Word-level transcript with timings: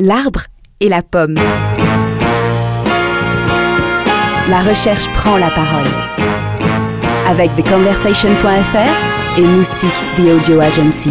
L'arbre 0.00 0.44
et 0.78 0.88
la 0.88 1.02
pomme. 1.02 1.34
La 4.48 4.60
recherche 4.60 5.12
prend 5.12 5.36
la 5.36 5.50
parole. 5.50 5.88
Avec 7.26 7.50
TheConversation.fr 7.56 9.38
et 9.38 9.42
Moustique 9.42 9.90
The 10.16 10.20
Audio 10.20 10.60
Agency. 10.60 11.10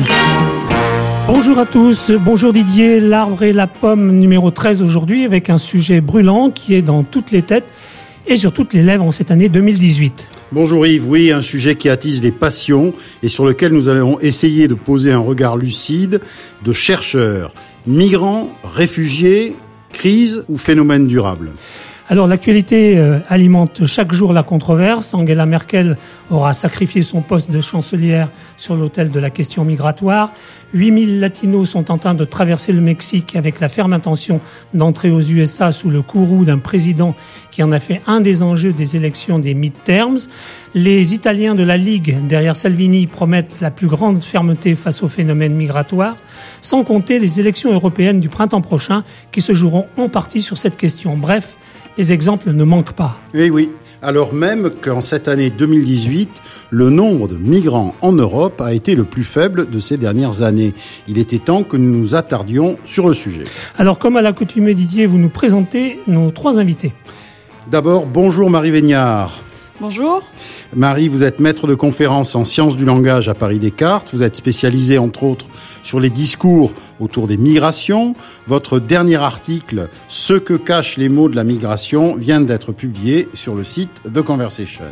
Bonjour 1.28 1.60
à 1.60 1.66
tous, 1.66 2.12
bonjour 2.12 2.54
Didier, 2.54 3.02
l'arbre 3.02 3.44
et 3.44 3.52
la 3.52 3.68
pomme 3.68 4.20
numéro 4.20 4.52
13 4.52 4.82
aujourd'hui 4.82 5.26
avec 5.26 5.50
un 5.50 5.58
sujet 5.58 6.00
brûlant 6.00 6.50
qui 6.50 6.74
est 6.74 6.82
dans 6.82 7.04
toutes 7.04 7.32
les 7.32 7.42
têtes 7.42 7.68
et 8.26 8.38
sur 8.38 8.54
toutes 8.54 8.74
les 8.74 8.84
lèvres 8.84 9.04
en 9.04 9.12
cette 9.12 9.32
année 9.32 9.50
2018. 9.50 10.28
Bonjour 10.54 10.88
Yves, 10.88 11.10
oui, 11.10 11.32
un 11.34 11.42
sujet 11.42 11.76
qui 11.76 11.90
attise 11.90 12.24
les 12.24 12.32
passions 12.32 12.94
et 13.22 13.28
sur 13.28 13.46
lequel 13.46 13.74
nous 13.74 13.90
allons 13.90 14.18
essayer 14.22 14.70
de 14.70 14.76
poser 14.76 15.12
un 15.12 15.20
regard 15.20 15.58
lucide 15.58 16.22
de 16.64 16.72
chercheurs, 16.72 17.54
migrants, 17.88 18.50
réfugiés, 18.64 19.56
crise 19.94 20.44
ou 20.50 20.58
phénomène 20.58 21.08
durable. 21.08 21.52
Alors 22.10 22.26
l'actualité 22.26 22.98
euh, 22.98 23.20
alimente 23.28 23.86
chaque 23.86 24.14
jour 24.14 24.32
la 24.32 24.42
controverse. 24.42 25.14
Angela 25.14 25.46
Merkel 25.46 25.98
aura 26.30 26.54
sacrifié 26.54 27.02
son 27.04 27.22
poste 27.22 27.52
de 27.52 27.60
chancelière 27.60 28.30
sur 28.56 28.78
l'autel 28.78 29.12
de 29.12 29.20
la 29.20 29.30
question 29.30 29.66
migratoire. 29.66 30.32
8000 30.74 31.20
latinos 31.20 31.70
sont 31.70 31.92
en 31.92 31.98
train 31.98 32.14
de 32.14 32.24
traverser 32.24 32.72
le 32.72 32.80
Mexique 32.80 33.36
avec 33.36 33.60
la 33.60 33.68
ferme 33.68 33.92
intention 33.92 34.40
d'entrer 34.74 35.10
aux 35.10 35.20
USA 35.20 35.74
sous 35.74 35.90
le 35.90 36.02
courroux 36.02 36.46
d'un 36.46 36.60
président 36.60 37.14
qui 37.52 37.62
en 37.62 37.74
a 37.74 37.80
fait 37.82 38.02
un 38.08 38.22
des 38.22 38.42
enjeux 38.42 38.72
des 38.72 38.96
élections 38.96 39.38
des 39.38 39.54
midterms. 39.54 40.20
Les 40.74 41.14
Italiens 41.14 41.56
de 41.56 41.64
la 41.64 41.76
Ligue, 41.76 42.26
derrière 42.26 42.56
Salvini, 42.56 43.08
promettent 43.08 43.58
la 43.60 43.72
plus 43.72 43.88
grande 43.88 44.24
fermeté 44.24 44.76
face 44.76 45.04
au 45.04 45.10
phénomène 45.10 45.56
migratoire, 45.56 46.16
sans 46.62 46.86
compter 46.86 47.20
les 47.20 47.42
élections 47.42 47.74
européennes 47.74 48.22
du 48.22 48.30
printemps 48.30 48.62
prochain 48.62 49.04
qui 49.34 49.42
se 49.42 49.54
joueront 49.54 49.88
en 49.98 50.08
partie 50.08 50.42
sur 50.42 50.58
cette 50.58 50.78
question. 50.78 51.18
Bref, 51.18 51.58
les 51.98 52.14
exemples 52.14 52.52
ne 52.52 52.64
manquent 52.64 52.94
pas. 52.94 53.18
Oui, 53.34 53.50
oui. 53.50 53.70
Alors 54.02 54.34
même 54.34 54.70
qu'en 54.70 55.02
cette 55.02 55.28
année 55.28 55.50
2018, 55.50 56.30
le 56.70 56.90
nombre 56.92 57.28
de 57.28 57.36
migrants 57.36 57.96
en 58.02 58.12
Europe 58.12 58.62
a 58.62 58.74
été 58.74 58.94
le 58.94 59.06
plus 59.06 59.24
faible 59.24 59.70
de 59.70 59.80
ces 59.80 59.98
dernières 59.98 60.44
années. 60.44 60.76
Il 61.08 61.18
était 61.18 61.40
temps 61.40 61.64
que 61.64 61.78
nous 61.78 61.98
nous 61.98 62.16
attardions 62.16 62.78
sur 62.84 63.08
le 63.08 63.16
sujet. 63.16 63.46
Alors, 63.78 63.98
comme 63.98 64.16
à 64.16 64.22
l'accoutumée, 64.22 64.76
Didier, 64.76 65.08
vous 65.08 65.18
nous 65.18 65.30
présentez 65.30 66.00
nos 66.06 66.30
trois 66.30 66.60
invités. 66.60 66.94
D'abord, 67.72 68.06
bonjour 68.06 68.52
Marie 68.52 68.72
Végnard. 68.72 69.42
Bonjour. 69.82 70.24
Marie, 70.76 71.08
vous 71.08 71.24
êtes 71.24 71.40
maître 71.40 71.66
de 71.66 71.76
conférence 71.76 72.36
en 72.36 72.44
sciences 72.44 72.76
du 72.76 72.84
langage 72.84 73.30
à 73.30 73.34
Paris 73.34 73.58
Descartes. 73.58 74.10
Vous 74.14 74.22
êtes 74.22 74.36
spécialisée, 74.36 74.98
entre 74.98 75.24
autres, 75.24 75.46
sur 75.82 76.00
les 76.00 76.10
discours 76.10 76.74
autour 77.00 77.28
des 77.28 77.38
migrations. 77.38 78.16
Votre 78.48 78.80
dernier 78.80 79.16
article, 79.16 79.88
Ce 80.08 80.34
que 80.34 80.56
cachent 80.56 80.98
les 80.98 81.10
mots 81.10 81.30
de 81.30 81.36
la 81.36 81.44
migration, 81.44 82.16
vient 82.16 82.42
d'être 82.42 82.74
publié 82.74 83.30
sur 83.34 83.56
le 83.56 83.64
site 83.64 84.02
The 84.14 84.22
Conversation. 84.22 84.92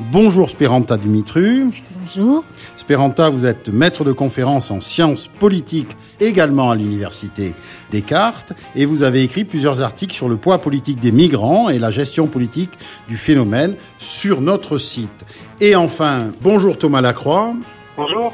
Bonjour 0.00 0.50
Speranta 0.50 0.96
Dumitru. 0.96 1.66
Bonjour. 2.00 2.42
Speranta, 2.74 3.30
vous 3.30 3.46
êtes 3.46 3.68
maître 3.68 4.02
de 4.02 4.10
conférence 4.10 4.72
en 4.72 4.80
sciences 4.80 5.28
politiques 5.28 5.96
également 6.18 6.72
à 6.72 6.74
l'université 6.74 7.54
Descartes 7.92 8.54
et 8.74 8.86
vous 8.86 9.04
avez 9.04 9.22
écrit 9.22 9.44
plusieurs 9.44 9.82
articles 9.82 10.14
sur 10.14 10.28
le 10.28 10.36
poids 10.36 10.58
politique 10.58 10.98
des 10.98 11.12
migrants 11.12 11.68
et 11.68 11.78
la 11.78 11.92
gestion 11.92 12.26
politique 12.26 12.72
du 13.06 13.16
phénomène 13.16 13.76
sur 13.98 14.40
notre 14.40 14.78
site. 14.78 15.24
Et 15.60 15.76
enfin, 15.76 16.32
bonjour 16.42 16.76
Thomas 16.76 17.00
Lacroix. 17.00 17.54
Bonjour. 17.96 18.32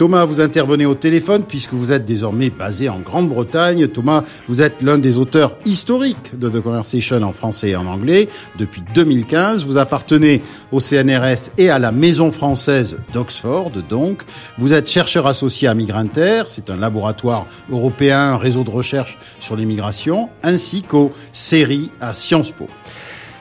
Thomas, 0.00 0.24
vous 0.24 0.40
intervenez 0.40 0.86
au 0.86 0.94
téléphone 0.94 1.42
puisque 1.46 1.74
vous 1.74 1.92
êtes 1.92 2.06
désormais 2.06 2.48
basé 2.48 2.88
en 2.88 3.00
Grande-Bretagne. 3.00 3.86
Thomas, 3.86 4.22
vous 4.48 4.62
êtes 4.62 4.80
l'un 4.80 4.96
des 4.96 5.18
auteurs 5.18 5.58
historiques 5.66 6.38
de 6.38 6.48
The 6.48 6.62
Conversation 6.62 7.20
en 7.20 7.34
français 7.34 7.68
et 7.68 7.76
en 7.76 7.84
anglais 7.84 8.30
depuis 8.56 8.82
2015. 8.94 9.66
Vous 9.66 9.76
appartenez 9.76 10.40
au 10.72 10.80
CNRS 10.80 11.50
et 11.58 11.68
à 11.68 11.78
la 11.78 11.92
Maison 11.92 12.30
française 12.30 12.96
d'Oxford, 13.12 13.72
donc. 13.90 14.22
Vous 14.56 14.72
êtes 14.72 14.88
chercheur 14.88 15.26
associé 15.26 15.68
à 15.68 15.74
Migrinter, 15.74 16.44
c'est 16.48 16.70
un 16.70 16.76
laboratoire 16.76 17.46
européen, 17.70 18.20
un 18.20 18.36
réseau 18.38 18.64
de 18.64 18.70
recherche 18.70 19.18
sur 19.38 19.54
les 19.54 19.66
migrations, 19.66 20.30
ainsi 20.42 20.80
qu'au 20.80 21.12
CERI 21.34 21.90
à 22.00 22.14
Sciences 22.14 22.52
Po. 22.52 22.68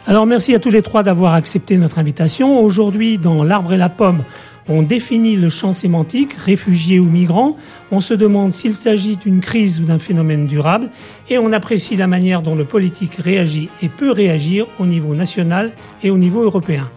Alors 0.10 0.26
merci 0.26 0.56
à 0.56 0.60
tous 0.60 0.72
les 0.72 0.82
trois 0.82 1.04
d'avoir 1.04 1.36
accepté 1.36 1.78
notre 1.78 2.00
invitation. 2.00 2.60
Aujourd'hui, 2.60 3.18
dans 3.18 3.44
L'arbre 3.44 3.74
et 3.74 3.78
la 3.78 3.90
pomme, 3.90 4.24
on 4.70 4.84
définit 4.84 5.36
le 5.36 5.50
champ 5.50 5.74
sémantique, 5.74 6.34
réfugié 6.34 7.00
ou 7.00 7.06
migrant, 7.06 7.58
on 7.92 8.00
se 8.00 8.14
demande 8.14 8.54
s'il 8.54 8.76
s'agit 8.76 9.18
d'une 9.18 9.42
crise 9.42 9.82
ou 9.82 9.86
d'un 9.86 10.00
phénomène 10.00 10.46
durable, 10.46 10.92
et 11.28 11.40
on 11.40 11.52
apprécie 11.52 11.96
la 11.96 12.08
manière 12.08 12.44
dont 12.44 12.56
le 12.56 12.66
politique 12.66 13.16
réagit 13.16 13.70
et 13.82 13.90
peut 13.90 14.12
réagir 14.12 14.68
au 14.78 14.86
niveau 14.86 15.16
national 15.16 15.72
et 16.04 16.12
au 16.12 16.18
niveau 16.18 16.44
européen. 16.44 16.90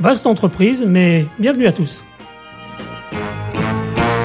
Vaste 0.00 0.26
entreprise, 0.26 0.84
mais 0.86 1.26
bienvenue 1.38 1.66
à 1.66 1.72
tous. 1.72 2.04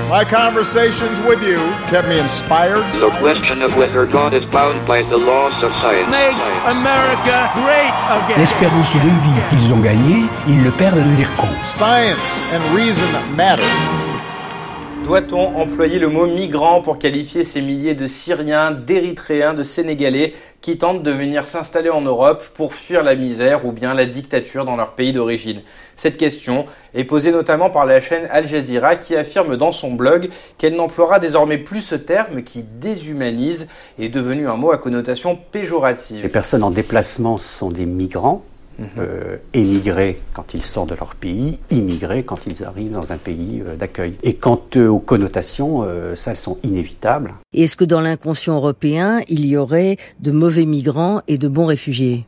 My 0.10 0.24
conversations 0.24 1.20
with 1.20 1.44
you 1.44 1.58
kept 1.92 2.08
me 2.08 2.18
inspired. 2.18 2.86
The 3.02 3.10
question 3.20 3.62
of 3.62 3.76
whether 3.76 4.06
God 4.06 4.34
is 4.34 4.46
bound 4.46 4.88
by 4.88 5.02
the 5.04 5.18
laws 5.18 5.62
of 5.62 5.74
science. 5.74 6.10
Make 6.10 6.38
America 6.64 7.52
great 7.60 7.92
again. 8.16 8.40
L'espérance 8.40 8.94
de 8.94 9.10
vie 9.10 9.42
qu'ils 9.50 9.74
ont 9.74 9.82
gagnée, 9.82 10.30
ils 10.48 10.64
le 10.64 10.72
perdent 10.72 11.04
de 11.04 11.16
dire 11.18 11.36
compte. 11.36 11.62
Science 11.62 12.42
and 12.54 12.64
reason 12.74 13.06
matter. 13.36 13.68
Doit-on 15.08 15.56
employer 15.56 16.00
le 16.00 16.10
mot 16.10 16.28
migrant 16.28 16.82
pour 16.82 17.00
qualifier 17.00 17.46
ces 17.46 17.62
milliers 17.62 17.96
de 17.96 18.08
Syriens, 18.08 18.72
d'Érythréens, 18.72 19.54
de 19.54 19.64
Sénégalais 19.64 20.34
qui 20.60 20.78
tentent 20.78 21.02
de 21.02 21.12
venir 21.12 21.48
s'installer 21.48 21.90
en 21.90 22.02
Europe 22.02 22.44
pour 22.56 22.74
fuir 22.74 23.04
la 23.04 23.16
misère 23.16 23.66
ou 23.66 23.72
bien 23.72 23.94
la 23.94 24.06
dictature 24.06 24.66
dans 24.66 24.76
leur 24.76 24.96
pays 24.96 25.14
d'origine? 25.14 25.62
Cette 25.96 26.18
question 26.18 26.66
est 26.94 27.06
posée 27.06 27.32
notamment 27.32 27.70
par 27.70 27.86
la 27.86 28.02
chaîne 28.02 28.28
Al 28.32 28.50
Jazeera 28.50 28.98
qui 28.98 29.16
affirme 29.16 29.56
dans 29.56 29.72
son 29.72 29.94
blog 29.94 30.28
qu'elle 30.58 30.76
n'emploiera 30.76 31.20
désormais 31.20 31.58
plus 31.58 31.80
ce 31.80 31.96
terme 31.96 32.44
qui 32.44 32.64
déshumanise 32.64 33.70
et 33.98 34.08
est 34.08 34.10
devenu 34.10 34.50
un 34.50 34.58
mot 34.58 34.72
à 34.72 34.78
connotation 34.78 35.40
péjorative. 35.54 36.22
Les 36.22 36.28
personnes 36.28 36.64
en 36.64 36.72
déplacement 36.72 37.38
sont 37.38 37.70
des 37.70 37.86
migrants 37.86 38.44
euh, 38.98 39.38
émigrer 39.54 40.20
quand 40.34 40.54
ils 40.54 40.64
sortent 40.64 40.90
de 40.90 40.96
leur 40.96 41.16
pays, 41.16 41.60
immigrer 41.72 42.24
quand 42.24 42.46
ils 42.48 42.64
arrivent 42.64 42.92
dans 42.92 43.12
un 43.12 43.18
pays 43.18 43.62
euh, 43.66 43.76
d'accueil. 43.76 44.16
Et 44.24 44.34
quant 44.34 44.62
euh, 44.76 44.88
aux 44.88 45.00
connotations, 45.00 45.84
euh, 45.84 46.16
ça, 46.16 46.32
elles 46.32 46.38
sont 46.38 46.58
inévitables. 46.64 47.34
Est-ce 47.54 47.76
que 47.76 47.86
dans 47.86 48.02
l'inconscient 48.02 48.56
européen, 48.56 49.22
il 49.28 49.46
y 49.46 49.58
aurait 49.58 49.98
de 50.20 50.32
mauvais 50.32 50.66
migrants 50.66 51.22
et 51.28 51.38
de 51.38 51.48
bons 51.48 51.66
réfugiés? 51.66 52.26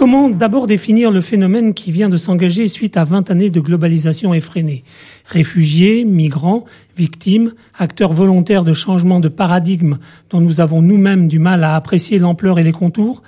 Comment 0.00 0.30
d'abord 0.30 0.66
définir 0.66 1.10
le 1.10 1.20
phénomène 1.20 1.74
qui 1.74 1.92
vient 1.92 2.08
de 2.08 2.16
s'engager 2.16 2.68
suite 2.68 2.96
à 2.96 3.04
20 3.04 3.30
années 3.30 3.50
de 3.50 3.60
globalisation 3.60 4.32
effrénée? 4.32 4.82
Réfugiés, 5.26 6.06
migrants, 6.06 6.64
victimes, 6.96 7.52
acteurs 7.78 8.14
volontaires 8.14 8.64
de 8.64 8.72
changement 8.72 9.20
de 9.20 9.28
paradigme 9.28 9.98
dont 10.30 10.40
nous 10.40 10.62
avons 10.62 10.80
nous-mêmes 10.80 11.28
du 11.28 11.38
mal 11.38 11.64
à 11.64 11.76
apprécier 11.76 12.18
l'ampleur 12.18 12.58
et 12.58 12.62
les 12.62 12.72
contours? 12.72 13.22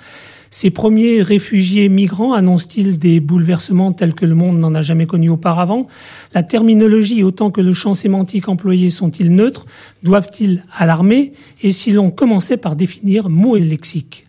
Ces 0.53 0.69
premiers 0.69 1.23
réfugiés 1.23 1.89
migrants 1.89 2.33
annoncent-ils 2.33 2.99
des 2.99 3.19
bouleversements 3.19 3.91
tels 3.91 4.13
que 4.13 4.23
le 4.23 4.35
monde 4.35 4.59
n'en 4.59 4.75
a 4.75 4.83
jamais 4.83 5.07
connu 5.07 5.27
auparavant. 5.29 5.87
La 6.35 6.43
terminologie 6.43 7.23
autant 7.23 7.49
que 7.49 7.59
le 7.59 7.73
champ 7.73 7.95
sémantique 7.95 8.47
employé 8.47 8.91
sont-ils 8.91 9.33
neutres? 9.33 9.65
Doivent-ils 10.03 10.63
alarmer? 10.77 11.33
Et 11.63 11.71
si 11.71 11.89
l'on 11.89 12.11
commençait 12.11 12.57
par 12.57 12.75
définir 12.75 13.29
mots 13.29 13.57
et 13.57 13.61
lexique 13.61 14.27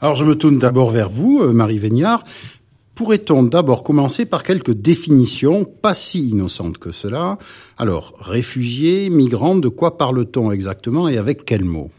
Alors 0.00 0.14
je 0.14 0.24
me 0.24 0.36
tourne 0.36 0.60
d'abord 0.60 0.90
vers 0.90 1.10
vous, 1.10 1.40
euh, 1.42 1.52
Marie 1.52 1.80
Végnard. 1.80 2.22
Pourrait-on 2.94 3.42
d'abord 3.42 3.82
commencer 3.82 4.26
par 4.26 4.44
quelques 4.44 4.74
définitions 4.74 5.64
pas 5.64 5.94
si 5.94 6.28
innocentes 6.28 6.78
que 6.78 6.92
cela? 6.92 7.36
Alors, 7.78 8.14
réfugiés, 8.20 9.10
migrants, 9.10 9.56
de 9.56 9.66
quoi 9.66 9.98
parle-t-on 9.98 10.52
exactement 10.52 11.08
et 11.08 11.18
avec 11.18 11.44
quels 11.44 11.64
mots? 11.64 11.90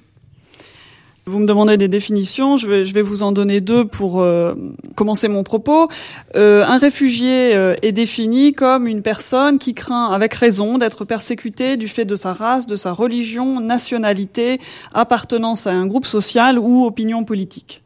Vous 1.27 1.39
me 1.39 1.47
demandez 1.47 1.75
des 1.77 1.87
définitions, 1.87 2.55
je 2.55 2.69
vais, 2.69 2.85
je 2.85 2.93
vais 2.93 3.01
vous 3.01 3.23
en 3.23 3.31
donner 3.31 3.59
deux 3.59 3.85
pour 3.85 4.21
euh, 4.21 4.53
commencer 4.93 5.27
mon 5.27 5.41
propos. 5.41 5.89
Euh, 6.35 6.63
un 6.63 6.77
réfugié 6.77 7.55
euh, 7.55 7.73
est 7.81 7.91
défini 7.91 8.53
comme 8.53 8.85
une 8.85 9.01
personne 9.01 9.57
qui 9.57 9.73
craint 9.73 10.11
avec 10.11 10.35
raison 10.35 10.77
d'être 10.77 11.03
persécutée 11.03 11.77
du 11.77 11.87
fait 11.87 12.05
de 12.05 12.15
sa 12.15 12.33
race, 12.33 12.67
de 12.67 12.75
sa 12.75 12.91
religion, 12.91 13.59
nationalité, 13.59 14.59
appartenance 14.93 15.65
à 15.65 15.71
un 15.71 15.87
groupe 15.87 16.05
social 16.05 16.59
ou 16.59 16.85
opinion 16.85 17.23
politique. 17.23 17.81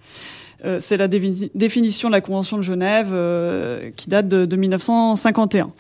C'est 0.79 0.97
la 0.97 1.07
définition 1.07 2.09
de 2.09 2.11
la 2.11 2.19
Convention 2.19 2.57
de 2.57 2.63
Genève 2.63 3.15
qui 3.95 4.09
date 4.09 4.27
de, 4.27 4.43
de 4.43 4.55
1951. 4.57 5.71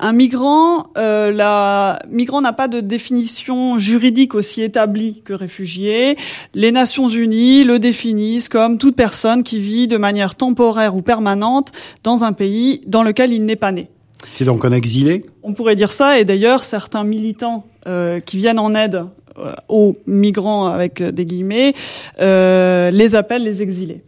Un 0.00 0.12
migrant, 0.12 0.88
euh, 0.98 1.30
la 1.30 2.00
migrant 2.10 2.40
n'a 2.40 2.52
pas 2.52 2.66
de 2.66 2.80
définition 2.80 3.78
juridique 3.78 4.34
aussi 4.34 4.60
établie 4.62 5.22
que 5.24 5.32
réfugié. 5.32 6.16
Les 6.52 6.72
Nations 6.72 7.08
Unies 7.08 7.62
le 7.62 7.78
définissent 7.78 8.48
comme 8.48 8.76
toute 8.76 8.96
personne 8.96 9.44
qui 9.44 9.60
vit 9.60 9.86
de 9.86 9.96
manière 9.96 10.34
temporaire 10.34 10.96
ou 10.96 11.02
permanente 11.02 11.70
dans 12.02 12.24
un 12.24 12.32
pays 12.32 12.80
dans 12.88 13.04
lequel 13.04 13.32
il 13.32 13.44
n'est 13.44 13.54
pas 13.54 13.70
né. 13.70 13.88
C'est 14.32 14.44
donc 14.44 14.64
un 14.64 14.72
exilé? 14.72 15.26
On 15.44 15.52
pourrait 15.52 15.76
dire 15.76 15.92
ça, 15.92 16.18
et 16.18 16.24
d'ailleurs 16.24 16.64
certains 16.64 17.04
militants 17.04 17.64
euh, 17.86 18.18
qui 18.18 18.38
viennent 18.38 18.58
en 18.58 18.74
aide 18.74 19.04
aux 19.68 19.96
migrants 20.06 20.66
avec 20.66 21.02
des 21.02 21.26
guillemets, 21.26 21.72
les 22.20 23.14
appelle 23.14 23.42
les 23.42 23.62
exilés. 23.62 24.02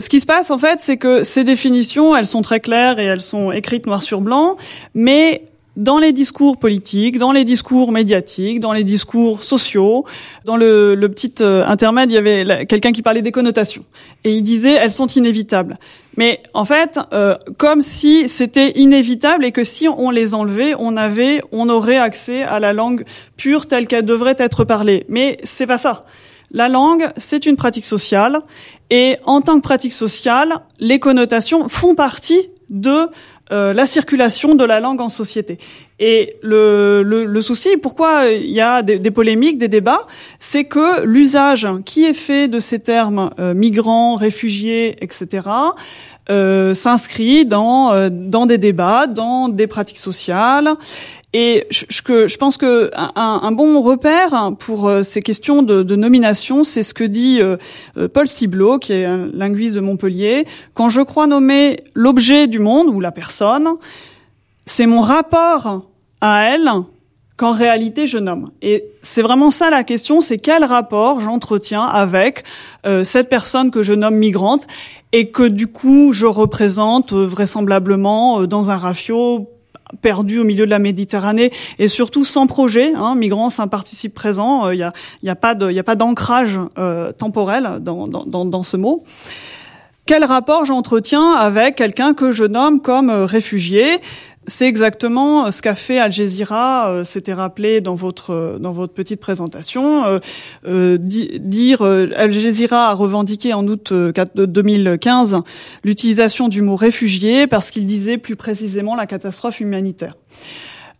Ce 0.00 0.08
qui 0.08 0.20
se 0.20 0.26
passe 0.26 0.50
en 0.50 0.58
fait, 0.58 0.80
c'est 0.80 0.96
que 0.96 1.22
ces 1.22 1.44
définitions, 1.44 2.16
elles 2.16 2.26
sont 2.26 2.42
très 2.42 2.60
claires 2.60 2.98
et 2.98 3.04
elles 3.04 3.22
sont 3.22 3.52
écrites 3.52 3.86
noir 3.86 4.02
sur 4.02 4.20
blanc, 4.20 4.56
mais 4.94 5.42
dans 5.76 5.98
les 5.98 6.12
discours 6.12 6.56
politiques, 6.56 7.18
dans 7.18 7.32
les 7.32 7.44
discours 7.44 7.92
médiatiques, 7.92 8.60
dans 8.60 8.72
les 8.72 8.84
discours 8.84 9.42
sociaux, 9.42 10.04
dans 10.44 10.56
le, 10.56 10.94
le 10.94 11.08
petit 11.10 11.34
euh, 11.42 11.66
intermède, 11.66 12.10
il 12.10 12.14
y 12.14 12.18
avait 12.18 12.66
quelqu'un 12.66 12.92
qui 12.92 13.02
parlait 13.02 13.22
des 13.22 13.32
connotations 13.32 13.84
et 14.24 14.32
il 14.32 14.42
disait 14.42 14.72
elles 14.72 14.92
sont 14.92 15.06
inévitables. 15.06 15.78
Mais 16.16 16.40
en 16.54 16.64
fait, 16.64 16.98
euh, 17.12 17.36
comme 17.58 17.82
si 17.82 18.28
c'était 18.28 18.70
inévitable 18.70 19.44
et 19.44 19.52
que 19.52 19.64
si 19.64 19.86
on 19.86 20.10
les 20.10 20.34
enlevait, 20.34 20.74
on 20.78 20.96
avait, 20.96 21.42
on 21.52 21.68
aurait 21.68 21.98
accès 21.98 22.42
à 22.42 22.58
la 22.58 22.72
langue 22.72 23.04
pure 23.36 23.66
telle 23.66 23.86
qu'elle 23.86 24.06
devrait 24.06 24.36
être 24.38 24.64
parlée. 24.64 25.04
Mais 25.10 25.36
c'est 25.44 25.66
pas 25.66 25.78
ça. 25.78 26.06
La 26.52 26.68
langue, 26.68 27.08
c'est 27.16 27.46
une 27.46 27.56
pratique 27.56 27.84
sociale, 27.84 28.40
et 28.90 29.16
en 29.24 29.40
tant 29.40 29.56
que 29.56 29.62
pratique 29.62 29.92
sociale, 29.92 30.60
les 30.78 30.98
connotations 30.98 31.68
font 31.68 31.94
partie 31.94 32.48
de 32.70 33.08
euh, 33.52 33.72
la 33.72 33.86
circulation 33.86 34.56
de 34.56 34.64
la 34.64 34.80
langue 34.80 35.00
en 35.00 35.08
société. 35.08 35.58
Et 36.00 36.34
le, 36.42 37.40
souci, 37.40 37.76
pourquoi 37.76 38.26
il 38.26 38.50
y 38.50 38.60
a 38.60 38.82
des, 38.82 39.10
polémiques, 39.10 39.58
des 39.58 39.68
débats, 39.68 40.06
c'est 40.40 40.64
que 40.64 41.04
l'usage 41.04 41.68
qui 41.84 42.04
est 42.04 42.14
fait 42.14 42.48
de 42.48 42.58
ces 42.58 42.80
termes 42.80 43.30
euh, 43.38 43.54
migrants, 43.54 44.16
réfugiés, 44.16 44.96
etc., 45.00 45.48
euh, 46.28 46.74
s'inscrit 46.74 47.46
dans 47.46 48.10
des 48.46 48.58
débats, 48.58 49.06
dans 49.06 49.48
des 49.48 49.68
pratiques 49.68 49.98
sociales. 49.98 50.74
Et 51.32 51.66
je, 51.70 51.84
je, 51.88 52.26
je 52.28 52.36
pense 52.36 52.56
que 52.56 52.90
un, 52.94 53.40
un, 53.42 53.52
bon 53.52 53.82
repère 53.82 54.52
pour 54.58 54.88
euh, 54.88 55.02
ces 55.02 55.20
questions 55.22 55.62
de, 55.62 55.82
de 55.82 55.96
nomination, 55.96 56.64
c'est 56.64 56.82
ce 56.82 56.94
que 56.94 57.04
dit 57.04 57.40
Paul 58.14 58.28
Ciblot, 58.28 58.78
qui 58.78 58.92
est 58.94 59.04
un 59.04 59.28
linguiste 59.32 59.74
de 59.74 59.80
Montpellier. 59.80 60.46
Quand 60.74 60.88
je 60.88 61.02
crois 61.02 61.26
nommer 61.26 61.78
l'objet 61.94 62.46
du 62.46 62.58
monde 62.58 62.88
ou 62.88 63.00
la 63.00 63.12
personne, 63.12 63.68
c'est 64.66 64.86
mon 64.86 65.00
rapport 65.00 65.88
à 66.20 66.44
elle 66.44 66.70
qu'en 67.36 67.52
réalité 67.52 68.06
je 68.06 68.18
nomme. 68.18 68.50
Et 68.62 68.84
c'est 69.02 69.22
vraiment 69.22 69.50
ça 69.50 69.70
la 69.70 69.84
question, 69.84 70.20
c'est 70.20 70.38
quel 70.38 70.64
rapport 70.64 71.20
j'entretiens 71.20 71.84
avec 71.84 72.44
euh, 72.86 73.04
cette 73.04 73.28
personne 73.28 73.70
que 73.70 73.82
je 73.82 73.92
nomme 73.92 74.16
migrante 74.16 74.66
et 75.12 75.30
que 75.30 75.42
du 75.42 75.66
coup 75.66 76.12
je 76.12 76.26
représente 76.26 77.12
euh, 77.12 77.26
vraisemblablement 77.26 78.40
euh, 78.40 78.46
dans 78.46 78.70
un 78.70 78.76
rafio 78.76 79.50
perdu 80.02 80.38
au 80.38 80.44
milieu 80.44 80.64
de 80.64 80.70
la 80.70 80.78
Méditerranée 80.78 81.50
et 81.78 81.88
surtout 81.88 82.24
sans 82.24 82.46
projet. 82.46 82.92
Hein, 82.94 83.14
migrant, 83.14 83.50
c'est 83.50 83.62
un 83.62 83.68
participe 83.68 84.14
présent. 84.14 84.70
Il 84.70 84.76
n'y 84.76 84.82
a, 84.82 84.92
y 85.22 85.30
a 85.30 85.34
pas 85.36 85.54
d'ancrage 85.94 86.58
temporel 87.18 87.78
dans, 87.80 88.06
dans, 88.06 88.44
dans, 88.44 88.62
ce 88.62 88.76
mot 88.76 89.02
quel 90.06 90.24
rapport 90.24 90.64
j'entretiens 90.64 91.32
avec 91.32 91.74
quelqu'un 91.74 92.14
que 92.14 92.30
je 92.30 92.44
nomme 92.44 92.80
comme 92.80 93.10
réfugié? 93.10 93.98
C'est 94.46 94.66
exactement 94.66 95.50
ce 95.50 95.60
qu'a 95.62 95.74
fait 95.74 95.98
Al 95.98 96.12
Jazeera, 96.12 96.90
euh, 96.90 97.04
c'était 97.04 97.32
rappelé 97.32 97.80
dans 97.80 97.94
votre 97.94 98.32
euh, 98.32 98.58
dans 98.58 98.72
votre 98.72 98.92
petite 98.92 99.20
présentation. 99.20 100.20
Euh, 100.66 100.98
dire 100.98 101.82
Al 101.82 102.32
Jazeera 102.32 102.90
a 102.90 102.94
revendiqué 102.94 103.54
en 103.54 103.66
août 103.66 103.92
2015 103.92 105.42
l'utilisation 105.84 106.48
du 106.48 106.62
mot 106.62 106.76
réfugié 106.76 107.46
parce 107.46 107.70
qu'il 107.70 107.86
disait 107.86 108.18
plus 108.18 108.36
précisément 108.36 108.94
la 108.94 109.06
catastrophe 109.06 109.60
humanitaire. 109.60 110.14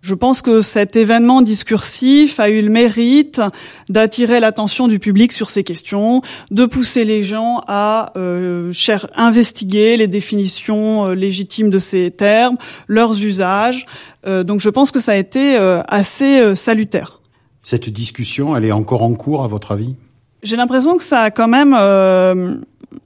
Je 0.06 0.14
pense 0.14 0.40
que 0.40 0.62
cet 0.62 0.94
événement 0.94 1.42
discursif 1.42 2.38
a 2.38 2.48
eu 2.48 2.62
le 2.62 2.70
mérite 2.70 3.40
d'attirer 3.88 4.38
l'attention 4.38 4.86
du 4.86 5.00
public 5.00 5.32
sur 5.32 5.50
ces 5.50 5.64
questions, 5.64 6.22
de 6.52 6.64
pousser 6.64 7.04
les 7.04 7.24
gens 7.24 7.60
à 7.66 8.12
euh, 8.16 8.70
investiguer 9.16 9.96
les 9.96 10.06
définitions 10.06 11.08
euh, 11.08 11.14
légitimes 11.16 11.70
de 11.70 11.80
ces 11.80 12.12
termes, 12.12 12.56
leurs 12.86 13.20
usages. 13.20 13.86
Euh, 14.28 14.44
donc 14.44 14.60
je 14.60 14.70
pense 14.70 14.92
que 14.92 15.00
ça 15.00 15.10
a 15.10 15.16
été 15.16 15.56
euh, 15.56 15.82
assez 15.88 16.54
salutaire. 16.54 17.20
Cette 17.64 17.90
discussion, 17.90 18.56
elle 18.56 18.64
est 18.64 18.70
encore 18.70 19.02
en 19.02 19.14
cours 19.14 19.42
à 19.42 19.48
votre 19.48 19.72
avis? 19.72 19.96
J'ai 20.44 20.54
l'impression 20.54 20.96
que 20.96 21.02
ça 21.02 21.22
a 21.22 21.30
quand 21.32 21.48
même 21.48 21.74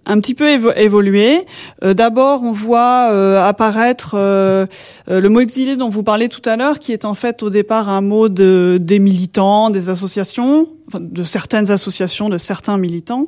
un 0.07 0.21
petit 0.21 0.35
peu 0.35 0.49
évolué. 0.77 1.47
Euh, 1.85 1.95
d'abord, 1.95 2.43
on 2.43 2.53
voit 2.53 3.11
euh, 3.11 3.43
apparaître 3.43 4.13
euh, 4.15 4.67
le 5.07 5.29
mot 5.29 5.41
exilé 5.41 5.77
dont 5.77 5.89
vous 5.89 6.03
parlez 6.03 6.29
tout 6.29 6.43
à 6.49 6.57
l'heure, 6.57 6.79
qui 6.79 6.93
est 6.93 7.05
en 7.05 7.15
fait 7.15 7.43
au 7.43 7.51
départ 7.51 7.89
un 7.89 8.01
mot 8.01 8.29
de, 8.29 8.79
des 8.81 8.99
militants, 8.99 9.71
des 9.71 9.89
associations, 9.89 10.69
de 10.99 11.23
certaines 11.23 11.71
associations, 11.71 12.29
de 12.29 12.39
certains 12.39 12.77
militants. 12.77 13.27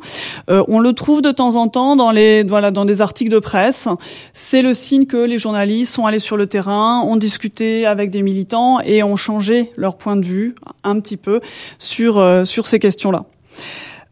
on 0.49 0.81
le 0.81 0.93
trouve 0.95 1.23
de 1.23 1.31
temps 1.31 1.55
en 1.55 1.69
temps 1.69 1.95
dans 1.95 2.11
les 2.11 2.43
voilà 2.43 2.73
dans 2.73 2.85
des 2.85 3.01
articles 3.01 3.31
de 3.31 3.39
presse. 3.39 3.87
C'est 4.33 4.63
le 4.63 4.75
signe 4.75 5.07
que 5.07 5.17
les 5.17 5.39
journalistes 5.39 5.95
sont 5.95 6.05
allés 6.05 6.19
sur 6.19 6.37
le 6.37 6.49
terrain, 6.49 7.03
ont 7.07 7.17
discuté 7.17 7.87
avec 7.87 8.11
des 8.11 8.23
militants 8.23 8.81
et 8.81 9.05
ont 9.05 9.15
changé 9.15 9.71
leur 9.77 9.97
point 9.97 10.17
de 10.17 10.25
vue 10.25 10.57
un 10.83 10.99
petit 10.99 11.17
peu 11.17 11.41
sur 11.79 12.43
sur 12.45 12.67
ces 12.67 12.81
questions-là. 12.81 13.27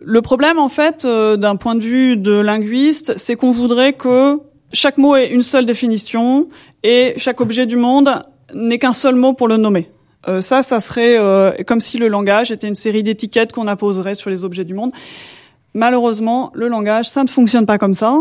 Le 0.02 0.22
problème, 0.22 0.58
en 0.58 0.70
fait, 0.70 1.04
euh, 1.04 1.36
d'un 1.36 1.56
point 1.56 1.74
de 1.74 1.82
vue 1.82 2.16
de 2.16 2.32
linguiste, 2.32 3.12
c'est 3.16 3.34
qu'on 3.34 3.50
voudrait 3.50 3.92
que 3.92 4.38
chaque 4.72 4.96
mot 4.96 5.14
ait 5.14 5.28
une 5.28 5.42
seule 5.42 5.66
définition 5.66 6.48
et 6.82 7.12
chaque 7.18 7.40
objet 7.42 7.66
du 7.66 7.76
monde 7.76 8.10
n'ait 8.54 8.78
qu'un 8.78 8.94
seul 8.94 9.14
mot 9.14 9.34
pour 9.34 9.46
le 9.46 9.58
nommer. 9.58 9.90
Euh, 10.26 10.40
ça, 10.40 10.62
ça 10.62 10.80
serait 10.80 11.18
euh, 11.18 11.52
comme 11.66 11.80
si 11.80 11.98
le 11.98 12.08
langage 12.08 12.50
était 12.50 12.66
une 12.66 12.74
série 12.74 13.02
d'étiquettes 13.02 13.52
qu'on 13.52 13.66
apposerait 13.66 14.14
sur 14.14 14.30
les 14.30 14.42
objets 14.42 14.64
du 14.64 14.72
monde. 14.72 14.90
Malheureusement, 15.74 16.50
le 16.54 16.68
langage, 16.68 17.10
ça 17.10 17.22
ne 17.22 17.28
fonctionne 17.28 17.66
pas 17.66 17.76
comme 17.76 17.94
ça, 17.94 18.16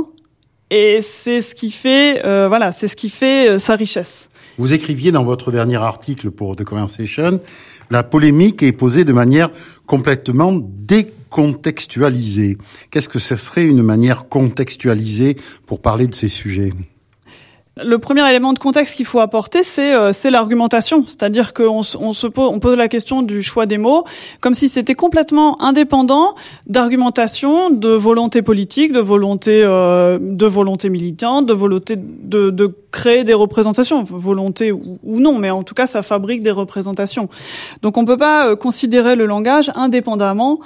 et 0.69 0.99
c'est 1.01 1.41
ce 1.41 1.55
qui 1.55 1.71
fait, 1.71 2.21
voilà, 2.47 2.71
c'est 2.71 2.87
ce 2.87 2.95
qui 2.95 3.09
fait 3.09 3.57
sa 3.57 3.75
richesse. 3.75 4.29
Vous 4.59 4.71
écriviez 4.71 5.11
dans 5.11 5.23
votre 5.23 5.51
dernier 5.51 5.77
article 5.77 6.29
pour 6.29 6.55
The 6.55 6.63
Conversation, 6.63 7.39
la 7.89 8.03
polémique 8.03 8.63
est 8.63 8.71
posée 8.71 9.05
de 9.05 9.13
manière 9.13 9.49
complètement 9.85 10.53
dé 10.53 11.13
contextualiser. 11.29 12.57
Qu'est-ce 12.91 13.09
que 13.09 13.19
ce 13.19 13.35
serait 13.35 13.65
une 13.65 13.83
manière 13.83 14.27
contextualisée 14.29 15.35
pour 15.65 15.81
parler 15.81 16.07
de 16.07 16.15
ces 16.15 16.27
sujets? 16.27 16.73
Le 17.83 17.97
premier 17.97 18.27
élément 18.29 18.53
de 18.53 18.59
contexte 18.59 18.95
qu'il 18.95 19.05
faut 19.05 19.19
apporter, 19.19 19.63
c'est 19.63 19.93
euh, 19.93 20.11
l'argumentation, 20.29 21.05
c'est-à-dire 21.07 21.53
qu'on 21.53 21.81
on 21.99 22.13
se 22.13 22.27
pose, 22.27 22.49
on 22.51 22.59
pose 22.59 22.77
la 22.77 22.87
question 22.87 23.21
du 23.21 23.41
choix 23.41 23.65
des 23.65 23.77
mots 23.77 24.03
comme 24.41 24.53
si 24.53 24.69
c'était 24.69 24.95
complètement 24.95 25.61
indépendant 25.61 26.35
d'argumentation, 26.67 27.69
de 27.69 27.89
volonté 27.89 28.41
politique, 28.41 28.91
de 28.91 28.99
volonté 28.99 29.61
euh, 29.63 30.19
de 30.21 30.45
volonté 30.45 30.89
militante, 30.89 31.45
de 31.45 31.53
volonté 31.53 31.95
de, 31.97 32.49
de 32.49 32.73
créer 32.91 33.23
des 33.23 33.33
représentations, 33.33 34.03
volonté 34.03 34.71
ou, 34.71 34.99
non, 35.03 35.37
mais 35.37 35.49
en 35.49 35.63
tout 35.63 35.75
cas 35.75 35.87
ça 35.87 36.01
fabrique 36.01 36.43
des 36.43 36.51
représentations. 36.51 37.29
Donc 37.81 37.97
on 37.97 38.05
peut 38.05 38.17
pas 38.17 38.49
euh, 38.49 38.55
considérer 38.55 39.15
le 39.15 39.25
langage 39.25 39.71
indépendamment 39.75 40.59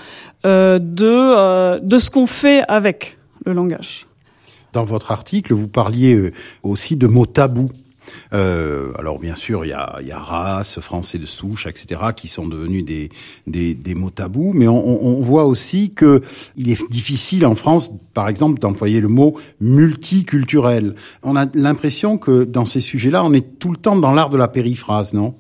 euh, 0.45 0.79
de 0.79 1.79
de 1.79 1.99
ce 1.99 2.09
qu'on 2.09 2.27
fait 2.27 2.63
avec 2.67 3.17
le 3.45 3.53
langage. 3.53 4.07
Dans 4.73 4.83
votre 4.83 5.11
article, 5.11 5.53
vous 5.53 5.67
parliez 5.67 6.15
euh, 6.15 6.31
aussi 6.63 6.95
de 6.95 7.05
mots 7.05 7.27
tabous. 7.27 7.69
Euh, 8.33 8.91
alors 8.97 9.19
bien 9.19 9.35
sûr, 9.35 9.65
il 9.65 9.69
y 9.69 9.73
a, 9.73 9.99
y 10.01 10.11
a 10.11 10.17
race, 10.17 10.79
français 10.79 11.19
de 11.19 11.25
souche, 11.25 11.67
etc., 11.67 12.01
qui 12.15 12.27
sont 12.27 12.47
devenus 12.47 12.83
des, 12.83 13.09
des, 13.47 13.75
des 13.75 13.95
mots 13.95 14.09
tabous, 14.09 14.51
mais 14.53 14.67
on, 14.67 15.05
on, 15.05 15.21
voit 15.21 15.45
aussi 15.45 15.91
que 15.91 16.21
il 16.57 16.71
est 16.71 16.89
difficile 16.89 17.45
en 17.45 17.55
France, 17.55 17.91
par 18.13 18.27
exemple, 18.27 18.59
d'employer 18.59 18.99
le 18.99 19.07
mot 19.07 19.37
multiculturel. 19.61 20.95
On 21.21 21.35
a 21.35 21.45
l'impression 21.53 22.17
que 22.17 22.43
dans 22.43 22.65
ces 22.65 22.81
sujets-là, 22.81 23.23
on 23.23 23.31
est 23.31 23.59
tout 23.59 23.71
le 23.71 23.77
temps 23.77 23.95
dans 23.95 24.11
l'art 24.11 24.31
de 24.31 24.37
la 24.37 24.47
périphrase, 24.47 25.13
non? 25.13 25.35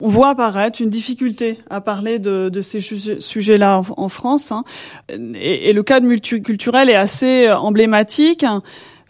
On 0.00 0.08
voit 0.08 0.30
apparaître 0.30 0.80
une 0.80 0.90
difficulté 0.90 1.58
à 1.70 1.80
parler 1.80 2.18
de, 2.18 2.48
de 2.48 2.62
ces 2.62 2.80
sujets-là 2.80 3.82
en, 3.96 4.08
France. 4.08 4.52
Hein. 4.52 4.64
Et, 5.08 5.70
et, 5.70 5.72
le 5.72 5.82
cas 5.82 6.00
de 6.00 6.06
multiculturel 6.06 6.88
est 6.88 6.94
assez 6.94 7.46
euh, 7.46 7.56
emblématique 7.56 8.44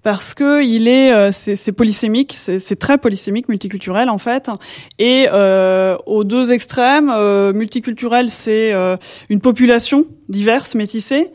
parce 0.02 0.35
que 0.35 0.64
il 0.64 0.88
est 0.88 1.12
euh, 1.12 1.30
c'est 1.33 1.73
polysémique, 1.73 2.35
c'est 2.35 2.78
très 2.78 2.99
polysémique, 2.99 3.49
multiculturel 3.49 4.09
en 4.09 4.18
fait. 4.18 4.50
Et 4.99 5.26
euh, 5.30 5.97
aux 6.07 6.25
deux 6.25 6.52
extrêmes, 6.52 7.11
euh, 7.11 7.52
multiculturel 7.52 8.30
c'est 8.30 8.73
euh, 8.73 8.97
une 9.28 9.40
population 9.40 10.07
diverse, 10.28 10.75
métissée. 10.75 11.30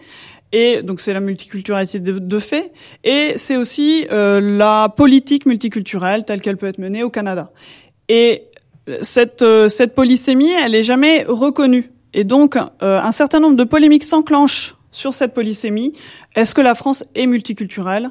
Et 0.51 0.83
donc 0.83 1.01
c'est 1.01 1.13
la 1.13 1.19
multiculturalité 1.19 1.99
de, 1.99 2.19
de 2.19 2.39
fait, 2.39 2.71
et 3.03 3.33
c'est 3.37 3.57
aussi 3.57 4.05
la 4.09 4.87
politique 4.95 5.47
multiculturelle 5.47 6.25
telle 6.25 6.41
qu'elle 6.41 6.57
peut 6.57 6.67
être 6.67 6.77
menée 6.77 7.01
au 7.01 7.09
Canada. 7.09 7.51
Et 8.07 8.43
cette, 9.01 9.41
euh, 9.41 9.67
cette 9.67 9.95
polysémie, 9.95 10.51
elle 10.51 10.75
est 10.75 10.83
jamais 10.83 11.23
reconnue. 11.27 11.91
Et 12.13 12.23
donc, 12.23 12.55
euh, 12.55 12.99
un 13.01 13.11
certain 13.11 13.39
nombre 13.39 13.55
de 13.55 13.63
polémiques 13.63 14.03
s'enclenchent 14.03 14.75
sur 14.91 15.13
cette 15.13 15.33
polysémie. 15.33 15.93
Est-ce 16.35 16.53
que 16.53 16.61
la 16.61 16.75
France 16.75 17.03
est 17.15 17.25
multiculturelle? 17.25 18.09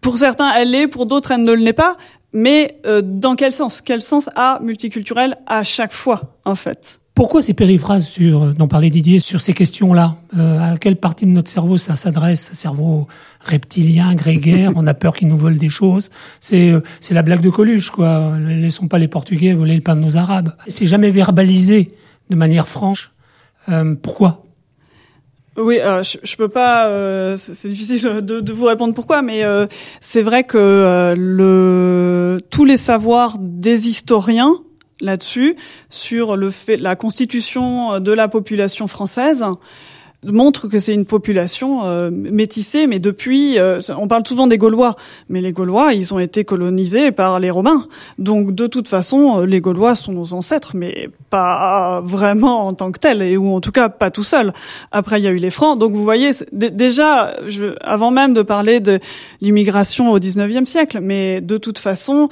Pour 0.00 0.18
certains, 0.18 0.52
elle 0.54 0.70
l'est, 0.70 0.88
pour 0.88 1.06
d'autres, 1.06 1.30
elle 1.30 1.42
ne 1.42 1.52
l'est 1.52 1.72
pas. 1.72 1.96
Mais 2.32 2.80
euh, 2.84 3.00
dans 3.02 3.36
quel 3.36 3.52
sens? 3.52 3.80
Quel 3.80 4.02
sens 4.02 4.28
a 4.34 4.58
multiculturel 4.60 5.36
à 5.46 5.62
chaque 5.62 5.92
fois, 5.92 6.36
en 6.44 6.56
fait? 6.56 7.00
Pourquoi 7.14 7.42
ces 7.42 7.54
périphrases 7.54 8.06
sur, 8.06 8.54
dont 8.54 8.66
parlait 8.66 8.90
Didier, 8.90 9.20
sur 9.20 9.40
ces 9.40 9.52
questions-là 9.52 10.16
euh, 10.36 10.58
À 10.58 10.78
quelle 10.78 10.96
partie 10.96 11.26
de 11.26 11.30
notre 11.30 11.48
cerveau 11.48 11.76
ça 11.76 11.94
s'adresse 11.94 12.50
Cerveau 12.54 13.06
reptilien, 13.40 14.14
grégaire, 14.14 14.72
on 14.74 14.84
a 14.88 14.94
peur 14.94 15.14
qu'ils 15.14 15.28
nous 15.28 15.38
volent 15.38 15.56
des 15.56 15.68
choses. 15.68 16.10
C'est 16.40 16.70
euh, 16.70 16.80
c'est 17.00 17.14
la 17.14 17.22
blague 17.22 17.40
de 17.40 17.50
Coluche, 17.50 17.90
quoi. 17.90 18.36
Laissons 18.38 18.88
pas 18.88 18.98
les 18.98 19.06
Portugais 19.06 19.52
voler 19.52 19.76
le 19.76 19.80
pain 19.80 19.94
de 19.94 20.00
nos 20.00 20.16
Arabes. 20.16 20.54
C'est 20.66 20.86
jamais 20.86 21.10
verbalisé 21.10 21.92
de 22.30 22.36
manière 22.36 22.66
franche. 22.66 23.12
Euh, 23.68 23.94
pourquoi? 23.94 24.44
Oui, 25.56 25.78
je, 25.78 26.18
je 26.22 26.36
peux 26.36 26.48
pas. 26.48 26.88
Euh, 26.88 27.36
c'est 27.36 27.68
difficile 27.68 28.02
de, 28.02 28.40
de, 28.40 28.52
vous 28.52 28.64
répondre 28.64 28.92
pourquoi, 28.92 29.22
mais 29.22 29.44
euh, 29.44 29.66
c'est 30.00 30.22
vrai 30.22 30.42
que 30.42 30.58
euh, 30.58 31.14
le 31.16 32.40
tous 32.50 32.64
les 32.64 32.76
savoirs 32.76 33.36
des 33.38 33.88
historiens 33.88 34.52
là-dessus 35.00 35.56
sur 35.90 36.36
le 36.36 36.50
fait 36.50 36.76
la 36.76 36.96
constitution 36.96 38.00
de 38.00 38.12
la 38.12 38.28
population 38.28 38.86
française 38.86 39.44
montre 40.24 40.68
que 40.68 40.78
c'est 40.78 40.94
une 40.94 41.04
population 41.04 41.84
euh, 41.84 42.10
métissée, 42.10 42.86
mais 42.86 42.98
depuis, 42.98 43.58
euh, 43.58 43.78
on 43.96 44.08
parle 44.08 44.26
souvent 44.26 44.46
des 44.46 44.58
Gaulois, 44.58 44.96
mais 45.28 45.40
les 45.40 45.52
Gaulois, 45.52 45.94
ils 45.94 46.14
ont 46.14 46.18
été 46.18 46.44
colonisés 46.44 47.12
par 47.12 47.40
les 47.40 47.50
Romains. 47.50 47.86
Donc 48.18 48.54
de 48.54 48.66
toute 48.66 48.88
façon, 48.88 49.40
euh, 49.40 49.46
les 49.46 49.60
Gaulois 49.60 49.94
sont 49.94 50.12
nos 50.12 50.32
ancêtres, 50.32 50.72
mais 50.74 51.08
pas 51.30 52.00
vraiment 52.04 52.66
en 52.66 52.74
tant 52.74 52.92
que 52.92 52.98
tels, 52.98 53.22
et 53.22 53.36
ou 53.36 53.54
en 53.54 53.60
tout 53.60 53.72
cas 53.72 53.88
pas 53.88 54.10
tout 54.10 54.24
seuls. 54.24 54.52
Après, 54.92 55.20
il 55.20 55.24
y 55.24 55.28
a 55.28 55.30
eu 55.30 55.36
les 55.36 55.50
Francs. 55.50 55.78
Donc 55.78 55.92
vous 55.92 56.04
voyez, 56.04 56.30
déjà, 56.52 57.34
je, 57.46 57.74
avant 57.82 58.10
même 58.10 58.34
de 58.34 58.42
parler 58.42 58.80
de 58.80 59.00
l'immigration 59.40 60.10
au 60.10 60.18
19e 60.18 60.64
siècle, 60.66 61.00
mais 61.02 61.40
de 61.40 61.56
toute 61.56 61.78
façon, 61.78 62.28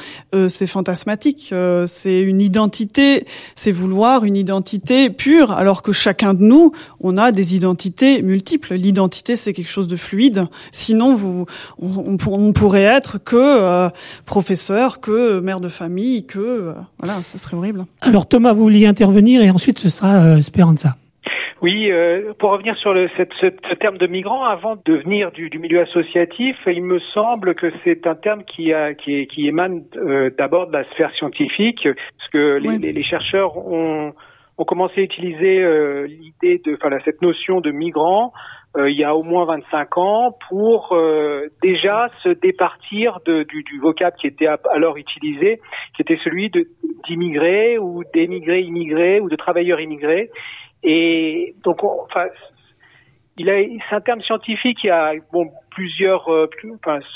c'est 0.48 0.66
fantasmatique. 0.66 1.54
c'est 1.86 2.20
une 2.20 2.40
identité, 2.40 3.26
c'est 3.54 3.72
vouloir 3.72 4.24
une 4.24 4.36
identité 4.36 5.10
pure, 5.10 5.52
alors 5.52 5.82
que 5.82 5.92
chacun 5.92 6.34
de 6.34 6.42
nous, 6.42 6.72
on 7.00 7.16
a 7.16 7.32
des 7.32 7.54
identités 7.54 7.81
multiples. 8.22 8.74
L'identité, 8.74 9.36
c'est 9.36 9.52
quelque 9.52 9.68
chose 9.68 9.88
de 9.88 9.96
fluide. 9.96 10.46
Sinon, 10.70 11.14
vous, 11.14 11.46
on, 11.80 12.16
on, 12.26 12.52
pourrait 12.52 12.82
être 12.82 13.22
que 13.22 13.36
euh, 13.36 13.88
professeur, 14.26 15.00
que 15.00 15.40
mère 15.40 15.60
de 15.60 15.68
famille, 15.68 16.26
que 16.26 16.38
euh, 16.38 16.72
voilà, 16.98 17.22
ça 17.22 17.38
serait 17.38 17.56
horrible. 17.56 17.82
Alors 18.00 18.28
Thomas, 18.28 18.52
vous 18.52 18.62
vouliez 18.62 18.86
intervenir 18.86 19.42
et 19.42 19.50
ensuite 19.50 19.78
ce 19.78 19.88
sera 19.88 20.24
euh, 20.24 20.40
Speranza. 20.40 20.96
Oui, 21.60 21.92
euh, 21.92 22.32
pour 22.40 22.50
revenir 22.50 22.76
sur 22.76 22.92
le, 22.92 23.08
cette, 23.16 23.30
ce, 23.40 23.74
terme 23.76 23.96
de 23.96 24.08
migrant, 24.08 24.42
avant 24.42 24.76
de 24.84 24.94
venir 24.94 25.30
du, 25.30 25.48
du, 25.48 25.60
milieu 25.60 25.80
associatif, 25.82 26.56
il 26.66 26.82
me 26.82 26.98
semble 27.14 27.54
que 27.54 27.72
c'est 27.84 28.04
un 28.08 28.16
terme 28.16 28.42
qui, 28.42 28.72
a, 28.72 28.94
qui, 28.94 29.28
qui 29.28 29.46
émane 29.46 29.84
d'abord 30.36 30.66
de 30.66 30.72
la 30.72 30.84
sphère 30.90 31.14
scientifique, 31.14 31.84
parce 31.84 32.30
que 32.32 32.58
les, 32.58 32.78
les, 32.78 32.92
les 32.92 33.04
chercheurs 33.04 33.56
ont 33.56 34.12
ont 34.62 34.64
commencé 34.64 35.00
à 35.00 35.04
utiliser 35.04 35.60
euh, 35.60 36.06
l'idée 36.06 36.62
de, 36.64 36.74
enfin 36.74 36.96
cette 37.04 37.20
notion 37.20 37.60
de 37.60 37.70
migrant 37.70 38.32
euh, 38.76 38.90
il 38.90 38.96
y 38.96 39.04
a 39.04 39.14
au 39.14 39.22
moins 39.22 39.44
25 39.44 39.98
ans 39.98 40.36
pour 40.48 40.92
euh, 40.92 41.48
déjà 41.62 42.08
se 42.22 42.30
départir 42.30 43.18
de, 43.26 43.42
du, 43.42 43.62
du, 43.64 43.78
vocable 43.78 44.16
qui 44.18 44.26
était 44.26 44.46
alors 44.46 44.96
utilisé, 44.96 45.60
qui 45.94 46.00
était 46.00 46.18
celui 46.24 46.50
d'immigrés 47.06 47.76
ou 47.78 48.02
d'émigrés 48.14 48.62
immigrés 48.62 49.20
ou 49.20 49.28
de 49.28 49.36
travailleurs 49.36 49.78
immigrés. 49.78 50.30
Et 50.82 51.54
donc, 51.64 51.84
enfin, 51.84 52.28
il 53.36 53.50
a, 53.50 53.60
c'est 53.90 53.94
un 53.94 54.00
terme 54.00 54.22
scientifique 54.22 54.78
qui 54.78 54.88
a 54.88 55.12
bon 55.32 55.50
plusieurs, 55.74 56.28
euh, 56.32 56.48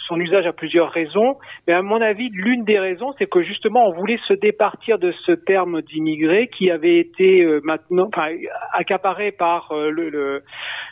son 0.08 0.20
usage 0.20 0.46
a 0.46 0.52
plusieurs 0.52 0.90
raisons, 0.90 1.36
mais 1.66 1.74
à 1.74 1.82
mon 1.82 2.00
avis, 2.00 2.28
l'une 2.32 2.64
des 2.64 2.78
raisons, 2.78 3.14
c'est 3.18 3.28
que 3.28 3.42
justement, 3.42 3.88
on 3.88 3.92
voulait 3.92 4.18
se 4.26 4.34
départir 4.34 4.98
de 4.98 5.12
ce 5.24 5.32
terme 5.32 5.82
d'immigré 5.82 6.48
qui 6.48 6.70
avait 6.70 6.98
été 6.98 7.42
euh, 7.42 7.60
maintenant, 7.64 8.08
enfin, 8.08 8.28
accaparé 8.72 9.32
par 9.32 9.72
euh, 9.72 9.90
le, 9.90 10.42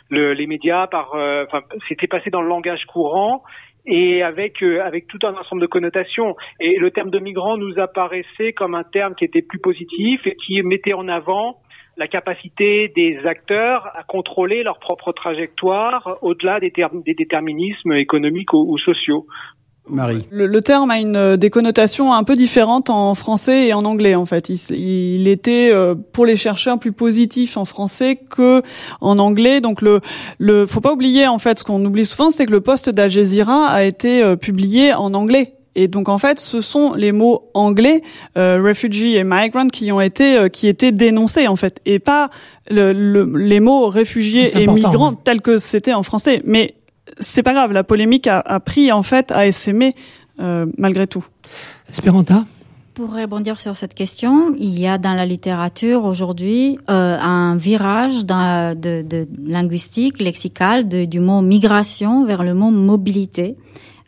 le, 0.09 0.33
les 0.33 0.47
médias, 0.47 0.87
par, 0.87 1.11
enfin, 1.13 1.61
c'était 1.87 2.07
passé 2.07 2.29
dans 2.29 2.41
le 2.41 2.49
langage 2.49 2.85
courant 2.85 3.43
et 3.87 4.23
avec 4.23 4.63
avec 4.63 5.05
tout 5.07 5.19
un 5.23 5.35
ensemble 5.35 5.61
de 5.61 5.67
connotations. 5.67 6.35
Et 6.59 6.77
le 6.77 6.91
terme 6.91 7.11
de 7.11 7.19
migrant 7.19 7.57
nous 7.57 7.79
apparaissait 7.79 8.53
comme 8.53 8.75
un 8.75 8.83
terme 8.83 9.13
qui 9.15 9.25
était 9.25 9.43
plus 9.43 9.59
positif 9.59 10.25
et 10.25 10.35
qui 10.35 10.61
mettait 10.63 10.93
en 10.93 11.07
avant 11.07 11.57
la 11.97 12.07
capacité 12.07 12.91
des 12.95 13.19
acteurs 13.25 13.87
à 13.95 14.03
contrôler 14.03 14.63
leur 14.63 14.79
propre 14.79 15.11
trajectoire 15.13 16.17
au-delà 16.21 16.59
des, 16.59 16.71
des, 16.71 17.13
déterminismes 17.13 17.93
économiques 17.93 18.53
ou, 18.53 18.77
sociaux. 18.77 19.25
Marie. 19.87 20.25
Le, 20.31 20.61
terme 20.61 20.89
a 20.89 20.99
une 20.99 21.37
des 21.37 21.51
connotations 21.51 22.11
un 22.11 22.23
peu 22.23 22.33
différentes 22.33 22.89
en 22.89 23.13
français 23.13 23.67
et 23.67 23.73
en 23.73 23.85
anglais 23.85 24.15
en 24.15 24.25
fait. 24.25 24.49
Il, 24.49 24.57
il 24.71 25.27
était 25.27 25.69
euh, 25.71 25.93
pour 25.93 26.25
les 26.25 26.35
chercheurs 26.35 26.79
plus 26.79 26.91
positif 26.91 27.55
en 27.55 27.65
français 27.65 28.15
que 28.15 28.63
en 28.99 29.19
anglais. 29.19 29.61
Donc 29.61 29.83
le 29.83 30.01
le 30.39 30.65
faut 30.65 30.81
pas 30.81 30.91
oublier 30.91 31.27
en 31.27 31.37
fait 31.37 31.59
ce 31.59 31.63
qu'on 31.63 31.85
oublie 31.85 32.05
souvent, 32.05 32.31
c'est 32.31 32.47
que 32.47 32.51
le 32.51 32.61
poste 32.61 32.89
d'Al 32.89 33.11
Jazeera 33.11 33.67
a 33.67 33.83
été 33.83 34.23
euh, 34.23 34.35
publié 34.35 34.93
en 34.95 35.13
anglais 35.13 35.54
et 35.75 35.87
donc 35.87 36.09
en 36.09 36.17
fait, 36.17 36.39
ce 36.39 36.61
sont 36.61 36.93
les 36.93 37.11
mots 37.11 37.49
anglais, 37.53 38.01
euh, 38.37 38.61
refugee 38.63 39.15
et 39.15 39.23
migrant, 39.23 39.67
qui 39.67 39.91
ont 39.91 40.01
été 40.01 40.37
euh, 40.37 40.49
qui 40.49 40.67
étaient 40.67 40.91
dénoncés 40.91 41.47
en 41.47 41.55
fait, 41.55 41.81
et 41.85 41.99
pas 41.99 42.29
le, 42.69 42.93
les 43.37 43.59
mots 43.59 43.89
réfugiés 43.89 44.57
et 44.57 44.67
migrants 44.67 45.13
tels 45.13 45.41
que 45.41 45.57
c'était 45.57 45.93
en 45.93 46.03
français. 46.03 46.41
Mais 46.45 46.75
c'est 47.19 47.43
pas 47.43 47.53
grave, 47.53 47.71
la 47.71 47.83
polémique 47.83 48.27
a, 48.27 48.39
a 48.39 48.59
pris 48.59 48.91
en 48.91 49.03
fait 49.03 49.31
à 49.31 49.45
essaimer 49.45 49.95
euh, 50.39 50.65
malgré 50.77 51.07
tout. 51.07 51.25
Esperanta. 51.89 52.45
Pour 52.93 53.13
rebondir 53.13 53.59
sur 53.59 53.75
cette 53.75 53.93
question, 53.93 54.55
il 54.57 54.79
y 54.79 54.87
a 54.87 54.97
dans 54.97 55.13
la 55.13 55.25
littérature 55.25 56.05
aujourd'hui 56.05 56.77
euh, 56.89 57.17
un 57.19 57.57
virage 57.57 58.23
dans, 58.25 58.73
de, 58.73 59.01
de, 59.01 59.27
linguistique, 59.45 60.19
lexical, 60.21 60.87
de, 60.87 61.03
du 61.03 61.19
mot 61.19 61.41
migration 61.41 62.25
vers 62.25 62.41
le 62.43 62.53
mot 62.53 62.71
mobilité. 62.71 63.57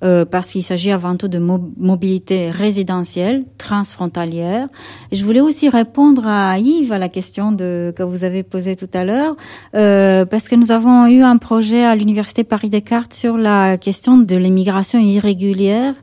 Euh, 0.04 0.26
parce 0.26 0.52
qu'il 0.52 0.62
s'agit 0.62 0.92
avant 0.92 1.16
tout 1.16 1.28
de 1.28 1.40
mobilité 1.40 2.52
résidentielle, 2.52 3.46
transfrontalière. 3.58 4.68
Et 5.12 5.16
je 5.16 5.26
voulais 5.26 5.40
aussi 5.40 5.70
répondre 5.70 6.28
à 6.28 6.60
Yves 6.60 6.92
à 6.92 7.00
la 7.00 7.10
question 7.10 7.52
de, 7.52 7.92
que 7.98 8.04
vous 8.04 8.24
avez 8.24 8.44
posée 8.44 8.76
tout 8.76 8.90
à 8.94 9.04
l'heure, 9.04 9.36
euh, 9.76 10.24
parce 10.26 10.50
que 10.50 10.56
nous 10.56 10.72
avons 10.72 11.08
eu 11.08 11.24
un 11.24 11.38
projet 11.38 11.84
à 11.84 11.96
l'Université 11.96 12.44
Paris-Descartes 12.44 13.14
sur 13.14 13.38
la 13.38 13.78
question 13.78 14.20
de 14.20 14.36
l'immigration 14.36 15.00
irrégulière 15.00 15.96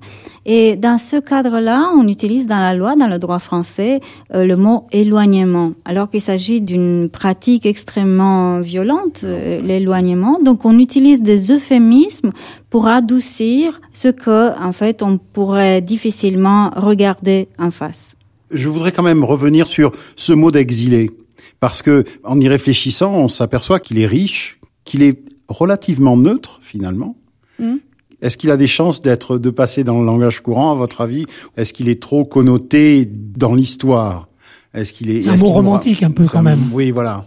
et 0.47 0.77
dans 0.77 0.99
ce 0.99 1.17
cadre-là, 1.17 1.93
on 1.97 2.07
utilise 2.07 2.47
dans 2.47 2.59
la 2.59 2.75
loi, 2.75 2.97
dans 2.97 3.07
le 3.07 3.19
droit 3.19 3.39
français, 3.39 4.01
euh, 4.35 4.45
le 4.45 4.57
mot 4.57 4.87
éloignement, 4.93 5.73
alors 5.87 6.11
qu'il 6.11 6.21
s'agit 6.21 6.61
d'une 6.61 7.09
pratique 7.09 7.65
extrêmement 7.65 8.61
violente, 8.61 9.21
euh, 9.25 9.61
l'éloignement. 9.63 10.39
Donc, 10.43 10.67
on 10.67 10.79
utilise 10.79 11.23
des 11.23 11.51
euphémismes 11.51 12.33
pour 12.69 12.89
adoucir 12.89 13.81
ce 13.95 14.09
que, 14.09 14.59
en 14.61 14.73
fait, 14.73 15.03
on 15.03 15.17
pourrait 15.17 15.81
difficilement 15.81 16.71
regarder 16.77 17.49
en 17.59 17.71
face. 17.71 18.17
Je 18.51 18.69
voudrais 18.69 18.93
quand 18.93 19.03
même 19.03 19.25
revenir 19.25 19.67
sur 19.67 19.93
ce 20.17 20.35
mot 20.35 20.51
d'exilé, 20.51 21.11
parce 21.59 21.81
que 21.81 22.05
en 22.23 22.39
y 22.39 22.49
réfléchissant, 22.49 23.15
on 23.15 23.29
s'aperçoit 23.29 23.81
qu'il 23.81 23.99
est 23.99 24.07
riche, 24.07 24.61
qu'il 24.85 25.03
est 25.03 25.19
relativement 25.49 26.17
neutre 26.19 26.59
finalement, 26.61 27.17
mmh. 27.59 27.77
Est-ce 28.25 28.39
qu'il 28.39 28.51
a 28.51 28.57
des 28.57 28.67
chances 28.67 29.03
d'être 29.03 29.37
de 29.37 29.51
passer 29.51 29.85
dans 29.85 30.01
le 30.01 30.07
langage 30.07 30.41
courant, 30.41 30.73
à 30.73 30.75
votre 30.75 31.03
avis? 31.03 31.27
Est-ce 31.59 31.75
qu'il 31.75 31.91
est 31.91 32.01
trop 32.01 32.25
connoté 32.25 33.07
dans 33.07 33.55
l'histoire? 33.55 34.29
Est-ce 34.73 34.95
qu'il 34.95 35.11
est, 35.11 35.23
C'est 35.23 35.29
un 35.29 35.37
mot 35.37 35.53
romantique 35.53 36.03
un 36.03 36.11
peu 36.11 36.25
quand 36.27 36.43
même. 36.43 36.59
Oui, 36.73 36.91
voilà. 36.91 37.27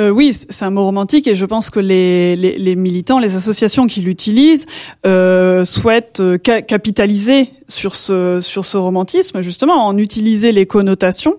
Euh, 0.00 0.10
oui, 0.10 0.32
c'est 0.34 0.64
un 0.64 0.70
mot 0.70 0.82
romantique 0.82 1.28
et 1.28 1.36
je 1.36 1.46
pense 1.46 1.70
que 1.70 1.78
les, 1.78 2.34
les, 2.34 2.58
les 2.58 2.74
militants, 2.74 3.20
les 3.20 3.36
associations 3.36 3.86
qui 3.86 4.00
l'utilisent 4.00 4.66
euh, 5.06 5.64
souhaitent 5.64 6.20
euh, 6.20 6.36
capitaliser 6.36 7.50
sur 7.68 7.94
ce 7.94 8.40
sur 8.42 8.64
ce 8.64 8.76
romantisme 8.76 9.40
justement 9.40 9.86
en 9.86 9.96
utiliser 9.96 10.50
les 10.50 10.66
connotations. 10.66 11.36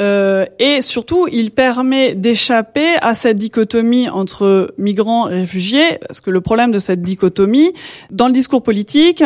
Euh, 0.00 0.46
et 0.58 0.82
surtout, 0.82 1.26
il 1.30 1.50
permet 1.50 2.14
d'échapper 2.14 2.86
à 3.02 3.14
cette 3.14 3.36
dichotomie 3.36 4.08
entre 4.08 4.72
migrants 4.78 5.28
et 5.28 5.40
réfugiés, 5.40 5.98
parce 6.06 6.20
que 6.20 6.30
le 6.30 6.40
problème 6.40 6.72
de 6.72 6.78
cette 6.78 7.02
dichotomie, 7.02 7.72
dans 8.10 8.26
le 8.26 8.32
discours 8.32 8.62
politique, 8.62 9.22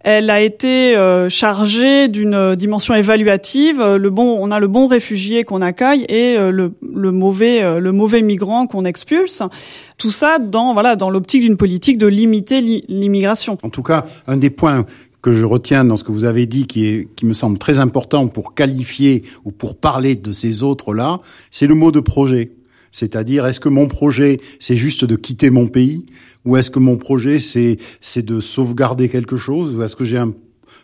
elle 0.00 0.30
a 0.30 0.40
été 0.40 0.96
euh, 0.96 1.28
chargée 1.28 2.08
d'une 2.08 2.54
dimension 2.54 2.94
évaluative. 2.94 3.82
Le 3.82 4.10
bon, 4.10 4.38
on 4.40 4.50
a 4.50 4.58
le 4.60 4.68
bon 4.68 4.86
réfugié 4.86 5.44
qu'on 5.44 5.60
accueille 5.60 6.04
et 6.08 6.36
euh, 6.36 6.50
le, 6.50 6.72
le, 6.82 7.12
mauvais, 7.12 7.80
le 7.80 7.92
mauvais 7.92 8.22
migrant 8.22 8.66
qu'on 8.66 8.84
expulse. 8.84 9.42
Tout 9.98 10.10
ça 10.10 10.38
dans 10.38 10.72
voilà 10.72 10.96
dans 10.96 11.10
l'optique 11.10 11.42
d'une 11.42 11.56
politique 11.56 11.98
de 11.98 12.06
limiter 12.06 12.60
l'immigration. 12.88 13.58
En 13.62 13.70
tout 13.70 13.82
cas, 13.82 14.06
un 14.26 14.36
des 14.36 14.50
points 14.50 14.84
que 15.24 15.32
je 15.32 15.46
retiens 15.46 15.86
dans 15.86 15.96
ce 15.96 16.04
que 16.04 16.12
vous 16.12 16.26
avez 16.26 16.44
dit, 16.44 16.66
qui, 16.66 16.84
est, 16.84 17.08
qui 17.16 17.24
me 17.24 17.32
semble 17.32 17.56
très 17.56 17.78
important 17.78 18.28
pour 18.28 18.54
qualifier 18.54 19.24
ou 19.46 19.52
pour 19.52 19.78
parler 19.78 20.16
de 20.16 20.32
ces 20.32 20.62
autres-là, 20.62 21.22
c'est 21.50 21.66
le 21.66 21.74
mot 21.74 21.90
de 21.90 22.00
projet. 22.00 22.52
C'est-à-dire, 22.92 23.46
est-ce 23.46 23.58
que 23.58 23.70
mon 23.70 23.88
projet, 23.88 24.38
c'est 24.60 24.76
juste 24.76 25.06
de 25.06 25.16
quitter 25.16 25.48
mon 25.48 25.66
pays, 25.66 26.04
ou 26.44 26.58
est-ce 26.58 26.70
que 26.70 26.78
mon 26.78 26.98
projet, 26.98 27.38
c'est 27.38 27.78
c'est 28.02 28.22
de 28.22 28.38
sauvegarder 28.38 29.08
quelque 29.08 29.38
chose, 29.38 29.74
ou 29.74 29.82
est-ce 29.82 29.96
que 29.96 30.04
j'ai 30.04 30.18
un 30.18 30.34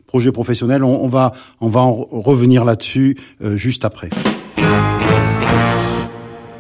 projet 0.06 0.32
professionnel? 0.32 0.84
On, 0.84 1.06
va 1.06 1.32
on 1.60 1.68
va 1.68 1.80
en 1.80 1.92
revenir 1.92 2.64
là-dessus 2.64 3.18
euh, 3.42 3.56
juste 3.56 3.84
après. 3.84 4.08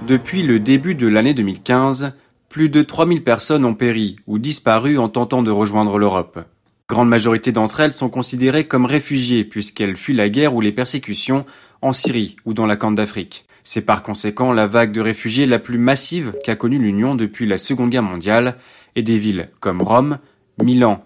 Depuis 0.06 0.42
le 0.42 0.60
début 0.60 0.94
de 0.94 1.06
l'année 1.06 1.32
2015, 1.32 2.12
plus 2.50 2.68
de 2.68 2.82
3000 2.82 3.24
personnes 3.24 3.64
ont 3.64 3.74
péri 3.74 4.16
ou 4.26 4.38
disparu 4.38 4.98
en 4.98 5.08
tentant 5.08 5.42
de 5.42 5.50
rejoindre 5.50 5.98
l'Europe. 5.98 6.40
Grande 6.90 7.08
majorité 7.08 7.52
d'entre 7.52 7.78
elles 7.78 7.92
sont 7.92 8.08
considérées 8.08 8.66
comme 8.66 8.84
réfugiées 8.84 9.44
puisqu'elles 9.44 9.94
fuient 9.94 10.12
la 10.12 10.28
guerre 10.28 10.56
ou 10.56 10.60
les 10.60 10.72
persécutions 10.72 11.46
en 11.82 11.92
Syrie 11.92 12.34
ou 12.44 12.52
dans 12.52 12.66
la 12.66 12.74
Corne 12.74 12.96
d'Afrique. 12.96 13.46
C'est 13.62 13.82
par 13.82 14.02
conséquent 14.02 14.52
la 14.52 14.66
vague 14.66 14.90
de 14.90 15.00
réfugiés 15.00 15.46
la 15.46 15.60
plus 15.60 15.78
massive 15.78 16.32
qu'a 16.42 16.56
connue 16.56 16.80
l'Union 16.80 17.14
depuis 17.14 17.46
la 17.46 17.58
Seconde 17.58 17.90
Guerre 17.90 18.02
mondiale 18.02 18.56
et 18.96 19.04
des 19.04 19.18
villes 19.18 19.50
comme 19.60 19.82
Rome, 19.82 20.18
Milan, 20.60 21.04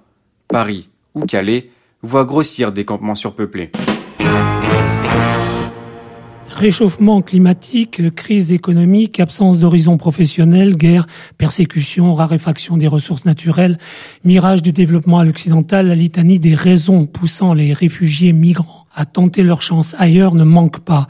Paris 0.48 0.88
ou 1.14 1.26
Calais 1.26 1.68
voient 2.00 2.24
grossir 2.24 2.72
des 2.72 2.86
campements 2.86 3.14
surpeuplés. 3.14 3.70
Réchauffement 6.54 7.20
climatique, 7.20 8.14
crise 8.14 8.52
économique, 8.52 9.18
absence 9.18 9.58
d'horizon 9.58 9.96
professionnel, 9.96 10.76
guerre, 10.76 11.06
persécution, 11.36 12.14
raréfaction 12.14 12.76
des 12.76 12.86
ressources 12.86 13.24
naturelles, 13.24 13.76
mirage 14.24 14.62
du 14.62 14.70
développement 14.70 15.18
à 15.18 15.24
l'occidental, 15.24 15.88
la 15.88 15.96
litanie 15.96 16.38
des 16.38 16.54
raisons 16.54 17.06
poussant 17.06 17.54
les 17.54 17.72
réfugiés 17.72 18.32
migrants 18.32 18.83
à 18.94 19.04
tenter 19.04 19.42
leur 19.42 19.62
chance 19.62 19.94
ailleurs 19.98 20.34
ne 20.34 20.44
manque 20.44 20.80
pas. 20.80 21.06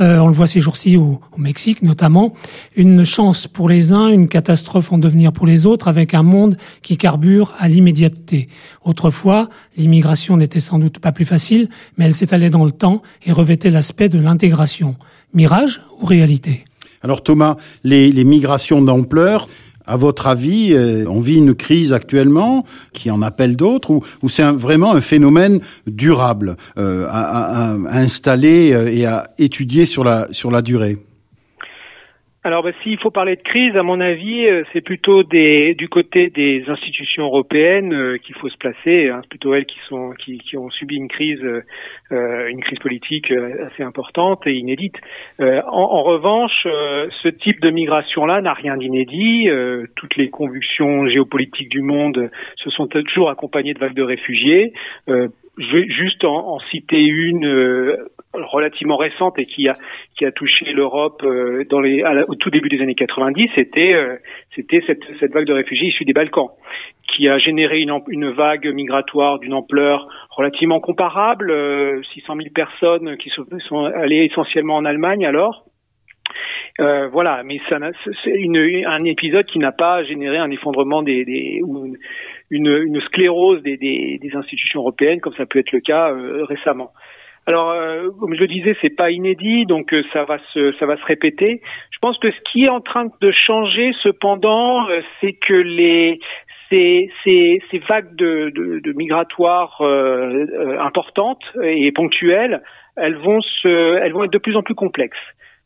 Euh, 0.00 0.18
on 0.18 0.28
le 0.28 0.34
voit 0.34 0.46
ces 0.46 0.60
jours-ci 0.60 0.96
au, 0.96 1.20
Mexique 1.36 1.82
notamment. 1.82 2.32
Une 2.76 3.04
chance 3.04 3.46
pour 3.46 3.68
les 3.68 3.92
uns, 3.92 4.08
une 4.08 4.28
catastrophe 4.28 4.92
en 4.92 4.98
devenir 4.98 5.32
pour 5.32 5.46
les 5.46 5.66
autres, 5.66 5.88
avec 5.88 6.14
un 6.14 6.22
monde 6.22 6.56
qui 6.82 6.96
carbure 6.96 7.52
à 7.58 7.68
l'immédiateté. 7.68 8.46
Autrefois, 8.84 9.48
l'immigration 9.76 10.36
n'était 10.36 10.60
sans 10.60 10.78
doute 10.78 10.98
pas 10.98 11.12
plus 11.12 11.24
facile, 11.24 11.68
mais 11.96 12.06
elle 12.06 12.14
s'étalait 12.14 12.50
dans 12.50 12.64
le 12.64 12.72
temps 12.72 13.02
et 13.24 13.32
revêtait 13.32 13.70
l'aspect 13.70 14.08
de 14.08 14.18
l'intégration. 14.18 14.96
Mirage 15.32 15.82
ou 16.00 16.06
réalité? 16.06 16.64
Alors 17.02 17.22
Thomas, 17.22 17.56
les, 17.82 18.10
les 18.10 18.24
migrations 18.24 18.80
d'ampleur, 18.80 19.48
à 19.86 19.96
votre 19.96 20.26
avis, 20.26 20.72
euh, 20.72 21.04
on 21.08 21.20
vit 21.20 21.36
une 21.36 21.54
crise 21.54 21.92
actuellement 21.92 22.64
qui 22.92 23.10
en 23.10 23.22
appelle 23.22 23.56
d'autres, 23.56 23.90
ou, 23.90 24.28
c'est 24.28 24.44
vraiment 24.50 24.92
un 24.92 25.00
phénomène 25.00 25.60
durable 25.86 26.56
euh, 26.78 27.06
à, 27.10 27.72
installer 27.90 28.72
euh, 28.72 28.90
et 28.90 29.04
à 29.06 29.28
étudier 29.38 29.86
sur 29.86 30.04
la 30.04 30.28
sur 30.30 30.50
la 30.50 30.62
durée? 30.62 30.98
Alors, 32.46 32.62
bah, 32.62 32.72
s'il 32.82 32.98
faut 32.98 33.10
parler 33.10 33.36
de 33.36 33.42
crise, 33.42 33.74
à 33.74 33.82
mon 33.82 34.00
avis, 34.00 34.46
euh, 34.46 34.64
c'est 34.74 34.82
plutôt 34.82 35.22
des, 35.22 35.74
du 35.74 35.88
côté 35.88 36.28
des 36.28 36.62
institutions 36.68 37.24
européennes 37.24 37.94
euh, 37.94 38.18
qu'il 38.18 38.34
faut 38.34 38.50
se 38.50 38.58
placer. 38.58 39.08
Hein. 39.08 39.22
Plutôt 39.30 39.54
elles 39.54 39.64
qui 39.64 39.78
sont 39.88 40.10
qui, 40.10 40.36
qui 40.36 40.58
ont 40.58 40.68
subi 40.68 40.96
une 40.96 41.08
crise, 41.08 41.42
euh, 41.42 42.48
une 42.48 42.60
crise 42.60 42.78
politique 42.80 43.32
assez 43.32 43.82
importante 43.82 44.46
et 44.46 44.52
inédite. 44.52 44.96
en, 45.40 45.62
en, 45.72 46.02
revanche, 46.02 46.66
ce 47.22 47.28
type 47.28 47.62
de 47.62 47.70
migration-là 47.70 48.42
n'a 48.42 48.52
rien 48.52 48.76
d'inédit. 48.76 49.48
toutes 49.96 50.16
les 50.16 50.28
convulsions 50.28 51.06
géopolitiques 51.08 51.70
du 51.70 51.80
monde 51.80 52.30
se 52.56 52.68
sont 52.68 52.86
toujours 52.86 53.30
accompagnées 53.30 53.72
de 53.72 53.78
vagues 53.78 53.94
de 53.94 54.02
réfugiés. 54.02 54.74
je 55.08 55.72
vais 55.72 55.88
juste 55.88 56.24
en, 56.24 56.56
en 56.56 56.58
citer 56.70 57.00
une 57.00 57.96
relativement 58.42 58.96
récente 58.96 59.38
et 59.38 59.46
qui 59.46 59.68
a 59.68 59.74
qui 60.16 60.24
a 60.24 60.32
touché 60.32 60.72
l'Europe 60.72 61.22
euh, 61.24 61.64
dans 61.68 61.80
les 61.80 62.04
au 62.28 62.34
tout 62.34 62.50
début 62.50 62.68
des 62.68 62.80
années 62.80 62.94
90, 62.94 63.50
c'était 63.54 63.94
euh, 63.94 64.16
c'était 64.54 64.82
cette, 64.86 65.02
cette 65.20 65.32
vague 65.32 65.46
de 65.46 65.52
réfugiés 65.52 65.88
issus 65.88 66.04
des 66.04 66.12
Balkans 66.12 66.50
qui 67.08 67.28
a 67.28 67.38
généré 67.38 67.80
une, 67.80 67.92
une 68.08 68.30
vague 68.30 68.66
migratoire 68.66 69.38
d'une 69.38 69.54
ampleur 69.54 70.08
relativement 70.30 70.80
comparable, 70.80 71.52
600 72.14 72.34
euh, 72.34 72.36
000 72.42 72.48
personnes 72.54 73.16
qui 73.18 73.30
sont, 73.30 73.44
sont 73.68 73.84
allées 73.84 74.28
essentiellement 74.30 74.76
en 74.76 74.84
Allemagne 74.84 75.26
alors. 75.26 75.64
Euh, 76.80 77.06
voilà, 77.08 77.42
mais 77.44 77.60
ça 77.68 77.78
c'est 78.24 78.32
un 78.86 79.04
épisode 79.04 79.46
qui 79.46 79.60
n'a 79.60 79.70
pas 79.70 80.02
généré 80.02 80.38
un 80.38 80.50
effondrement 80.50 81.02
des, 81.02 81.24
des 81.24 81.60
ou 81.62 81.94
une, 82.50 82.66
une, 82.66 83.00
sclérose 83.02 83.62
des, 83.62 83.76
des, 83.76 84.18
des, 84.20 84.34
institutions 84.34 84.80
européennes 84.80 85.20
comme 85.20 85.34
ça 85.34 85.46
peut 85.46 85.60
être 85.60 85.70
le 85.70 85.80
cas 85.80 86.12
récemment. 86.48 86.90
Alors, 87.46 87.70
euh, 87.72 88.08
comme 88.20 88.34
je 88.34 88.40
le 88.40 88.46
disais, 88.46 88.74
c'est 88.80 88.96
pas 88.96 89.10
inédit, 89.10 89.66
donc 89.66 89.92
euh, 89.92 90.02
ça 90.12 90.24
va 90.24 90.38
se 90.52 90.72
ça 90.78 90.86
va 90.86 90.96
se 90.96 91.04
répéter. 91.04 91.60
Je 91.90 91.98
pense 92.00 92.18
que 92.18 92.30
ce 92.30 92.40
qui 92.50 92.64
est 92.64 92.70
en 92.70 92.80
train 92.80 93.06
de 93.20 93.30
changer, 93.32 93.92
cependant, 94.02 94.88
euh, 94.88 95.00
c'est 95.20 95.34
que 95.34 95.52
les 95.52 96.20
ces, 96.70 97.10
ces, 97.22 97.60
ces 97.70 97.78
vagues 97.90 98.16
de, 98.16 98.50
de, 98.54 98.80
de 98.80 98.92
migratoires 98.94 99.82
importantes 100.80 101.42
et 101.62 101.92
ponctuelles, 101.92 102.62
elles 102.96 103.16
vont 103.16 103.42
se, 103.42 103.98
elles 104.02 104.12
vont 104.12 104.24
être 104.24 104.32
de 104.32 104.38
plus 104.38 104.56
en 104.56 104.62
plus 104.62 104.74
complexes. 104.74 105.16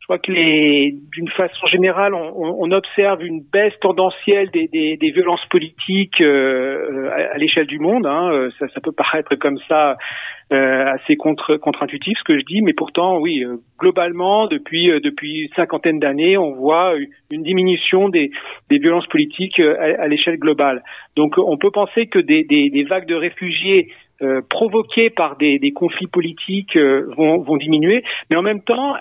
Crois 0.09 0.19
que 0.19 0.33
d'une 0.33 1.29
façon 1.37 1.67
générale, 1.67 2.15
on, 2.15 2.57
on, 2.59 2.71
observe 2.71 3.23
une 3.23 3.43
baisse 3.53 3.79
tendancielle 3.81 4.51
des, 4.51 4.67
des, 4.69 4.97
des 4.97 5.11
violences 5.11 5.45
politiques 5.51 6.23
à, 6.23 7.35
à 7.35 7.37
l'échelle 7.37 7.67
du 7.67 7.79
monde. 7.79 8.07
Hein. 8.07 8.49
Ça, 8.59 8.69
ça 8.69 8.81
peut 8.81 8.93
paraître 8.93 9.35
comme 9.35 9.59
ça 9.69 9.99
euh, 10.51 10.95
assez 10.95 11.17
contre 11.17 11.57
contre-intuitif 11.57 12.17
ce 12.17 12.25
que 12.25 12.39
je 12.39 12.45
dis, 12.47 12.63
mais 12.63 12.73
pourtant 12.73 13.19
oui, 13.21 13.45
euh, 13.45 13.59
globalement 13.79 14.47
depuis 14.47 14.91
euh, 14.91 14.99
depuis 14.99 15.51
cinquantaine 15.55 15.99
d'années, 15.99 16.39
on 16.39 16.53
voit 16.55 16.95
une 17.31 17.43
diminution 17.43 18.09
des, 18.09 18.31
des 18.71 18.79
violences 18.79 19.07
politiques 19.09 19.61
à, 19.61 20.09
l'échelle 20.09 20.39
globale. 20.39 20.83
Donc 21.17 21.37
on 21.37 21.59
peut 21.59 21.71
penser 21.71 22.07
que 22.07 22.19
des, 22.19 22.45
des 22.45 22.83
vagues 22.85 23.07
de 23.07 23.15
réfugiés 23.15 23.93
euh, 24.21 24.41
provoquées 24.49 25.11
par 25.11 25.37
des, 25.37 25.59
des 25.59 25.73
conflits 25.73 26.07
politiques 26.07 26.77
vont, 26.77 27.39
vont, 27.39 27.57
diminuer, 27.57 28.03
mais 28.31 28.37
en 28.37 28.43
même 28.43 28.63
temps, 28.63 28.95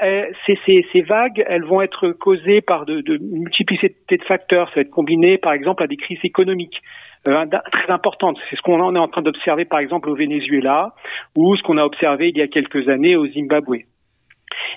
ces, 0.46 0.58
ces, 0.66 0.86
ces, 0.94 1.02
vagues, 1.02 1.44
elles 1.48 1.64
vont 1.64 1.82
être 1.82 2.10
causées 2.10 2.62
par 2.62 2.86
de, 2.86 3.02
de 3.02 3.18
multiplicité 3.18 4.18
de 4.18 4.24
facteurs. 4.24 4.70
Ça 4.70 4.76
va 4.76 4.82
être 4.82 4.92
combiné, 4.92 5.38
par 5.38 5.54
exemple, 5.54 5.84
à 5.84 5.88
des 5.88 5.98
crises 5.98 6.20
économiques. 6.24 6.82
Euh, 7.28 7.46
très 7.72 7.92
importante. 7.92 8.38
C'est 8.50 8.56
ce 8.56 8.62
qu'on 8.62 8.96
est 8.96 9.00
en 9.00 9.08
train 9.08 9.22
d'observer 9.22 9.66
par 9.66 9.80
exemple 9.80 10.10
au 10.10 10.16
Venezuela 10.16 10.94
ou 11.36 11.58
ce 11.58 11.64
qu'on 11.64 11.78
a 11.78 11.84
observé 11.84 12.30
il 12.30 12.38
y 12.38 12.42
a 12.42 12.48
quelques 12.48 12.88
années 12.88 13.18
au 13.18 13.28
Zimbabwe. 13.28 13.84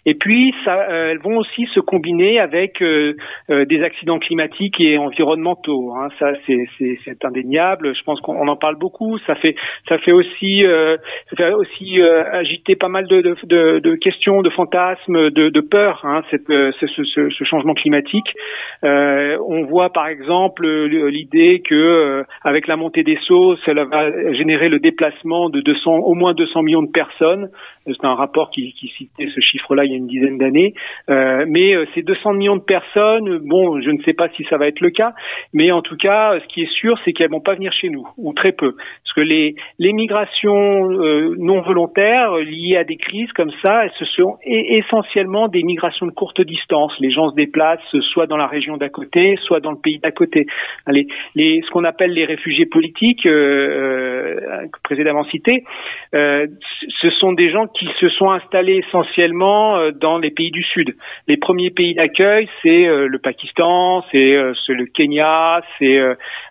Et 0.07 0.15
puis, 0.15 0.55
ça, 0.65 0.89
euh, 0.91 1.11
elles 1.11 1.19
vont 1.19 1.39
aussi 1.39 1.67
se 1.75 1.81
combiner 1.81 2.41
avec 2.41 2.81
euh, 2.83 3.15
euh, 3.51 3.65
des 3.65 3.83
accidents 3.83 4.19
climatiques 4.19 4.81
et 4.81 4.99
environnementaux. 4.99 5.95
Hein. 5.95 6.09
Ça, 6.19 6.33
c'est 6.47 7.25
indéniable. 7.25 7.95
Je 7.95 8.03
pense 8.03 8.21
qu'on 8.21 8.49
en 8.49 8.57
parle 8.57 8.77
beaucoup. 8.77 9.19
Ça 9.27 9.35
fait, 9.35 9.55
ça 9.89 9.99
fait 9.99 10.13
aussi, 10.13 10.65
ça 11.31 11.37
fait 11.37 11.53
aussi 11.53 12.01
agiter 12.01 12.77
pas 12.77 12.89
mal 12.89 13.07
de, 13.07 13.21
de, 13.21 13.79
de, 13.79 13.95
questions, 13.97 14.43
de 14.43 14.51
fantasmes, 14.51 15.31
de, 15.31 15.49
de 15.49 15.61
peurs. 15.61 16.01
Hein, 16.05 16.23
ce, 16.31 16.87
ce, 16.87 17.05
ce, 17.05 17.45
changement 17.45 17.75
climatique. 17.75 18.35
on 18.83 19.65
voit 19.69 19.91
par 19.91 20.07
exemple 20.07 20.67
l'idée 20.67 21.63
que 21.69 22.25
avec 22.43 22.67
la 22.67 22.77
montée 22.77 23.03
des 23.03 23.19
eaux, 23.31 23.57
cela 23.65 23.85
va 23.85 24.33
générer 24.33 24.69
le 24.69 24.79
déplacement 24.79 25.51
de 25.51 25.61
200, 25.61 25.91
au 25.99 26.15
moins 26.15 26.35
200 26.35 26.63
millions 26.63 26.83
de 26.83 26.91
personnes. 26.91 27.51
C'est 27.87 28.05
un 28.05 28.15
rapport 28.15 28.51
qui, 28.51 28.73
qui 28.75 28.89
citait 28.89 29.29
ce 29.35 29.41
chiffre-là 29.41 29.85
il 29.91 29.93
y 29.93 29.95
a 29.95 29.99
une 29.99 30.07
dizaine 30.07 30.39
d'années. 30.39 30.75
Euh, 31.09 31.45
mais 31.49 31.75
euh, 31.75 31.87
ces 31.95 32.03
200 32.03 32.35
millions 32.35 32.57
de 32.57 32.63
personnes, 32.63 33.39
bon, 33.39 33.81
je 33.81 33.91
ne 33.91 34.01
sais 34.03 34.13
pas 34.13 34.29
si 34.31 34.45
ça 34.45 34.57
va 34.57 34.69
être 34.69 34.81
le 34.81 34.91
cas, 34.91 35.13
mais 35.53 35.71
en 35.73 35.83
tout 35.83 35.97
cas, 35.97 36.39
ce 36.41 36.47
qui 36.47 36.63
est 36.63 36.73
sûr, 36.73 36.99
c'est 37.05 37.13
qu'elles 37.13 37.31
vont 37.31 37.41
pas 37.41 37.55
venir 37.55 37.73
chez 37.73 37.89
nous, 37.89 38.07
ou 38.17 38.33
très 38.33 38.53
peu. 38.53 38.73
Parce 38.73 39.15
que 39.15 39.21
les, 39.21 39.55
les 39.79 39.93
migrations 39.93 40.91
euh, 40.91 41.35
non 41.39 41.61
volontaires 41.63 42.37
liées 42.37 42.77
à 42.77 42.85
des 42.85 42.97
crises 42.97 43.33
comme 43.33 43.51
ça, 43.65 43.85
ce 43.99 44.05
sont 44.05 44.37
essentiellement 44.45 45.49
des 45.49 45.63
migrations 45.63 46.07
de 46.07 46.13
courte 46.13 46.41
distance. 46.41 46.95
Les 47.01 47.11
gens 47.11 47.31
se 47.31 47.35
déplacent 47.35 47.81
soit 48.13 48.27
dans 48.27 48.37
la 48.37 48.47
région 48.47 48.77
d'à 48.77 48.89
côté, 48.89 49.37
soit 49.43 49.61
dans 49.61 49.73
le 49.73 49.79
pays 49.83 49.99
d'à 49.99 50.11
côté. 50.11 50.47
Les, 50.87 51.07
les, 51.35 51.63
ce 51.63 51.71
qu'on 51.71 51.85
appelle 51.85 52.13
les 52.13 52.25
réfugiés 52.25 52.67
politiques, 52.67 53.27
précédemment 54.85 55.25
cités, 55.25 55.65
ce 56.13 57.11
sont 57.19 57.33
des 57.33 57.51
gens 57.51 57.67
qui 57.67 57.89
se 57.99 58.09
sont 58.11 58.31
installés 58.31 58.83
essentiellement 58.87 59.80
euh, 59.81 59.93
dans 59.93 60.19
les 60.19 60.31
pays 60.31 60.51
du 60.51 60.63
Sud. 60.63 60.95
Les 61.27 61.37
premiers 61.37 61.71
pays 61.71 61.95
d'accueil, 61.95 62.49
c'est 62.63 62.87
euh, 62.87 63.07
le 63.07 63.19
Pakistan, 63.19 64.05
c'est 64.13 64.35
euh, 64.35 64.53
le 64.69 64.87
Kenya, 64.87 65.63
c'est 65.79 65.99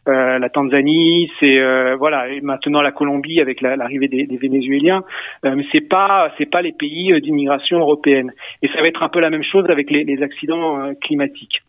la 0.05 0.49
Tanzanie, 0.49 1.31
c'est 1.39 1.59
voilà, 1.95 2.29
et 2.29 2.41
maintenant 2.41 2.81
la 2.81 2.91
Colombie 2.91 3.39
avec 3.39 3.61
l'arrivée 3.61 4.07
des, 4.07 4.25
des, 4.25 4.37
Vénézuéliens. 4.37 5.03
mais 5.43 5.65
c'est 5.71 5.87
pas 5.87 6.33
c'est 6.37 6.49
pas 6.49 6.61
les 6.61 6.71
pays 6.71 7.13
d'immigration 7.21 7.79
européenne. 7.79 8.31
Et 8.61 8.67
ça 8.67 8.81
va 8.81 8.87
être 8.87 9.03
un 9.03 9.09
peu 9.09 9.19
la 9.19 9.29
même 9.29 9.43
chose 9.43 9.69
avec 9.69 9.91
les, 9.91 10.03
les 10.03 10.21
accidents 10.23 10.93
climatiques. 11.01 11.61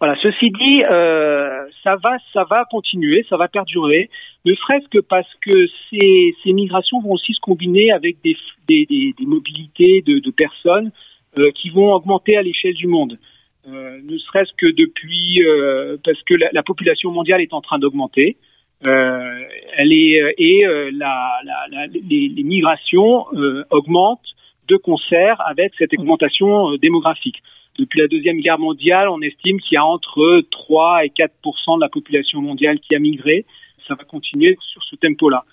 Voilà. 0.00 0.16
Ceci 0.22 0.50
dit, 0.50 0.82
euh, 0.84 1.64
ça 1.82 1.96
va, 2.02 2.16
ça 2.32 2.44
va 2.44 2.64
continuer, 2.70 3.24
ça 3.28 3.36
va 3.36 3.48
perdurer, 3.48 4.10
ne 4.44 4.54
serait-ce 4.54 4.88
que 4.88 4.98
parce 4.98 5.32
que 5.42 5.66
ces, 5.90 6.34
ces, 6.42 6.52
migrations 6.52 7.00
vont 7.00 7.12
aussi 7.12 7.34
se 7.34 7.40
combiner 7.40 7.90
avec 7.92 8.16
des, 8.22 8.36
des, 8.68 8.86
des, 8.86 9.14
des 9.18 9.26
mobilités 9.26 10.02
de, 10.02 10.18
de 10.18 10.30
personnes 10.30 10.90
euh, 11.36 11.50
qui 11.52 11.70
vont 11.70 11.92
augmenter 11.92 12.36
à 12.36 12.42
l'échelle 12.42 12.74
du 12.74 12.86
monde. 12.86 13.18
Euh, 13.68 14.00
ne 14.02 14.16
serait-ce 14.16 14.52
que 14.56 14.66
depuis, 14.66 15.42
euh, 15.42 15.98
parce 16.02 16.22
que 16.22 16.34
la, 16.34 16.48
la, 16.52 16.62
population 16.62 17.10
mondiale 17.10 17.42
est 17.42 17.52
en 17.52 17.60
train 17.60 17.78
d'augmenter. 17.78 18.38
Euh, 18.86 19.40
elle 19.76 19.92
est 19.92 20.34
et 20.38 20.64
la, 20.92 21.40
la, 21.44 21.86
les, 21.88 22.28
les, 22.28 22.42
migrations 22.44 23.26
augmentent 23.70 24.34
de 24.68 24.76
concert 24.76 25.42
avec 25.46 25.72
cette 25.76 25.92
augmentation 25.98 26.76
démographique. 26.76 27.42
Depuis 27.78 28.00
la 28.00 28.08
Deuxième 28.08 28.40
Guerre 28.40 28.58
mondiale, 28.58 29.08
on 29.08 29.20
estime 29.22 29.60
qu'il 29.60 29.74
y 29.74 29.78
a 29.78 29.84
entre 29.84 30.42
3 30.50 31.04
et 31.04 31.10
4% 31.10 31.76
de 31.76 31.80
la 31.80 31.88
population 31.88 32.42
mondiale 32.42 32.80
qui 32.80 32.94
a 32.94 32.98
migré. 32.98 33.46
Ça 33.86 33.94
va 33.94 34.04
continuer 34.04 34.56
sur 34.60 34.82
ce 34.82 34.96
tempo-là. 34.96 35.44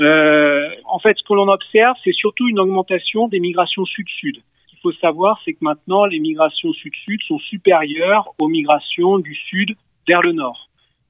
Euh, 0.00 0.68
en 0.86 0.98
fait, 0.98 1.16
ce 1.16 1.22
que 1.22 1.34
l'on 1.34 1.48
observe, 1.48 1.96
c'est 2.02 2.12
surtout 2.12 2.48
une 2.48 2.58
augmentation 2.58 3.28
des 3.28 3.40
migrations 3.40 3.84
sud-sud. 3.84 4.36
Ce 4.36 4.70
qu'il 4.70 4.78
faut 4.80 4.92
savoir, 4.92 5.40
c'est 5.44 5.52
que 5.52 5.62
maintenant, 5.62 6.06
les 6.06 6.18
migrations 6.18 6.72
sud-sud 6.72 7.22
sont 7.22 7.38
supérieures 7.38 8.28
aux 8.38 8.48
migrations 8.48 9.18
du 9.18 9.34
sud 9.34 9.76
vers 10.08 10.22
le 10.22 10.32
nord. 10.32 10.68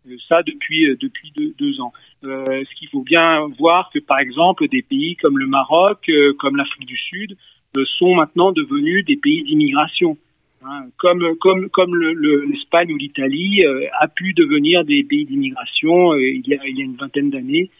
Euh, 0.08 0.16
ça 0.28 0.42
depuis 0.42 0.86
euh, 0.86 0.96
depuis 1.00 1.32
deux, 1.36 1.80
ans. 1.80 1.92
Euh, 2.24 2.64
ce 2.68 2.74
qu'il 2.76 2.88
faut 2.88 3.02
bien 3.02 3.46
voir 3.58 3.90
que 3.92 3.98
par 3.98 4.18
exemple 4.18 4.68
des 4.68 4.82
pays 4.82 5.16
comme 5.16 5.38
le 5.38 5.46
Maroc, 5.46 6.10
comme 6.38 6.56
l'Afrique 6.56 6.86
du 6.86 6.96
Sud, 6.96 7.36
sont 7.98 8.14
maintenant 8.14 8.52
devenus 8.52 9.04
des 9.04 9.16
pays 9.16 9.42
d'immigration. 9.44 10.16
Hein, 10.68 10.86
comme 10.98 11.22
comme 11.40 11.68
comme 11.68 11.94
l'Espagne 12.50 12.92
ou 12.92 12.96
l'Italie 12.96 13.62
a 14.00 14.08
pu 14.08 14.32
devenir 14.34 14.84
des 14.84 15.04
pays 15.04 15.24
d'immigration 15.24 16.14
il 16.16 16.42
y 16.46 16.54
a 16.54 16.66
il 16.66 16.76
y 16.76 16.82
a 16.82 16.84
une 16.84 16.96
vingtaine 16.96 17.30
d'années, 17.30 17.70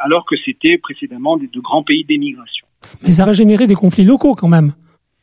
alors 0.00 0.26
que 0.26 0.36
c'était 0.36 0.76
précédemment 0.76 1.38
de 1.38 1.60
grands 1.60 1.82
pays 1.82 2.04
d'émigration. 2.04 2.66
Mais 3.02 3.12
ça 3.12 3.24
va 3.24 3.32
générer 3.32 3.66
des 3.66 3.74
conflits 3.74 4.04
locaux 4.04 4.34
quand 4.34 4.48
même, 4.48 4.74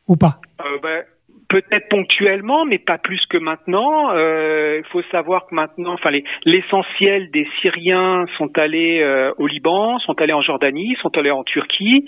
ou 0.08 0.16
pas? 0.16 0.40
Ben, 0.82 1.04
Peut-être 1.52 1.88
ponctuellement, 1.90 2.64
mais 2.64 2.78
pas 2.78 2.96
plus 2.96 3.20
que 3.26 3.36
maintenant. 3.36 4.10
Euh, 4.14 4.80
il 4.82 4.88
faut 4.90 5.02
savoir 5.10 5.46
que 5.46 5.54
maintenant, 5.54 5.92
enfin, 5.92 6.10
l'essentiel 6.46 7.30
des 7.30 7.46
Syriens 7.60 8.24
sont 8.38 8.56
allés 8.56 9.02
euh, 9.02 9.32
au 9.36 9.46
Liban, 9.46 9.98
sont 9.98 10.18
allés 10.20 10.32
en 10.32 10.40
Jordanie, 10.40 10.96
sont 11.02 11.14
allés 11.18 11.30
en 11.30 11.44
Turquie. 11.44 12.06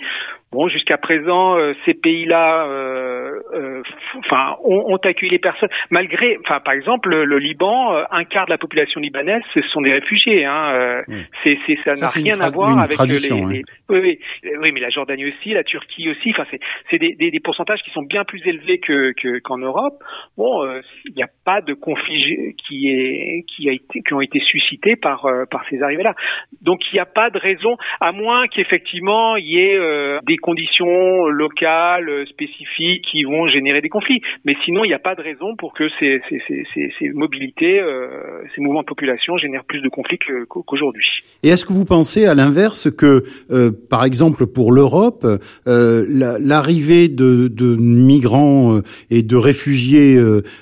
Bon, 0.55 0.69
jusqu'à 0.69 0.97
présent, 0.97 1.57
euh, 1.57 1.73
ces 1.83 1.93
pays-là, 1.93 2.65
euh, 2.65 3.29
euh, 3.53 3.83
enfin, 4.19 4.55
ont, 4.63 4.93
ont, 4.93 4.95
accueilli 4.95 5.29
les 5.29 5.39
personnes 5.39 5.67
malgré, 5.89 6.37
enfin, 6.45 6.61
par 6.61 6.73
exemple, 6.73 7.09
le, 7.09 7.37
Liban, 7.39 7.93
un 8.09 8.23
quart 8.23 8.45
de 8.45 8.51
la 8.51 8.57
population 8.57 9.01
libanaise, 9.01 9.41
ce 9.53 9.61
sont 9.63 9.81
des 9.81 9.91
réfugiés. 9.91 10.45
Hein, 10.45 11.01
c'est, 11.43 11.59
c'est, 11.65 11.75
ça 11.83 11.91
n'a 11.93 12.07
rien 12.07 12.39
à 12.39 12.51
voir 12.51 12.79
avec 12.79 12.97
les, 13.05 13.33
hein. 13.33 13.45
oui, 13.49 13.63
oui, 13.89 14.19
oui, 14.61 14.71
mais 14.71 14.79
la 14.79 14.89
Jordanie 14.89 15.25
aussi, 15.25 15.49
la 15.49 15.65
Turquie 15.65 16.09
aussi. 16.09 16.29
Enfin, 16.31 16.45
c'est, 16.49 16.59
c'est 16.89 16.99
des, 16.99 17.15
des, 17.15 17.31
des, 17.31 17.39
pourcentages 17.41 17.81
qui 17.83 17.91
sont 17.91 18.03
bien 18.03 18.23
plus 18.23 18.41
élevés 18.47 18.77
que, 18.77 19.11
que 19.11 19.34
qu'en 19.43 19.57
Europe. 19.57 20.03
Bon, 20.37 20.65
il 21.05 21.13
n'y 21.15 21.23
a 21.23 21.29
pas 21.43 21.61
de 21.61 21.73
conflit 21.73 22.55
qui 22.57 24.13
ont 24.13 24.21
été 24.21 24.39
suscités 24.39 24.95
par 24.95 25.27
par 25.49 25.63
ces 25.69 25.81
arrivées-là. 25.81 26.15
Donc, 26.61 26.81
il 26.91 26.95
n'y 26.95 26.99
a 26.99 27.05
pas 27.05 27.29
de 27.29 27.37
raison, 27.37 27.77
à 27.99 28.11
moins 28.11 28.47
qu'effectivement 28.47 29.35
il 29.35 29.45
y 29.45 29.59
ait 29.59 29.79
des 30.25 30.37
conditions 30.37 31.27
locales, 31.27 32.25
spécifiques 32.29 33.05
qui 33.11 33.23
vont 33.23 33.47
générer 33.47 33.81
des 33.81 33.89
conflits. 33.89 34.21
Mais 34.45 34.55
sinon, 34.65 34.83
il 34.83 34.89
n'y 34.89 34.93
a 34.93 34.99
pas 34.99 35.15
de 35.15 35.21
raison 35.21 35.55
pour 35.57 35.73
que 35.73 35.83
ces, 35.99 36.21
mobilités, 37.13 37.79
euh, 37.79 38.43
ces 38.55 38.61
mouvements 38.61 38.81
de 38.81 38.85
population 38.85 39.37
génèrent 39.37 39.65
plus 39.65 39.81
de 39.81 39.89
conflits 39.89 40.19
qu'aujourd'hui. 40.47 41.05
Et 41.43 41.49
est-ce 41.49 41.65
que 41.65 41.73
vous 41.73 41.85
pensez 41.85 42.25
à 42.25 42.35
l'inverse 42.35 42.91
que, 42.91 43.23
euh, 43.51 43.71
par 43.89 44.03
exemple, 44.03 44.45
pour 44.47 44.71
l'Europe, 44.71 45.25
euh, 45.67 46.05
l'arrivée 46.39 47.07
de, 47.09 47.47
de, 47.47 47.75
migrants 47.75 48.79
et 49.09 49.23
de 49.25 49.35
réfugiés 49.35 50.19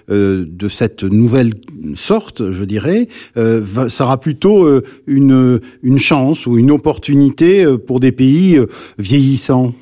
de 0.07 0.67
cette 0.69 1.03
nouvelle 1.03 1.53
sorte, 1.95 2.51
je 2.51 2.63
dirais, 2.63 3.07
sera 3.35 4.19
plutôt 4.19 4.67
une, 5.07 5.59
une 5.81 5.97
chance 5.97 6.47
ou 6.47 6.57
une 6.57 6.71
opportunité 6.71 7.65
pour 7.85 7.99
des 7.99 8.11
pays 8.11 8.59
vieillissants 8.97 9.73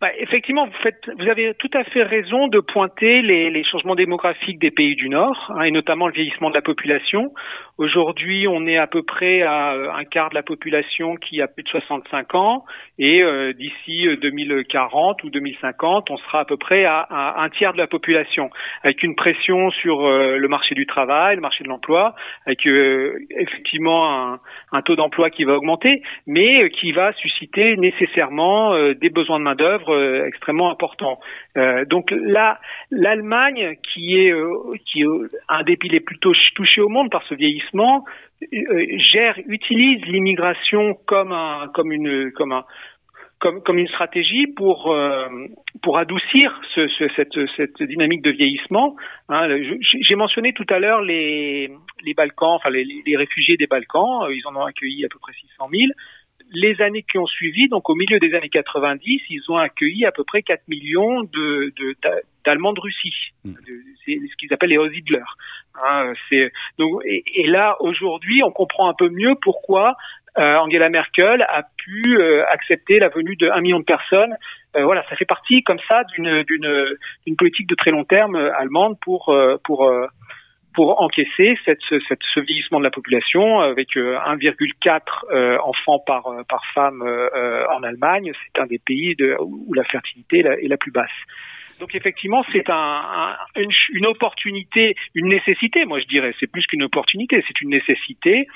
bah, 0.00 0.08
effectivement, 0.18 0.64
vous, 0.64 0.78
faites, 0.82 1.10
vous 1.18 1.28
avez 1.28 1.52
tout 1.54 1.68
à 1.74 1.84
fait 1.84 2.02
raison 2.02 2.48
de 2.48 2.60
pointer 2.60 3.20
les, 3.20 3.50
les 3.50 3.62
changements 3.64 3.94
démographiques 3.94 4.58
des 4.58 4.70
pays 4.70 4.96
du 4.96 5.10
Nord, 5.10 5.52
hein, 5.54 5.64
et 5.64 5.70
notamment 5.70 6.06
le 6.06 6.14
vieillissement 6.14 6.48
de 6.48 6.54
la 6.54 6.62
population. 6.62 7.32
Aujourd'hui, 7.76 8.46
on 8.48 8.66
est 8.66 8.78
à 8.78 8.86
peu 8.86 9.02
près 9.02 9.42
à 9.42 9.72
euh, 9.72 9.92
un 9.92 10.04
quart 10.04 10.30
de 10.30 10.34
la 10.34 10.42
population 10.42 11.16
qui 11.16 11.42
a 11.42 11.48
plus 11.48 11.64
de 11.64 11.68
65 11.68 12.34
ans, 12.34 12.64
et 12.98 13.22
euh, 13.22 13.52
d'ici 13.52 14.06
2040 14.22 15.20
euh, 15.22 15.26
ou 15.26 15.30
2050, 15.30 16.10
on 16.10 16.16
sera 16.16 16.40
à 16.40 16.44
peu 16.46 16.56
près 16.56 16.86
à, 16.86 17.06
un 17.38 17.50
tiers 17.50 17.74
de 17.74 17.78
la 17.78 17.86
population, 17.86 18.48
avec 18.82 19.02
une 19.02 19.16
pression 19.16 19.70
sur 19.70 20.08
le 20.08 20.48
marché 20.48 20.74
du 20.74 20.86
travail, 20.86 21.36
le 21.36 21.42
marché 21.42 21.64
de 21.64 21.68
l'emploi, 21.68 22.14
avec 22.46 22.66
effectivement 22.66 24.32
un, 24.32 24.40
un, 24.72 24.82
taux 24.82 24.96
d'emploi 24.96 25.30
qui 25.30 25.44
va 25.44 25.54
augmenter, 25.54 26.02
mais 26.26 26.70
qui 26.70 26.92
va 26.92 27.12
susciter 27.14 27.76
nécessairement 27.76 28.74
des 28.94 29.10
besoins 29.10 29.38
de 29.38 29.44
main 29.44 29.54
d'œuvre 29.54 29.89
euh, 29.92 30.26
extrêmement 30.26 30.70
important. 30.70 31.20
Euh, 31.56 31.84
donc 31.84 32.10
là, 32.10 32.58
l'Allemagne, 32.90 33.76
qui 33.92 34.16
est 34.16 34.32
euh, 34.32 35.28
un 35.48 35.62
des 35.62 35.78
les 35.82 36.00
plus 36.00 36.18
touchés 36.18 36.80
au 36.80 36.88
monde 36.88 37.10
par 37.10 37.22
ce 37.24 37.34
vieillissement, 37.34 38.04
gère, 39.12 39.38
utilise 39.46 40.04
l'immigration 40.06 40.94
comme 41.06 41.32
un 41.32 41.68
comme 41.72 41.92
une 43.78 43.88
stratégie 43.88 44.46
pour 44.46 44.94
adoucir 45.96 46.60
ce, 46.74 46.86
ce, 46.88 47.08
cette, 47.56 47.82
dynamique 47.82 48.22
de 48.22 48.30
vieillissement. 48.30 48.96
Hein, 49.28 49.48
J'ai 49.80 50.14
mentionné 50.14 50.52
tout 50.52 50.66
à 50.68 50.78
l'heure 50.78 51.00
les, 51.00 51.70
Balkans, 52.16 52.52
enfin 52.52 52.70
les, 52.70 53.16
réfugiés 53.16 53.56
des 53.56 53.66
Balkans, 53.66 54.26
ils 54.30 54.46
en 54.46 54.56
ont 54.56 54.64
accueilli 54.64 55.04
à 55.04 55.08
peu 55.08 55.18
près 55.18 55.32
600 55.32 55.68
000 55.70 55.82
les 56.52 56.80
années 56.82 57.04
qui 57.08 57.18
ont 57.18 57.26
suivi, 57.26 57.68
donc 57.68 57.88
au 57.88 57.94
milieu 57.94 58.18
des 58.18 58.34
années 58.34 58.48
90, 58.48 59.22
ils 59.30 59.42
ont 59.48 59.56
accueilli 59.56 60.04
à 60.04 60.12
peu 60.12 60.24
près 60.24 60.42
4 60.42 60.62
millions 60.68 61.22
de, 61.22 61.72
d'Allemands 62.44 62.72
de, 62.72 62.80
Russie. 62.80 63.14
Hmm. 63.44 63.54
C'est 64.04 64.18
ce 64.30 64.36
qu'ils 64.36 64.52
appellent 64.52 64.70
les 64.70 64.78
Aussiedler. 64.78 65.22
Hein, 65.82 66.12
c'est, 66.28 66.52
donc, 66.78 67.02
et, 67.04 67.46
là, 67.46 67.76
aujourd'hui, 67.80 68.42
on 68.42 68.50
comprend 68.50 68.88
un 68.88 68.94
peu 68.94 69.08
mieux 69.08 69.34
pourquoi 69.40 69.96
euh, 70.38 70.56
Angela 70.56 70.88
Merkel 70.88 71.42
a 71.42 71.62
pu 71.76 72.18
euh, 72.18 72.44
accepter 72.48 72.98
la 72.98 73.08
venue 73.08 73.36
de 73.36 73.48
1 73.48 73.60
million 73.60 73.80
de 73.80 73.84
personnes. 73.84 74.34
Euh, 74.76 74.84
voilà, 74.84 75.04
ça 75.08 75.16
fait 75.16 75.24
partie 75.24 75.62
comme 75.62 75.80
ça 75.90 76.04
d'une, 76.14 76.42
d'une, 76.44 76.96
d'une 77.26 77.36
politique 77.36 77.68
de 77.68 77.74
très 77.74 77.90
long 77.90 78.04
terme 78.04 78.36
allemande 78.36 78.96
pour, 79.00 79.34
pour 79.64 79.92
pour 80.74 81.00
encaisser 81.02 81.58
cette, 81.64 81.82
cette, 82.08 82.22
ce 82.34 82.40
vieillissement 82.40 82.78
de 82.78 82.84
la 82.84 82.90
population 82.90 83.60
avec 83.60 83.96
1,4 83.96 85.00
euh, 85.32 85.34
euh, 85.34 85.58
enfants 85.62 85.98
par, 86.06 86.26
euh, 86.28 86.42
par 86.48 86.64
femme 86.74 87.02
en 87.02 87.82
Allemagne. 87.82 88.32
C'est 88.44 88.60
un 88.60 88.66
des 88.66 88.78
pays 88.78 89.16
où 89.40 89.72
la 89.74 89.84
fertilité 89.84 90.40
est 90.40 90.68
la, 90.68 90.76
plus 90.76 90.92
basse. 90.92 91.10
Donc 91.80 91.94
effectivement, 91.94 92.44
c'est 92.52 92.68
un, 92.68 93.36
une, 93.56 94.06
opportunité, 94.06 94.94
une 95.14 95.28
nécessité, 95.28 95.84
moi 95.86 95.98
je 95.98 96.06
dirais. 96.06 96.34
C'est 96.38 96.50
plus 96.50 96.66
qu'une 96.66 96.82
opportunité, 96.82 97.42
c'est 97.48 97.60
une 97.62 97.70
nécessité, 97.70 98.46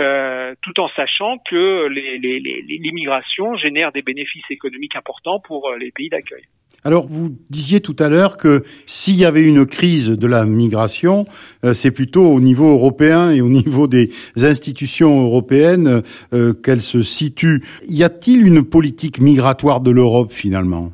euh, 0.00 0.54
tout 0.62 0.78
en 0.80 0.88
sachant 0.88 1.38
que 1.38 1.88
l'immigration 1.88 3.52
les, 3.52 3.58
les, 3.58 3.62
génère 3.62 3.92
des 3.92 4.02
bénéfices 4.02 4.50
économiques 4.50 4.94
importants 4.94 5.40
pour 5.40 5.72
les 5.78 5.90
pays 5.90 6.10
d'accueil. 6.10 6.44
Alors, 6.86 7.08
vous 7.08 7.36
disiez 7.50 7.80
tout 7.80 7.96
à 7.98 8.08
l'heure 8.08 8.36
que 8.36 8.62
s'il 8.86 9.16
y 9.16 9.24
avait 9.24 9.42
une 9.42 9.66
crise 9.66 10.10
de 10.10 10.26
la 10.28 10.46
migration, 10.46 11.26
euh, 11.64 11.74
c'est 11.74 11.90
plutôt 11.90 12.24
au 12.24 12.40
niveau 12.40 12.70
européen 12.70 13.32
et 13.32 13.40
au 13.40 13.48
niveau 13.48 13.88
des 13.88 14.10
institutions 14.36 15.20
européennes 15.20 16.02
euh, 16.32 16.52
qu'elle 16.52 16.80
se 16.80 17.02
situe. 17.02 17.60
Y 17.88 18.04
a-t-il 18.04 18.46
une 18.46 18.62
politique 18.62 19.20
migratoire 19.20 19.80
de 19.80 19.90
l'Europe 19.90 20.30
finalement? 20.30 20.92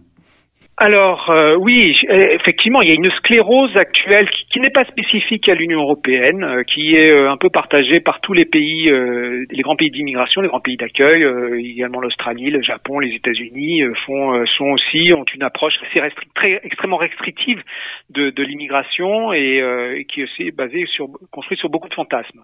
Alors 0.83 1.31
euh, 1.31 1.55
oui, 1.55 1.97
effectivement, 2.09 2.83
il 2.83 2.89
y 2.89 2.91
a 2.91 2.95
une 2.95 3.13
sclérose 3.13 3.77
actuelle 3.77 4.29
qui, 4.51 4.59
n'est 4.59 4.71
pas 4.71 4.85
spécifique 4.87 5.49
à 5.49 5.55
l'Union 5.55 5.81
européenne, 5.81 6.43
euh, 6.43 6.65
qui 6.65 6.97
est 6.97 7.09
euh, 7.09 7.31
un 7.31 7.37
peu 7.37 7.51
partagée 7.51 8.01
par 8.01 8.21
tous 8.21 8.33
les 8.33 8.45
pays, 8.45 8.91
les 8.91 9.63
grands 9.63 9.77
pays 9.77 9.93
d'immigration, 9.93 10.41
les 10.41 10.49
grands 10.49 10.59
pays 10.59 10.77
d'accueil, 10.77 11.25
également 11.61 12.01
l'Australie, 12.01 12.51
le 12.51 12.63
Japon, 12.63 12.99
les 12.99 13.15
États-Unis 13.15 13.85
font 14.07 14.45
sont 14.57 14.71
aussi 14.71 15.13
ont 15.13 15.25
une 15.33 15.45
approche 15.45 15.75
assez 15.89 16.01
très 16.35 16.61
extrêmement 16.65 16.97
restrictive 16.97 17.63
de, 18.11 18.31
de 18.31 18.43
l'immigration 18.43 19.33
et, 19.33 20.05
qui 20.09 20.23
est 20.23 20.25
aussi 20.25 20.51
basée 20.51 20.87
sur 20.87 21.07
construite 21.31 21.61
sur 21.61 21.71
beaucoup 21.71 21.89
de 21.89 21.95
fantasmes. 21.95 22.43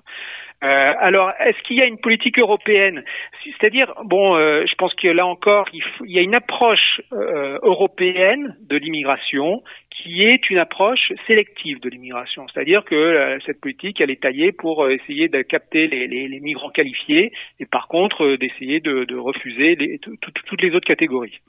Euh, 0.65 0.93
alors, 0.99 1.31
est-ce 1.39 1.63
qu'il 1.63 1.77
y 1.77 1.83
a 1.83 1.85
une 1.85 1.99
politique 1.99 2.39
européenne 2.39 3.05
C'est-à-dire, 3.45 3.95
bon, 4.05 4.35
euh, 4.35 4.65
je 4.69 4.75
pense 4.75 4.93
que 4.95 5.07
là 5.07 5.25
encore, 5.25 5.69
il, 5.73 5.83
y 6.11 6.19
a 6.19 6.23
une 6.23 6.35
approche 6.35 7.01
euh, 7.13 7.59
européenne 7.63 8.57
de 8.63 8.77
l'immigration 8.77 9.63
qui 9.91 10.25
est 10.25 10.51
une 10.51 10.59
approche 10.59 11.13
sélective 11.29 11.81
de 11.81 11.89
l'immigration. 11.89 12.47
C'est-à-dire 12.49 12.85
que 12.85 13.39
cette 13.47 13.61
politique, 13.61 14.01
elle 14.01 14.11
est 14.11 14.23
taillée 14.23 14.53
pour 14.53 14.89
essayer 14.89 15.29
de 15.29 15.43
capter 15.43 15.87
les, 15.89 16.41
migrants 16.41 16.71
qualifiés 16.71 17.33
et 17.59 17.67
par 17.67 17.89
contre 17.89 18.37
d'essayer 18.37 18.79
de, 18.79 19.17
refuser 19.17 19.99
toutes 20.01 20.63
les 20.63 20.75
autres 20.75 20.87
catégories. 20.87 21.41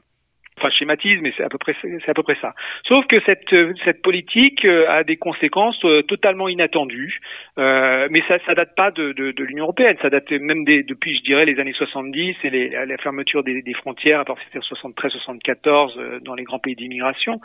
Enfin 0.59 0.69
schématise, 0.69 1.19
mais 1.21 1.33
c'est 1.35 1.43
à 1.43 1.49
peu 1.49 1.57
près 1.57 1.75
c'est 1.81 2.09
à 2.09 2.13
peu 2.13 2.23
près 2.23 2.37
ça. 2.41 2.53
Sauf 2.87 3.05
que 3.07 3.19
cette 3.21 3.55
cette 3.83 4.01
politique 4.01 4.65
a 4.65 5.03
des 5.03 5.17
conséquences 5.17 5.79
totalement 6.07 6.49
inattendues, 6.49 7.19
mais 7.57 8.21
ça 8.27 8.37
ça 8.45 8.53
date 8.55 8.75
pas 8.75 8.91
de, 8.91 9.13
de, 9.13 9.31
de 9.31 9.43
l'Union 9.43 9.65
européenne, 9.65 9.97
ça 10.01 10.09
date 10.09 10.31
même 10.31 10.63
des, 10.65 10.83
depuis 10.83 11.15
je 11.17 11.23
dirais 11.23 11.45
les 11.45 11.59
années 11.59 11.73
70 11.73 12.35
et 12.43 12.49
les, 12.49 12.69
la 12.69 12.97
fermeture 12.97 13.43
des, 13.43 13.61
des 13.61 13.73
frontières 13.73 14.19
à 14.19 14.25
partir 14.25 14.47
de 14.53 14.59
73-74 14.59 16.19
dans 16.21 16.35
les 16.35 16.43
grands 16.43 16.59
pays 16.59 16.75
d'immigration. 16.75 17.39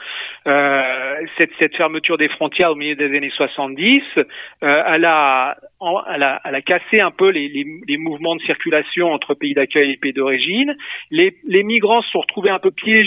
cette 0.44 1.53
cette 1.59 1.77
fermeture 1.77 2.18
des 2.18 2.29
frontières 2.29 2.72
au 2.72 2.74
milieu 2.74 2.94
des 2.94 3.16
années 3.16 3.31
70, 3.31 4.03
elle 4.61 5.05
a 5.05 5.57
elle 6.14 6.22
a, 6.22 6.40
elle 6.44 6.55
a 6.55 6.62
cassé 6.62 7.00
un 7.00 7.11
peu 7.11 7.29
les, 7.31 7.48
les, 7.48 7.64
les 7.87 7.96
mouvements 7.96 8.37
de 8.37 8.42
circulation 8.42 9.12
entre 9.12 9.35
pays 9.35 9.55
d'accueil 9.55 9.92
et 9.92 9.96
pays 9.96 10.12
d'origine. 10.12 10.74
Les, 11.11 11.37
les, 11.46 11.62
migrants 11.62 12.03
se 12.03 12.11
sont 12.11 12.20
retrouvés 12.20 12.50
un 12.50 12.59
peu 12.59 12.70
piégés 12.70 13.04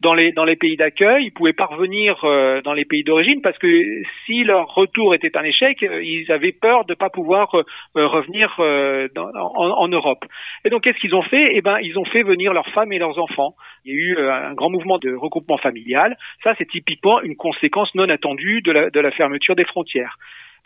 dans 0.00 0.14
les, 0.14 0.32
dans 0.32 0.44
les 0.44 0.56
pays 0.56 0.76
d'accueil. 0.76 1.26
Ils 1.26 1.32
pouvaient 1.32 1.52
pas 1.52 1.66
revenir 1.66 2.24
euh, 2.24 2.60
dans 2.62 2.72
les 2.72 2.84
pays 2.84 3.04
d'origine 3.04 3.40
parce 3.42 3.58
que 3.58 4.02
si 4.24 4.44
leur 4.44 4.74
retour 4.74 5.14
était 5.14 5.36
un 5.36 5.42
échec, 5.42 5.82
euh, 5.82 6.02
ils 6.02 6.30
avaient 6.30 6.52
peur 6.52 6.84
de 6.84 6.92
ne 6.92 6.96
pas 6.96 7.10
pouvoir 7.10 7.54
euh, 7.54 7.62
revenir 8.06 8.54
en, 8.58 9.88
Europe. 9.88 10.24
Et 10.64 10.70
donc, 10.70 10.82
qu'est-ce 10.82 10.98
qu'ils 10.98 11.14
ont 11.14 11.22
fait? 11.22 11.56
Eh 11.56 11.60
ben, 11.60 11.78
ils 11.82 11.98
ont 11.98 12.04
fait 12.04 12.22
venir 12.22 12.52
leurs 12.52 12.68
femmes 12.68 12.92
et 12.92 12.98
leurs 12.98 13.18
enfants. 13.18 13.54
Il 13.84 13.92
y 13.92 13.96
a 13.96 13.98
eu 13.98 14.28
un 14.28 14.54
grand 14.54 14.70
mouvement 14.70 14.98
de 14.98 15.14
regroupement 15.14 15.58
familial. 15.58 16.16
Ça, 16.42 16.54
c'est 16.58 16.68
typiquement 16.68 17.20
une 17.20 17.36
conséquence 17.36 17.94
non 17.94 18.08
attendue 18.08 18.62
de 18.62 19.00
la 19.00 19.10
fermeture 19.10 19.56
des 19.56 19.64
frontières. 19.64 20.16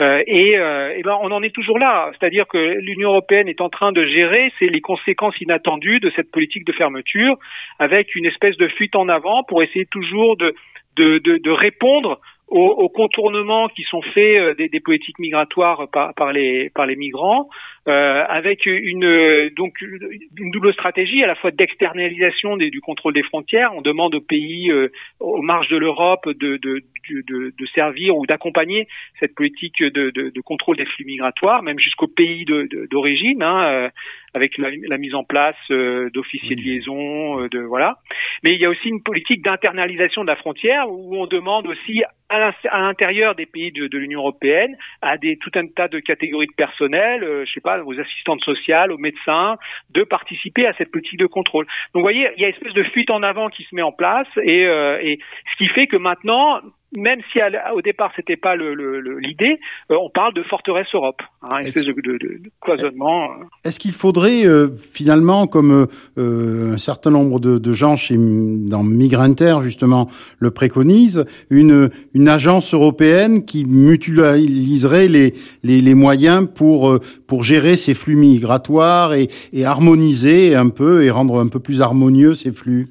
Euh, 0.01 0.23
et, 0.27 0.57
euh, 0.57 1.01
ben 1.05 1.19
on 1.23 1.33
en 1.33 1.43
est 1.43 1.53
toujours 1.53 1.79
là, 1.79 2.11
c'est-à-dire 2.13 2.47
que 2.47 2.59
l'Union 2.81 3.11
européenne 3.11 3.49
est 3.49 3.61
en 3.61 3.69
train 3.69 3.91
de 3.91 4.05
gérer 4.05 4.53
les 4.61 4.81
conséquences 4.81 5.41
inattendues 5.41 5.99
de 5.99 6.11
cette 6.15 6.31
politique 6.31 6.65
de 6.65 6.73
fermeture, 6.73 7.37
avec 7.81 8.15
une 8.15 8.27
espèce 8.27 8.57
de 8.59 8.69
fuite 8.69 8.95
en 8.95 9.09
avant 9.09 9.43
pour 9.43 9.63
essayer 9.63 9.87
toujours 9.87 10.37
de, 10.37 10.55
de, 10.97 11.19
de 11.19 11.51
répondre 11.51 12.21
aux, 12.51 12.89
contournements 12.89 13.69
qui 13.69 13.83
sont 13.83 14.03
faits 14.03 14.41
euh, 14.41 14.55
des, 14.55 14.69
des 14.69 14.81
politiques 14.81 15.19
migratoires 15.19 15.89
par, 15.93 16.15
par, 16.15 16.33
les 16.33 16.71
par 16.71 16.87
les 16.87 16.97
migrants, 16.97 17.49
euh, 17.89 18.25
avec 18.29 18.67
une 18.67 19.51
donc 19.57 19.81
une 19.81 20.51
double 20.51 20.73
stratégie 20.73 21.23
à 21.23 21.27
la 21.27 21.35
fois 21.35 21.51
d'externalisation 21.51 22.57
du 22.57 22.81
contrôle 22.81 23.15
des 23.15 23.23
frontières. 23.23 23.73
On 23.75 23.83
demande 23.83 24.15
aux 24.15 24.21
pays 24.21 24.71
euh, 24.71 24.89
aux 25.21 25.43
marges 25.43 25.69
de 25.69 25.77
l'Europe 25.77 26.29
de, 26.29 26.57
de, 26.57 26.83
de, 27.11 27.53
de, 27.57 27.67
servir 27.75 28.17
ou 28.17 28.27
d'accompagner 28.27 28.89
cette 29.21 29.35
politique 29.35 29.83
de, 29.83 30.11
de, 30.11 30.41
contrôle 30.41 30.77
des 30.77 30.85
flux 30.85 31.05
migratoires, 31.05 31.63
même 31.63 31.79
jusqu'au 31.79 32.07
pays 32.07 32.45
d'origine, 32.91 33.43
hein, 33.43 33.65
euh, 33.65 33.91
avec 34.39 34.57
la, 34.57 34.69
la, 34.89 34.99
mise 34.99 35.15
en 35.15 35.25
place 35.25 35.57
euh, 35.71 36.11
d'officiers 36.11 36.55
de 36.55 36.63
liaison, 36.63 37.41
euh, 37.41 37.49
de 37.49 37.59
voilà. 37.59 37.97
Mais 38.43 38.55
il 38.55 38.61
y 38.61 38.65
a 38.65 38.71
aussi 38.71 38.89
une 38.89 39.03
politique 39.03 39.43
d'internalisation 39.43 40.23
de 40.23 40.29
la 40.29 40.37
frontière 40.37 40.89
où 40.89 41.17
on 41.17 41.27
demande 41.27 41.67
aussi 41.67 42.03
à 42.31 42.53
l'intérieur 42.81 43.35
des 43.35 43.47
pays 43.47 43.73
de, 43.73 43.87
de 43.87 43.99
l'Union 43.99 44.21
européenne 44.21 44.77
à 45.03 45.17
des 45.17 45.39
tout 45.39 45.51
un 45.55 45.67
tas 45.67 45.89
de 45.89 45.99
catégories 45.99 46.47
de 46.47 46.55
personnel, 46.55 47.27
je 47.47 47.51
sais 47.51 47.63
pas, 47.63 47.83
aux 47.83 47.99
assistantes 47.99 48.43
sociales, 48.43 48.93
aux 48.93 48.99
médecins, 48.99 49.57
de 49.91 50.05
participer 50.05 50.67
à 50.67 50.75
cette 50.75 50.91
politique 50.91 51.19
de 51.19 51.27
contrôle. 51.27 51.65
Donc 51.65 52.01
vous 52.01 52.03
voyez, 52.03 52.29
il 52.37 52.43
y 52.43 52.45
a 52.45 52.49
une 52.49 52.55
espèce 52.55 52.75
de 52.75 52.83
fuite 52.85 53.11
en 53.11 53.23
avant 53.23 53.49
qui 53.49 53.65
se 53.65 53.75
met 53.75 53.81
en 53.81 53.93
place 53.93 54.29
et, 54.43 54.65
et 54.65 55.19
ce 55.53 55.57
qui 55.57 55.69
fait 55.69 55.87
que 55.87 55.97
maintenant 55.97 56.61
même 56.97 57.21
si 57.33 57.39
au 57.75 57.83
départ 57.83 58.13
c'était 58.17 58.37
pas 58.37 58.57
l'idée, 58.57 58.75
le, 58.75 59.19
l'idée, 59.19 59.59
euh, 59.91 59.97
on 60.01 60.11
parle 60.11 60.33
de 60.35 60.43
forteresse 60.43 60.87
Europe, 60.95 61.21
hein, 61.43 61.59
une 61.61 61.67
espèce 61.67 61.85
de, 61.85 61.93
de, 61.93 62.19
de, 62.19 62.41
cloisonnement. 62.61 63.25
Euh. 63.25 63.45
Est-ce 63.65 63.79
qu'il 63.79 63.93
faudrait 63.93 64.47
euh, 64.47 64.69
finalement, 64.69 65.47
comme 65.47 65.87
un 66.17 66.79
certain 66.79 67.11
nombre 67.11 67.41
de, 67.41 67.73
gens 67.73 67.97
chez 67.97 68.17
dans 68.17 68.83
Migrinter 68.83 69.59
justement 69.61 70.09
le 70.39 70.51
préconisent, 70.51 71.25
une 71.51 71.91
une 72.15 72.29
agence 72.29 72.73
européenne 72.73 73.45
qui 73.45 73.67
mutualiserait 73.67 75.09
les 75.09 75.35
les, 75.63 75.81
les 75.81 75.95
moyens 75.95 76.49
pour 76.53 76.99
pour 77.27 77.45
gérer 77.45 77.77
ces 77.77 77.95
flux 77.95 78.17
migratoires 78.17 79.13
et, 79.13 79.29
et 79.53 79.65
harmoniser 79.65 80.55
un 80.55 80.71
peu 80.71 81.05
et 81.05 81.11
rendre 81.11 81.41
un 81.41 81.49
peu 81.49 81.61
plus 81.61 81.83
harmonieux 81.83 82.33
ces 82.33 82.51
flux? 82.51 82.89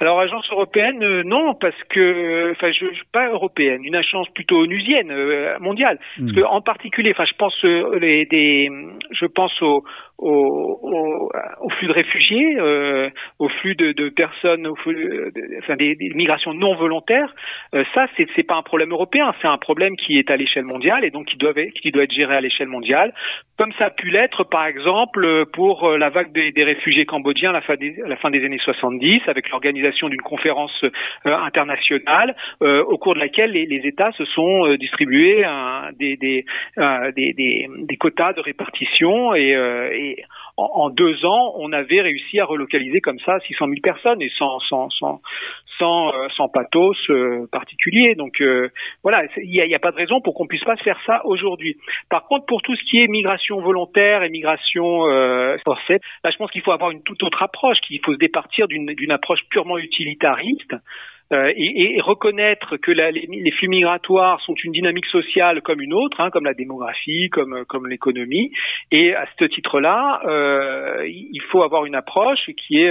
Alors 0.00 0.20
agence 0.20 0.48
européenne, 0.50 1.02
euh, 1.02 1.22
non, 1.24 1.54
parce 1.54 1.80
que, 1.90 2.52
enfin, 2.52 2.70
je, 2.72 2.86
pas 3.12 3.28
européenne, 3.28 3.82
une 3.84 3.96
agence 3.96 4.28
plutôt 4.30 4.58
onusienne, 4.58 5.10
euh, 5.10 5.58
mondiale. 5.60 5.98
Parce 6.18 6.32
hmm. 6.32 6.34
que 6.34 6.40
en 6.42 6.60
particulier, 6.60 7.12
enfin, 7.12 7.24
je 7.24 7.34
pense 7.34 7.64
euh, 7.64 7.98
les, 7.98 8.26
des, 8.26 8.70
je 9.12 9.26
pense 9.26 9.52
aux, 9.62 9.82
au, 10.18 11.30
au, 11.60 11.70
flux 11.70 11.88
de 11.88 11.92
réfugiés, 11.92 12.56
euh, 12.58 13.08
au 13.38 13.48
flux 13.48 13.74
de, 13.76 13.92
de 13.92 14.08
personnes, 14.08 14.66
au 14.66 14.74
flux 14.76 14.94
de, 14.94 15.32
enfin 15.62 15.76
des, 15.76 15.94
des, 15.94 16.10
migrations 16.14 16.54
non 16.54 16.74
volontaires. 16.74 17.32
Euh, 17.74 17.84
ça, 17.94 18.06
c'est 18.16 18.26
c'est 18.34 18.42
pas 18.42 18.56
un 18.56 18.62
problème 18.62 18.90
européen, 18.90 19.32
c'est 19.40 19.48
un 19.48 19.58
problème 19.58 19.96
qui 19.96 20.18
est 20.18 20.30
à 20.30 20.36
l'échelle 20.36 20.64
mondiale 20.64 21.04
et 21.04 21.10
donc 21.10 21.26
qui 21.26 21.36
doit 21.36 21.54
qui 21.54 21.90
doit 21.90 22.04
être 22.04 22.12
géré 22.12 22.36
à 22.36 22.40
l'échelle 22.40 22.68
mondiale, 22.68 23.12
comme 23.58 23.72
ça 23.78 23.86
a 23.86 23.90
pu 23.90 24.10
l'être 24.10 24.44
par 24.44 24.66
exemple 24.66 25.46
pour 25.52 25.88
la 25.90 26.10
vague 26.10 26.32
des, 26.32 26.52
des 26.52 26.64
réfugiés 26.64 27.06
cambodgiens 27.06 27.50
à 27.50 27.54
la 27.54 27.60
fin 27.60 27.76
des, 27.76 27.94
à 28.04 28.08
la 28.08 28.16
fin 28.16 28.30
des 28.30 28.44
années 28.44 28.58
70, 28.58 29.22
avec 29.28 29.48
l'organisation 29.50 29.67
d'une 29.72 30.20
conférence 30.20 30.84
euh, 30.84 30.90
internationale 31.24 32.36
euh, 32.62 32.82
au 32.84 32.98
cours 32.98 33.14
de 33.14 33.20
laquelle 33.20 33.52
les, 33.52 33.80
États 33.84 34.12
se 34.12 34.24
sont 34.24 34.66
euh, 34.66 34.76
distribués 34.76 35.44
des, 35.98 36.44
quotas 37.98 38.32
de 38.32 38.40
répartition 38.40 39.34
et, 39.34 40.24
en, 40.56 40.90
deux 40.90 41.24
ans, 41.24 41.54
on 41.56 41.72
avait 41.72 42.00
réussi 42.00 42.40
à 42.40 42.44
relocaliser 42.44 43.00
comme 43.00 43.20
ça 43.20 43.38
600 43.40 43.66
000 43.66 43.80
personnes 43.80 44.20
et 44.20 44.30
sans 44.36 44.58
sans, 45.78 46.08
euh, 46.08 46.28
sans 46.36 46.48
pathos 46.48 46.96
euh, 47.10 47.46
particulier. 47.50 48.14
Donc 48.14 48.40
euh, 48.40 48.70
voilà, 49.02 49.22
il 49.42 49.50
n'y 49.50 49.60
a, 49.60 49.76
a, 49.76 49.78
pas 49.78 49.90
de 49.90 49.96
raison 49.96 50.20
pour 50.20 50.34
qu'on 50.34 50.46
puisse 50.46 50.64
pas 50.64 50.76
faire 50.76 50.98
ça 51.06 51.24
aujourd'hui. 51.24 51.76
Par 52.10 52.24
contre, 52.24 52.46
pour 52.46 52.62
tout 52.62 52.74
ce 52.74 52.84
qui 52.84 53.02
est 53.02 53.06
migration 53.06 53.60
volontaire 53.60 54.22
et 54.22 54.28
migration 54.28 55.04
forcée, 55.64 55.98
là, 56.24 56.30
je 56.30 56.36
pense 56.36 56.50
qu'il 56.50 56.62
faut 56.62 56.72
avoir 56.72 56.90
une 56.90 57.02
toute 57.02 57.22
autre 57.22 57.42
approche, 57.42 57.78
qu'il 57.80 58.00
faut 58.04 58.12
se 58.12 58.18
départir 58.18 58.68
d'une 58.68 59.12
approche 59.12 59.40
purement 59.50 59.78
utilitariste. 59.78 60.74
Euh, 61.30 61.52
et, 61.54 61.96
et, 61.96 62.00
reconnaître 62.00 62.78
que 62.78 62.90
les, 62.90 63.12
les, 63.12 63.50
flux 63.50 63.68
migratoires 63.68 64.40
sont 64.40 64.54
une 64.64 64.72
dynamique 64.72 65.04
sociale 65.06 65.60
comme 65.60 65.82
une 65.82 65.92
autre, 65.92 66.22
hein, 66.22 66.30
comme 66.30 66.46
la 66.46 66.54
démographie, 66.54 67.28
comme 67.28 67.66
comme 67.66 67.86
l'économie. 67.86 68.50
Et 68.90 69.14
à 69.14 69.26
ce 69.38 69.44
titre-là, 69.44 70.22
euh, 70.24 71.06
il 71.06 71.42
faut 71.50 71.62
avoir 71.62 71.84
une 71.84 71.94
approche 71.94 72.50
qui 72.56 72.80
est 72.80 72.90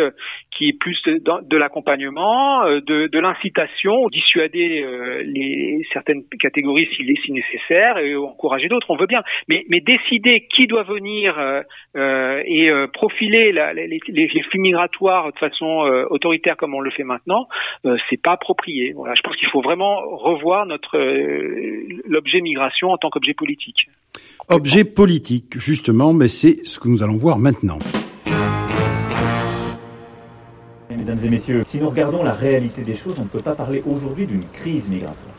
qui 0.58 0.70
est 0.70 0.74
plus 0.74 0.98
de, 1.06 1.58
l'accompagnement, 1.58 2.65
euh, 2.65 2.82
de, 2.82 3.20
l'incitation, 3.20 4.08
dissuader 4.10 4.82
euh, 4.84 5.82
certaines 5.93 6.24
catégories 6.39 6.84
est 6.84 7.26
si 7.26 7.32
nécessaire 7.32 7.98
et 8.00 8.15
encourager 8.15 8.67
d'autres. 8.67 8.88
On 8.89 8.98
veut 8.98 9.08
bien, 9.08 9.22
mais 9.48 9.63
décider 9.82 10.48
qui 10.56 10.67
doit 10.67 10.84
venir 10.84 11.38
euh, 11.96 12.41
et 12.46 12.70
profiler 12.93 13.52
les, 13.52 14.43
flux 14.50 14.60
migratoires 14.60 15.32
de 15.32 15.38
façon 15.38 15.65
autoritaire 16.10 16.58
comme 16.58 16.74
on 16.74 16.80
le 16.80 16.91
fait 16.91 17.04
maintenant, 17.04 17.48
c'est 18.10 18.26
approprié. 18.26 18.93
Voilà, 18.96 19.13
je 19.15 19.22
pense 19.22 19.36
qu'il 19.36 19.48
faut 19.50 19.62
vraiment 19.62 20.02
revoir 20.17 20.65
notre 20.65 20.98
l'objet 22.08 22.41
migration 22.41 22.89
en 22.89 22.98
tant 22.98 23.10
qu'objet 23.10 23.34
politique. 23.34 23.88
Objet 24.50 24.84
politique, 24.84 25.58
justement, 25.58 26.13
mais 26.13 26.28
c'est 26.28 26.65
ce 26.65 26.80
que 26.80 26.88
nous 26.89 27.04
allons 27.04 27.17
voir 27.17 27.38
maintenant. 27.38 27.80
Mesdames 30.89 31.19
et 31.21 31.30
messieurs, 31.30 31.65
si 31.69 31.80
nous 31.80 31.89
regardons 31.89 32.23
la 32.23 32.34
réalité 32.34 32.82
des 32.82 32.93
choses, 32.93 33.15
on 33.19 33.23
ne 33.23 33.28
peut 33.28 33.41
pas 33.41 33.56
parler 33.56 33.84
aujourd'hui 33.86 34.26
d'une 34.26 34.45
crise 34.45 34.88
migratoire. 34.88 35.36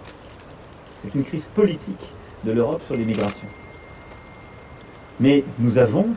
C'est 1.02 1.14
une 1.14 1.24
crise 1.24 1.44
politique 1.54 2.04
de 2.44 2.52
l'Europe 2.52 2.82
sur 2.86 2.94
l'immigration. 2.96 3.48
Mais 5.20 5.44
nous 5.58 5.78
avons 5.78 6.08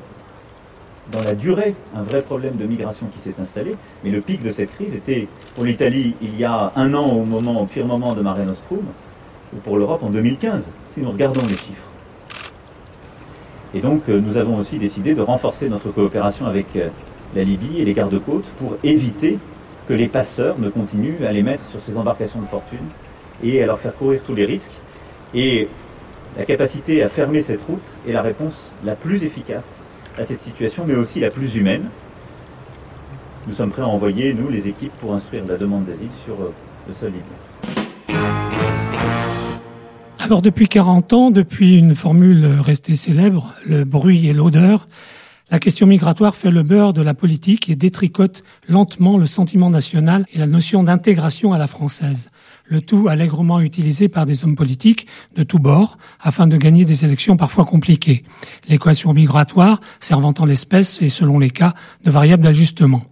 dans 1.13 1.24
la 1.24 1.34
durée 1.34 1.76
un 1.96 2.04
vrai 2.04 2.22
problème 2.22 2.58
de 2.58 2.65
migration 2.65 3.08
qui 3.08 3.20
s'est 3.20 3.41
installé, 3.41 3.78
mais 4.04 4.10
le 4.12 4.20
pic 4.20 4.44
de 4.44 4.52
cette 4.52 4.74
crise 4.74 4.94
était 4.96 5.30
pour 5.56 5.63
l'Italie 5.63 6.13
il 6.22 6.38
y 6.38 6.44
a 6.44 6.74
un 6.76 6.94
an 6.94 7.06
au 7.06 7.24
moment, 7.24 7.62
au 7.62 7.65
pire 7.65 7.88
moment 7.88 8.13
de 8.13 8.22
Mare 8.22 8.46
Nostrum, 8.46 8.86
ou 9.54 9.60
pour 9.60 9.78
l'Europe 9.78 10.04
en 10.04 10.10
2015, 10.10 10.65
si 10.94 11.00
nous 11.00 11.12
regardons 11.12 11.46
les 11.48 11.56
chiffres. 11.56 11.88
Et 13.74 13.80
donc 13.80 14.04
euh, 14.10 14.20
nous 14.20 14.36
avons 14.36 14.58
aussi 14.58 14.78
décidé 14.78 15.13
de 15.15 15.22
renforcer 15.22 15.70
notre 15.70 15.89
coopération 15.89 16.46
avec 16.46 16.67
euh, 16.76 16.89
la 17.36 17.44
Libye 17.44 17.80
et 17.80 17.86
les 17.86 17.94
gardes-côtes 17.94 18.46
pour 18.58 18.78
éviter 18.84 19.38
que 19.88 19.94
les 19.94 20.08
passeurs 20.08 20.60
ne 20.60 20.70
continuent 20.70 21.26
à 21.26 21.32
les 21.32 21.44
mettre 21.44 21.65
sur 21.70 21.82
ces 21.82 21.98
embarcations 21.98 22.41
de 22.41 22.48
fortune 22.48 22.88
et 23.44 23.62
à 23.63 23.65
leur 23.65 23.80
faire 23.80 23.96
courir 23.96 24.22
tous 24.26 24.36
les 24.36 24.46
risques. 24.46 24.72
Et 25.34 25.67
la 26.38 26.46
capacité 26.46 27.04
à 27.04 27.10
fermer 27.10 27.41
cette 27.41 27.62
route 27.63 27.84
est 28.08 28.13
la 28.13 28.22
réponse 28.22 28.76
la 28.84 28.96
plus 28.96 29.24
efficace 29.24 29.82
à 30.17 30.26
cette 30.26 30.41
situation, 30.41 30.86
mais 30.88 30.96
aussi 30.96 31.20
la 31.20 31.30
plus 31.30 31.56
humaine. 31.56 31.84
Nous 33.48 33.54
sommes 33.56 33.72
prêts 33.72 33.82
à 33.82 33.88
envoyer, 33.88 34.34
nous, 34.34 34.50
les 34.50 34.67
équipes, 34.67 34.94
pour 35.00 35.13
instruire 35.13 35.44
la 35.48 35.58
demande 35.58 35.86
d'asile 35.86 36.10
sur 36.26 36.36
euh, 36.36 36.54
le 36.88 36.94
sol 36.94 37.12
libyen. 37.12 38.22
Alors 40.20 40.41
depuis 40.41 40.67
40 40.67 41.13
ans, 41.13 41.32
depuis 41.32 41.78
une 41.78 41.96
formule 41.96 42.46
restée 42.62 42.96
célèbre, 42.96 43.54
le 43.65 43.84
bruit 43.84 44.28
et 44.28 44.34
l'odeur, 44.34 44.88
La 45.52 45.60
question 45.60 45.86
migratoire 45.86 46.38
fait 46.38 46.50
le 46.50 46.64
beurre 46.64 46.94
de 46.94 47.02
la 47.02 47.14
politique 47.14 47.70
et 47.70 47.76
détricote 47.76 48.42
lentement 48.70 49.18
le 49.18 49.26
sentiment 49.26 49.70
national 49.70 50.26
et 50.32 50.40
la 50.40 50.48
notion 50.48 50.82
d'intégration 50.82 51.52
à 51.52 51.58
la 51.58 51.68
française. 51.68 52.32
Le 52.64 52.80
tout 52.80 53.10
allègrement 53.10 53.60
utilisé 53.60 54.08
par 54.08 54.26
des 54.26 54.46
hommes 54.46 54.56
politiques 54.56 55.08
de 55.36 55.44
tous 55.44 55.60
bords 55.60 55.98
afin 56.22 56.48
de 56.48 56.56
gagner 56.56 56.86
des 56.86 57.04
élections 57.04 57.36
parfois 57.36 57.66
compliquées. 57.66 58.24
L'équation 58.70 59.12
migratoire 59.12 59.82
servant 60.00 60.34
en 60.40 60.46
l'espèce 60.46 61.02
et 61.02 61.10
selon 61.10 61.38
les 61.38 61.50
cas 61.50 61.74
de 62.06 62.12
variable 62.12 62.44
d'ajustement. 62.44 63.04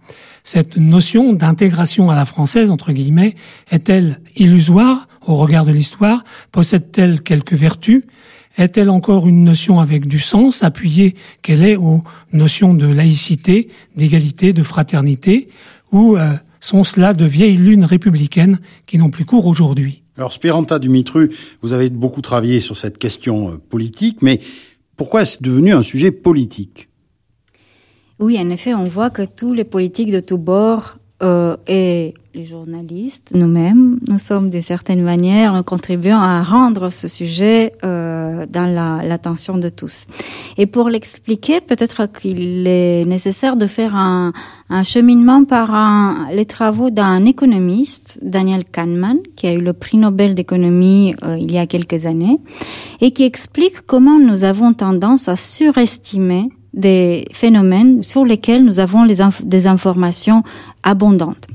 Cette 0.42 0.78
notion 0.78 1.34
d'intégration 1.34 2.08
à 2.08 2.14
la 2.14 2.24
française, 2.24 2.70
entre 2.70 2.92
guillemets, 2.92 3.34
est-elle 3.70 4.16
illusoire 4.34 5.08
au 5.26 5.36
regard 5.36 5.66
de 5.66 5.72
l'histoire? 5.72 6.24
Possède-t-elle 6.52 7.20
quelques 7.20 7.52
vertus? 7.52 8.00
Est-elle 8.56 8.90
encore 8.90 9.28
une 9.28 9.44
notion 9.44 9.80
avec 9.80 10.06
du 10.06 10.18
sens, 10.18 10.62
appuyée 10.62 11.14
qu'elle 11.42 11.64
est 11.64 11.76
aux 11.76 12.00
notions 12.32 12.74
de 12.74 12.86
laïcité, 12.86 13.70
d'égalité, 13.96 14.52
de 14.52 14.62
fraternité, 14.62 15.48
ou 15.92 16.16
euh, 16.16 16.34
sont 16.60 16.84
cela 16.84 17.14
de 17.14 17.24
vieilles 17.24 17.56
lunes 17.56 17.84
républicaines 17.84 18.58
qui 18.86 18.98
n'ont 18.98 19.10
plus 19.10 19.24
cours 19.24 19.46
aujourd'hui? 19.46 20.02
Alors, 20.16 20.32
Spiranta 20.32 20.78
Dumitru, 20.78 21.30
vous 21.62 21.72
avez 21.72 21.88
beaucoup 21.88 22.20
travaillé 22.20 22.60
sur 22.60 22.76
cette 22.76 22.98
question 22.98 23.52
euh, 23.52 23.56
politique, 23.56 24.18
mais 24.20 24.40
pourquoi 24.96 25.22
est-ce 25.22 25.42
devenu 25.42 25.72
un 25.72 25.82
sujet 25.82 26.10
politique? 26.10 26.88
Oui, 28.18 28.38
en 28.38 28.50
effet, 28.50 28.74
on 28.74 28.84
voit 28.84 29.08
que 29.08 29.22
tous 29.22 29.54
les 29.54 29.64
politiques 29.64 30.10
de 30.10 30.20
tous 30.20 30.36
bords 30.36 30.98
euh, 31.22 31.56
et 31.66 32.14
les 32.34 32.46
journalistes, 32.46 33.32
nous-mêmes, 33.34 33.98
nous 34.08 34.18
sommes 34.18 34.50
d'une 34.50 34.62
certaine 34.62 35.02
manière 35.02 35.64
contribuant 35.64 36.20
à 36.20 36.42
rendre 36.42 36.90
ce 36.90 37.08
sujet 37.08 37.72
euh, 37.84 38.46
dans 38.48 38.66
l'attention 38.66 39.58
de 39.58 39.68
tous. 39.68 40.06
Et 40.56 40.66
pour 40.66 40.88
l'expliquer, 40.88 41.60
peut-être 41.60 42.06
qu'il 42.06 42.66
est 42.66 43.04
nécessaire 43.04 43.56
de 43.56 43.66
faire 43.66 43.96
un, 43.96 44.32
un 44.68 44.82
cheminement 44.84 45.44
par 45.44 45.74
un, 45.74 46.28
les 46.32 46.46
travaux 46.46 46.90
d'un 46.90 47.24
économiste, 47.24 48.18
Daniel 48.22 48.64
Kahneman, 48.64 49.18
qui 49.34 49.48
a 49.48 49.52
eu 49.52 49.60
le 49.60 49.72
prix 49.72 49.98
Nobel 49.98 50.34
d'économie 50.34 51.14
euh, 51.24 51.36
il 51.36 51.50
y 51.50 51.58
a 51.58 51.66
quelques 51.66 52.06
années, 52.06 52.38
et 53.00 53.10
qui 53.10 53.24
explique 53.24 53.80
comment 53.86 54.18
nous 54.18 54.44
avons 54.44 54.72
tendance 54.72 55.28
à 55.28 55.36
surestimer 55.36 56.48
des 56.74 57.24
phénomènes 57.32 58.02
sur 58.02 58.24
lesquels 58.24 58.64
nous 58.64 58.80
avons 58.80 59.06
des 59.06 59.66
informations 59.66 60.42
abondantes. 60.82 61.48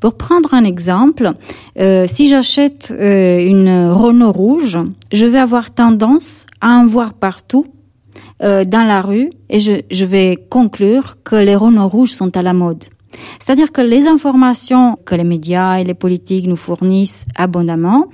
Pour 0.00 0.14
prendre 0.14 0.54
un 0.54 0.64
exemple, 0.64 1.32
euh, 1.78 2.06
si 2.08 2.28
j'achète 2.28 2.90
euh, 2.90 3.38
une 3.44 3.90
Renault 3.90 4.32
rouge, 4.32 4.78
je 5.12 5.26
vais 5.26 5.38
avoir 5.38 5.70
tendance 5.72 6.46
à 6.62 6.70
en 6.70 6.86
voir 6.86 7.12
partout 7.12 7.66
euh, 8.42 8.64
dans 8.64 8.86
la 8.86 9.02
rue 9.02 9.28
et 9.50 9.60
je 9.60 10.04
vais 10.06 10.38
conclure 10.48 11.18
que 11.22 11.36
les 11.36 11.54
Renault 11.54 11.88
rouges 11.88 12.12
sont 12.12 12.34
à 12.36 12.42
la 12.42 12.54
mode. 12.54 12.84
C'est-à-dire 13.38 13.72
que 13.72 13.80
les 13.80 14.06
informations 14.06 14.98
que 15.04 15.14
les 15.14 15.24
médias 15.24 15.78
et 15.78 15.84
les 15.84 15.94
politiques 15.94 16.46
nous 16.46 16.56
fournissent 16.56 17.26
abondamment 17.34 18.06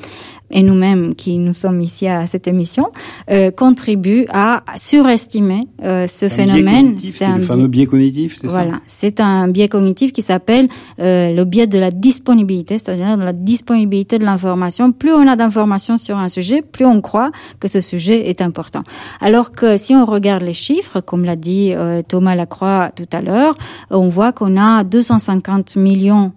et 0.50 0.62
nous-mêmes 0.62 1.14
qui 1.14 1.38
nous 1.38 1.54
sommes 1.54 1.80
ici 1.80 2.06
à 2.06 2.26
cette 2.26 2.46
émission, 2.46 2.90
euh, 3.30 3.50
contribuent 3.50 4.26
à 4.28 4.62
surestimer 4.76 5.66
euh, 5.82 6.06
ce 6.06 6.28
phénomène. 6.28 6.96
C'est 6.98 7.28
le 7.28 7.40
fameux 7.40 7.68
biais 7.68 7.86
cognitif, 7.86 8.36
c'est 8.36 8.48
ça? 8.48 8.62
Voilà, 8.62 8.80
c'est 8.86 9.20
un 9.20 9.48
biais 9.48 9.68
cognitif 9.68 10.12
qui 10.12 10.22
s'appelle 10.22 10.68
euh, 11.00 11.32
le 11.32 11.44
biais 11.44 11.66
de 11.66 11.78
la 11.78 11.90
disponibilité, 11.90 12.78
c'est-à-dire 12.78 13.16
de 13.18 13.24
la 13.24 13.32
disponibilité 13.32 14.18
de 14.18 14.24
l'information. 14.24 14.92
Plus 14.92 15.12
on 15.12 15.26
a 15.26 15.36
d'informations 15.36 15.98
sur 15.98 16.16
un 16.16 16.28
sujet, 16.28 16.62
plus 16.62 16.86
on 16.86 17.00
croit 17.00 17.30
que 17.60 17.68
ce 17.68 17.80
sujet 17.80 18.28
est 18.28 18.40
important. 18.40 18.82
Alors 19.20 19.52
que 19.52 19.76
si 19.76 19.94
on 19.94 20.04
regarde 20.04 20.42
les 20.42 20.52
chiffres, 20.52 21.00
comme 21.00 21.24
l'a 21.24 21.36
dit 21.36 21.72
euh, 21.72 22.02
Thomas 22.02 22.34
Lacroix 22.34 22.90
tout 22.94 23.08
à 23.12 23.20
l'heure, 23.20 23.56
on 23.90 24.08
voit 24.08 24.32
qu'on 24.32 24.56
a 24.56 24.84
250 24.84 25.76
millions 25.76 26.32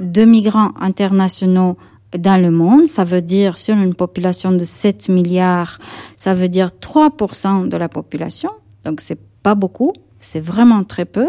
de 0.00 0.24
migrants 0.24 0.72
internationaux 0.80 1.76
dans 2.16 2.40
le 2.40 2.50
monde, 2.50 2.86
ça 2.86 3.04
veut 3.04 3.22
dire 3.22 3.58
sur 3.58 3.74
une 3.74 3.94
population 3.94 4.52
de 4.52 4.64
7 4.64 5.08
milliards, 5.08 5.78
ça 6.16 6.34
veut 6.34 6.48
dire 6.48 6.70
3% 6.80 7.68
de 7.68 7.76
la 7.76 7.88
population. 7.88 8.50
Donc 8.84 9.00
c'est 9.00 9.18
pas 9.42 9.54
beaucoup 9.54 9.92
c'est 10.22 10.40
vraiment 10.40 10.84
très 10.84 11.04
peu. 11.04 11.26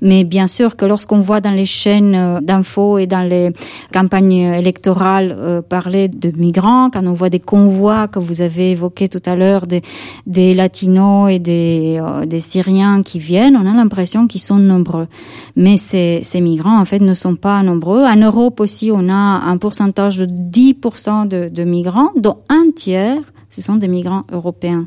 Mais 0.00 0.24
bien 0.24 0.46
sûr 0.46 0.76
que 0.76 0.86
lorsqu'on 0.86 1.20
voit 1.20 1.40
dans 1.40 1.50
les 1.50 1.66
chaînes 1.66 2.14
euh, 2.14 2.40
d'infos 2.40 2.98
et 2.98 3.06
dans 3.06 3.28
les 3.28 3.52
campagnes 3.92 4.32
électorales 4.32 5.36
euh, 5.38 5.60
parler 5.60 6.08
de 6.08 6.30
migrants, 6.36 6.88
quand 6.90 7.06
on 7.06 7.12
voit 7.12 7.30
des 7.30 7.40
convois 7.40 8.08
que 8.08 8.18
vous 8.18 8.40
avez 8.40 8.70
évoqués 8.70 9.08
tout 9.08 9.22
à 9.26 9.36
l'heure, 9.36 9.66
des, 9.66 10.54
latinos 10.54 11.30
et 11.30 11.38
des, 11.38 12.00
euh, 12.00 12.26
des 12.26 12.40
syriens 12.40 13.02
qui 13.02 13.18
viennent, 13.18 13.56
on 13.56 13.66
a 13.66 13.74
l'impression 13.74 14.26
qu'ils 14.26 14.40
sont 14.40 14.56
nombreux. 14.56 15.08
Mais 15.56 15.76
ces, 15.76 16.22
migrants, 16.40 16.78
en 16.80 16.84
fait, 16.84 17.00
ne 17.00 17.14
sont 17.14 17.36
pas 17.36 17.62
nombreux. 17.62 18.02
En 18.02 18.16
Europe 18.16 18.60
aussi, 18.60 18.90
on 18.92 19.08
a 19.08 19.12
un 19.12 19.58
pourcentage 19.58 20.16
de 20.16 20.26
10% 20.26 21.26
de, 21.26 21.48
de 21.48 21.64
migrants, 21.64 22.10
dont 22.16 22.38
un 22.48 22.70
tiers, 22.74 23.20
ce 23.50 23.60
sont 23.60 23.76
des 23.76 23.88
migrants 23.88 24.24
européens. 24.30 24.86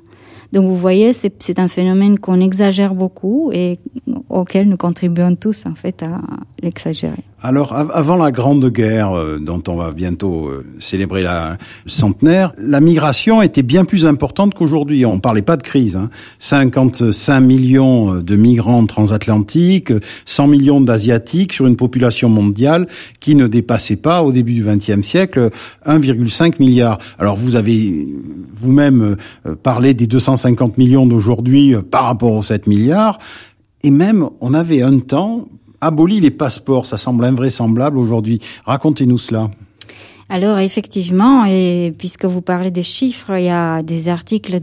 Donc 0.52 0.68
vous 0.68 0.78
voyez, 0.78 1.14
c'est 1.14 1.60
un 1.60 1.68
phénomène 1.68 2.20
qu'on 2.20 2.42
exagère 2.42 2.94
beaucoup 2.94 3.52
et 3.54 3.80
auquel 4.30 4.68
nous 4.68 4.78
contribuons 4.78 5.36
tous 5.36 5.66
en 5.66 5.76
fait 5.76 6.04
à 6.04 6.22
Alors, 7.44 7.74
avant 7.74 8.18
la 8.18 8.32
Grande 8.32 8.68
Guerre, 8.68 9.18
euh, 9.18 9.40
dont 9.40 9.64
on 9.68 9.76
va 9.76 9.92
bientôt 9.92 10.48
euh, 10.48 10.64
célébrer 10.78 11.24
la 11.24 11.58
centenaire, 11.88 12.54
la 12.60 12.80
migration 12.82 13.42
était 13.42 13.64
bien 13.64 13.84
plus 13.84 14.06
importante 14.06 14.54
qu'aujourd'hui. 14.54 15.06
On 15.08 15.20
parlait 15.20 15.42
pas 15.42 15.58
de 15.58 15.64
crise. 15.64 15.98
Hein. 15.98 16.12
55 16.38 17.40
millions 17.40 18.16
de 18.16 18.36
migrants 18.36 18.86
transatlantiques, 18.86 19.92
100 20.26 20.48
millions 20.48 20.82
d'asiatiques 20.82 21.54
sur 21.54 21.66
une 21.66 21.76
population 21.76 22.30
mondiale 22.30 22.86
qui 23.20 23.34
ne 23.34 23.48
dépassait 23.48 23.96
pas, 23.96 24.22
au 24.22 24.32
début 24.32 24.54
du 24.54 24.64
XXe 24.64 25.02
siècle, 25.02 25.50
1,5 25.88 26.60
milliard. 26.60 27.00
Alors, 27.18 27.36
vous 27.36 27.56
avez 27.56 28.08
vous-même 28.54 29.18
euh, 29.48 29.56
parlé 29.56 29.96
des 29.96 30.06
250 30.06 30.78
millions 30.78 31.08
d'aujourd'hui 31.08 31.76
par 31.90 32.04
rapport 32.04 32.34
aux 32.34 32.44
7 32.44 32.68
milliards. 32.68 33.18
Et 33.84 33.90
même, 33.90 34.30
on 34.42 34.54
avait 34.54 34.84
un 34.84 35.00
temps 35.00 35.48
aboli 35.82 36.20
les 36.20 36.32
passeports. 36.32 36.86
Ça 36.86 36.98
semble 36.98 37.26
invraisemblable 37.26 37.98
aujourd'hui. 37.98 38.40
Racontez-nous 38.66 39.18
cela. 39.18 39.50
Alors 40.30 40.60
effectivement, 40.60 41.44
et 41.44 41.94
puisque 41.98 42.24
vous 42.24 42.42
parlez 42.42 42.72
des 42.72 42.84
chiffres, 42.84 43.38
il 43.38 43.44
y 43.44 43.50
a 43.50 43.84
des 43.84 44.08
articles 44.08 44.62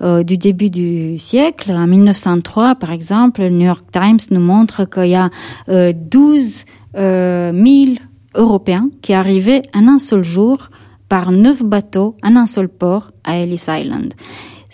euh, 0.00 0.22
du 0.22 0.38
début 0.38 0.70
du 0.70 1.18
siècle. 1.18 1.70
En 1.70 1.86
1903, 1.86 2.76
par 2.76 2.92
exemple, 2.92 3.42
le 3.42 3.50
New 3.50 3.66
York 3.66 3.84
Times 3.92 4.20
nous 4.30 4.40
montre 4.40 4.86
qu'il 4.86 5.08
y 5.08 5.14
a 5.14 5.28
euh, 5.68 5.92
12 5.94 6.64
euh, 6.96 7.52
000 7.52 7.98
Européens 8.34 8.88
qui 9.02 9.12
arrivaient 9.12 9.60
en 9.74 9.86
un 9.86 9.98
seul 9.98 10.24
jour 10.24 10.70
par 11.10 11.30
neuf 11.30 11.62
bateaux 11.62 12.16
en 12.22 12.34
un 12.36 12.46
seul 12.46 12.70
port 12.70 13.10
à 13.22 13.36
Ellis 13.36 13.66
Island. 13.68 14.14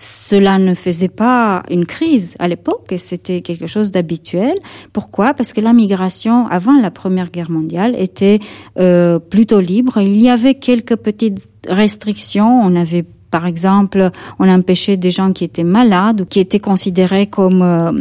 Cela 0.01 0.61
ne 0.61 0.75
faisait 0.75 1.09
pas 1.09 1.65
une 1.71 1.85
crise 1.85 2.37
à 2.39 2.47
l'époque, 2.47 2.95
c'était 2.99 3.41
quelque 3.41 3.67
chose 3.67 3.91
d'habituel. 3.91 4.55
Pourquoi? 4.93 5.35
Parce 5.35 5.53
que 5.53 5.61
la 5.61 5.73
migration 5.73 6.47
avant 6.47 6.81
la 6.81 6.93
Première 6.93 7.33
Guerre 7.33 7.51
mondiale 7.51 7.97
était 7.99 8.39
euh, 8.79 9.19
plutôt 9.19 9.59
libre. 9.59 10.01
Il 10.01 10.23
y 10.23 10.29
avait 10.29 10.55
quelques 10.55 10.95
petites 10.95 11.49
restrictions. 11.69 12.61
On 12.63 12.77
avait 12.77 13.05
par 13.31 13.47
exemple, 13.47 14.11
on 14.39 14.49
empêchait 14.49 14.97
des 14.97 15.11
gens 15.11 15.33
qui 15.33 15.45
étaient 15.45 15.65
malades 15.65 16.23
ou 16.23 16.25
qui 16.25 16.41
étaient 16.41 16.61
considérés 16.61 17.27
comme 17.27 17.63
euh, 17.63 17.93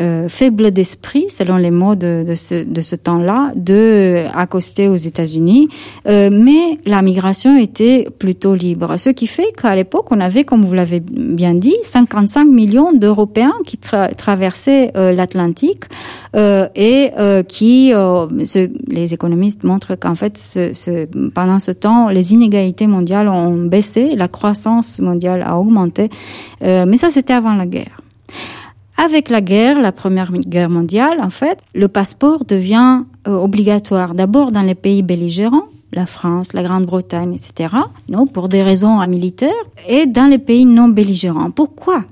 euh, 0.00 0.28
faibles 0.28 0.70
d'esprit, 0.70 1.26
selon 1.28 1.56
les 1.56 1.70
mots 1.70 1.94
de, 1.94 2.34
ce, 2.36 2.94
temps-là, 2.94 3.52
de 3.56 4.24
accoster 4.34 4.88
aux 4.88 4.96
États-Unis. 4.96 5.68
Euh, 6.06 6.30
mais 6.32 6.78
la 6.84 7.02
migration 7.02 7.56
était 7.56 8.08
plutôt 8.18 8.54
libre. 8.54 8.96
Ce 8.98 9.10
qui 9.10 9.26
fait 9.26 9.52
qu'à 9.60 9.74
l'époque, 9.74 10.06
on 10.10 10.20
avait, 10.20 10.44
comme 10.44 10.64
vous 10.64 10.74
l'avez 10.74 11.00
bien 11.00 11.54
dit, 11.54 11.76
55 11.82 12.46
millions 12.46 12.92
d'Européens 12.92 13.52
qui 13.64 13.78
traversaient 13.78 14.92
euh, 14.96 15.12
l'Atlantique 15.12 15.84
euh, 16.34 16.68
et 16.74 17.10
euh, 17.18 17.42
qui, 17.42 17.92
les 18.88 19.14
économistes 19.14 19.64
montrent 19.64 19.94
qu'en 19.94 20.14
fait, 20.14 20.58
pendant 21.34 21.58
ce 21.58 21.70
temps, 21.70 22.08
les 22.08 22.32
inégalités 22.32 22.86
mondiales 22.86 23.28
ont 23.28 23.56
baissé, 23.56 24.14
la 24.16 24.28
croissance 24.28 24.73
mondiale 25.00 25.42
a 25.46 25.58
augmenté, 25.58 26.10
euh, 26.62 26.84
mais 26.86 26.96
ça 26.96 27.10
c'était 27.10 27.32
avant 27.32 27.54
la 27.54 27.66
guerre. 27.66 28.00
Avec 28.96 29.28
la 29.28 29.40
guerre, 29.40 29.80
la 29.80 29.90
première 29.90 30.30
guerre 30.32 30.70
mondiale, 30.70 31.18
en 31.20 31.30
fait, 31.30 31.58
le 31.74 31.88
passeport 31.88 32.44
devient 32.44 33.02
euh, 33.26 33.34
obligatoire. 33.34 34.14
D'abord 34.14 34.52
dans 34.52 34.62
les 34.62 34.76
pays 34.76 35.02
belligérants, 35.02 35.66
la 35.92 36.06
France, 36.06 36.52
la 36.52 36.62
Grande-Bretagne, 36.62 37.34
etc. 37.34 37.74
Non, 38.08 38.26
pour 38.26 38.48
des 38.48 38.62
raisons 38.62 39.04
militaires, 39.06 39.50
et 39.88 40.06
dans 40.06 40.26
les 40.26 40.38
pays 40.38 40.64
non 40.64 40.88
belligérants. 40.88 41.50
Pourquoi? 41.50 42.04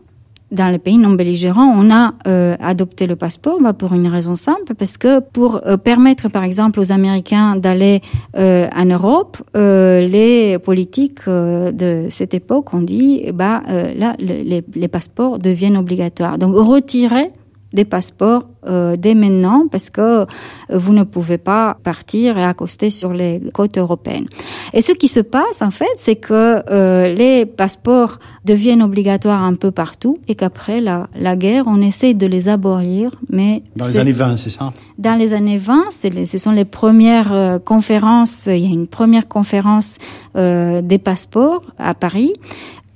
Dans 0.52 0.70
les 0.70 0.78
pays 0.78 0.98
non 0.98 1.12
belligérants, 1.12 1.74
on 1.76 1.90
a 1.90 2.12
euh, 2.26 2.56
adopté 2.60 3.06
le 3.06 3.16
passeport 3.16 3.58
bah, 3.60 3.72
pour 3.72 3.94
une 3.94 4.06
raison 4.06 4.36
simple, 4.36 4.74
parce 4.78 4.98
que 4.98 5.20
pour 5.20 5.60
euh, 5.66 5.76
permettre, 5.76 6.28
par 6.28 6.44
exemple, 6.44 6.78
aux 6.78 6.92
Américains 6.92 7.56
d'aller 7.56 8.02
euh, 8.36 8.68
en 8.76 8.84
Europe, 8.84 9.38
euh, 9.56 10.06
les 10.06 10.58
politiques 10.58 11.26
de 11.26 12.06
cette 12.10 12.34
époque 12.34 12.74
ont 12.74 12.82
dit, 12.82 13.30
bah 13.32 13.62
là, 13.66 14.14
les, 14.18 14.62
les, 14.74 14.88
passeports 14.88 15.38
deviennent 15.38 15.76
obligatoires. 15.76 16.36
Donc 16.36 16.54
retirer 16.54 17.30
des 17.72 17.84
passeports 17.84 18.44
euh, 18.66 18.96
dès 18.96 19.14
maintenant 19.14 19.66
parce 19.70 19.90
que 19.90 20.00
euh, 20.00 20.26
vous 20.70 20.92
ne 20.92 21.02
pouvez 21.02 21.38
pas 21.38 21.76
partir 21.82 22.38
et 22.38 22.44
accoster 22.44 22.90
sur 22.90 23.12
les 23.12 23.40
côtes 23.52 23.78
européennes. 23.78 24.26
Et 24.72 24.80
ce 24.80 24.92
qui 24.92 25.08
se 25.08 25.20
passe 25.20 25.62
en 25.62 25.70
fait, 25.70 25.92
c'est 25.96 26.16
que 26.16 26.62
euh, 26.70 27.12
les 27.12 27.46
passeports 27.46 28.18
deviennent 28.44 28.82
obligatoires 28.82 29.42
un 29.42 29.54
peu 29.54 29.70
partout 29.70 30.18
et 30.28 30.34
qu'après 30.34 30.80
la, 30.80 31.08
la 31.14 31.36
guerre, 31.36 31.64
on 31.66 31.80
essaie 31.80 32.14
de 32.14 32.26
les 32.26 32.48
abolir. 32.48 33.10
Mais 33.30 33.62
Dans 33.76 33.86
les 33.86 33.98
années 33.98 34.12
20, 34.12 34.36
c'est 34.36 34.50
ça? 34.50 34.72
Dans 34.98 35.18
les 35.18 35.32
années 35.32 35.58
20, 35.58 35.84
les, 36.14 36.26
ce 36.26 36.38
sont 36.38 36.52
les 36.52 36.64
premières 36.64 37.32
euh, 37.32 37.58
conférences. 37.58 38.46
Il 38.46 38.58
y 38.58 38.66
a 38.66 38.72
une 38.72 38.86
première 38.86 39.28
conférence 39.28 39.98
euh, 40.36 40.82
des 40.82 40.98
passeports 40.98 41.62
à 41.78 41.94
Paris. 41.94 42.32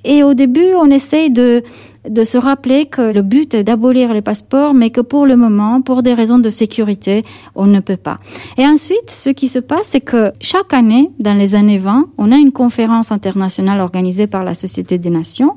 Et 0.07 0.22
au 0.22 0.34
début, 0.34 0.72
on 0.76 0.88
essaye 0.88 1.30
de 1.30 1.62
se 2.24 2.38
rappeler 2.38 2.86
que 2.86 3.12
le 3.12 3.22
but 3.22 3.52
est 3.54 3.64
d'abolir 3.64 4.12
les 4.12 4.22
passeports, 4.22 4.72
mais 4.72 4.90
que 4.90 5.00
pour 5.00 5.26
le 5.26 5.36
moment, 5.36 5.82
pour 5.82 6.04
des 6.04 6.14
raisons 6.14 6.38
de 6.38 6.48
sécurité, 6.48 7.24
on 7.57 7.66
ne 7.66 7.80
peut 7.80 7.96
pas. 7.96 8.18
Et 8.57 8.64
ensuite, 8.64 9.11
ce 9.11 9.30
qui 9.30 9.48
se 9.48 9.59
passe, 9.59 9.88
c'est 9.88 10.00
que 10.00 10.30
chaque 10.40 10.72
année, 10.72 11.11
dans 11.18 11.36
les 11.36 11.57
années 11.57 11.78
20, 11.78 12.07
on 12.18 12.30
a 12.30 12.36
une 12.36 12.52
conférence 12.52 13.11
internationale 13.11 13.80
organisée 13.80 14.28
par 14.28 14.44
la 14.44 14.54
Société 14.54 14.96
des 14.98 15.11
Nations 15.11 15.57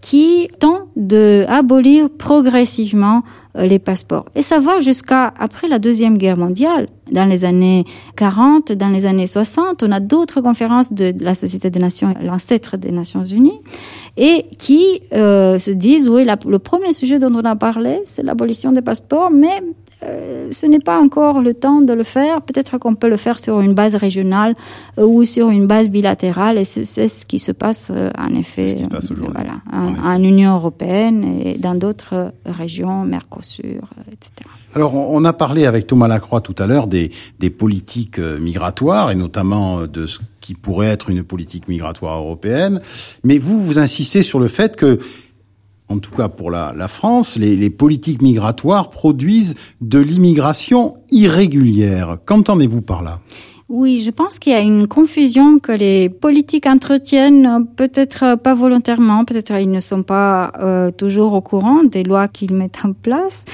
qui 0.00 0.48
tend 0.60 0.82
de 0.94 1.44
abolir 1.48 2.08
progressivement 2.08 3.24
les 3.66 3.78
passeports. 3.78 4.26
Et 4.34 4.42
ça 4.42 4.58
va 4.58 4.80
jusqu'à 4.80 5.32
après 5.38 5.68
la 5.68 5.78
Deuxième 5.78 6.18
Guerre 6.18 6.36
mondiale. 6.36 6.88
Dans 7.10 7.24
les 7.24 7.44
années 7.44 7.84
40, 8.16 8.72
dans 8.72 8.88
les 8.88 9.06
années 9.06 9.26
60, 9.26 9.82
on 9.82 9.90
a 9.90 10.00
d'autres 10.00 10.40
conférences 10.40 10.92
de 10.92 11.14
la 11.20 11.34
Société 11.34 11.70
des 11.70 11.78
Nations, 11.78 12.14
l'ancêtre 12.22 12.76
des 12.76 12.92
Nations 12.92 13.24
Unies, 13.24 13.58
et 14.16 14.46
qui 14.58 15.00
euh, 15.12 15.58
se 15.58 15.70
disent, 15.70 16.08
oui, 16.08 16.24
le 16.24 16.58
premier 16.58 16.92
sujet 16.92 17.18
dont 17.18 17.32
on 17.34 17.44
a 17.44 17.56
parlé, 17.56 18.00
c'est 18.04 18.22
l'abolition 18.22 18.72
des 18.72 18.82
passeports, 18.82 19.30
mais 19.30 19.62
euh, 20.04 20.48
ce 20.52 20.66
n'est 20.66 20.78
pas 20.78 21.00
encore 21.00 21.40
le 21.40 21.54
temps 21.54 21.80
de 21.80 21.92
le 21.92 22.04
faire. 22.04 22.42
Peut-être 22.42 22.78
qu'on 22.78 22.94
peut 22.94 23.08
le 23.08 23.16
faire 23.16 23.38
sur 23.38 23.60
une 23.60 23.74
base 23.74 23.96
régionale 23.96 24.54
euh, 24.98 25.04
ou 25.04 25.24
sur 25.24 25.50
une 25.50 25.66
base 25.66 25.88
bilatérale, 25.88 26.58
et 26.58 26.64
c'est 26.64 27.08
ce 27.08 27.26
qui 27.26 27.38
se 27.38 27.52
passe 27.52 27.90
euh, 27.90 28.10
en 28.16 28.34
effet, 28.34 28.74
qui 28.74 28.84
se 28.84 28.88
passe 28.88 29.12
voilà, 29.12 29.60
en, 29.72 29.94
en, 29.94 30.14
en, 30.14 30.22
Union 30.22 30.54
européenne 30.54 31.40
et 31.42 31.58
dans 31.58 31.74
d'autres 31.74 32.32
régions, 32.46 33.04
Mercosur, 33.04 33.64
euh, 33.98 34.12
etc. 34.12 34.48
Alors, 34.74 34.94
on 34.94 35.24
a 35.24 35.32
parlé 35.32 35.66
avec 35.66 35.86
Thomas 35.86 36.08
Lacroix 36.08 36.40
tout 36.40 36.54
à 36.58 36.66
l'heure 36.66 36.86
des, 36.86 37.10
des 37.38 37.50
politiques 37.50 38.18
migratoires 38.18 39.10
et 39.10 39.14
notamment 39.14 39.86
de 39.86 40.06
ce 40.06 40.20
qui 40.40 40.54
pourrait 40.54 40.88
être 40.88 41.10
une 41.10 41.24
politique 41.24 41.68
migratoire 41.68 42.18
européenne. 42.18 42.80
Mais 43.24 43.38
vous, 43.38 43.62
vous 43.62 43.78
insistez 43.78 44.22
sur 44.22 44.38
le 44.38 44.46
fait 44.46 44.76
que 44.76 44.98
en 45.88 45.98
tout 45.98 46.14
cas 46.14 46.28
pour 46.28 46.50
la, 46.50 46.88
France, 46.88 47.36
les, 47.36 47.70
politiques 47.70 48.22
migratoires 48.22 48.90
produisent 48.90 49.54
de 49.80 49.98
l'immigration 49.98 50.94
irrégulière. 51.10 52.18
Qu'entendez-vous 52.24 52.82
par 52.82 53.02
là? 53.02 53.20
Oui, 53.68 54.00
je 54.00 54.10
pense 54.10 54.38
qu'il 54.38 54.52
y 54.52 54.56
a 54.56 54.60
une 54.60 54.88
confusion 54.88 55.58
que 55.58 55.72
les 55.72 56.08
politiques 56.08 56.66
entretiennent, 56.66 57.66
peut-être 57.76 58.36
pas 58.36 58.54
volontairement, 58.54 59.26
peut-être 59.26 59.52
ils 59.60 59.70
ne 59.70 59.80
sont 59.80 60.02
pas 60.02 60.52
euh, 60.58 60.90
toujours 60.90 61.34
au 61.34 61.42
courant 61.42 61.84
des 61.84 62.02
lois 62.02 62.28
qu'ils 62.28 62.54
mettent 62.54 62.82
en 62.82 62.94
place. 62.94 63.44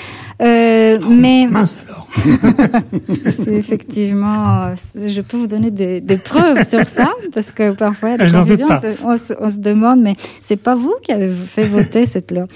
Euh, 0.41 0.99
oh, 1.01 1.09
mais 1.09 1.47
mince 1.49 1.85
alors. 1.85 2.09
effectivement, 3.47 4.74
je 4.95 5.20
peux 5.20 5.37
vous 5.37 5.47
donner 5.47 5.70
des, 5.70 6.01
des, 6.01 6.16
preuves 6.16 6.66
sur 6.68 6.87
ça 6.87 7.11
parce 7.32 7.53
que 7.53 7.72
parfois 7.72 8.16
je 8.18 8.35
confusion, 8.35 8.66
on, 9.05 9.16
se, 9.16 9.35
on 9.41 9.51
se 9.51 9.59
demande 9.59 10.01
mais 10.01 10.14
c'est 10.41 10.57
pas 10.57 10.74
vous 10.74 10.95
qui 11.03 11.12
avez 11.12 11.28
fait 11.28 11.66
voter 11.66 12.07
cette 12.07 12.32
loi. 12.32 12.47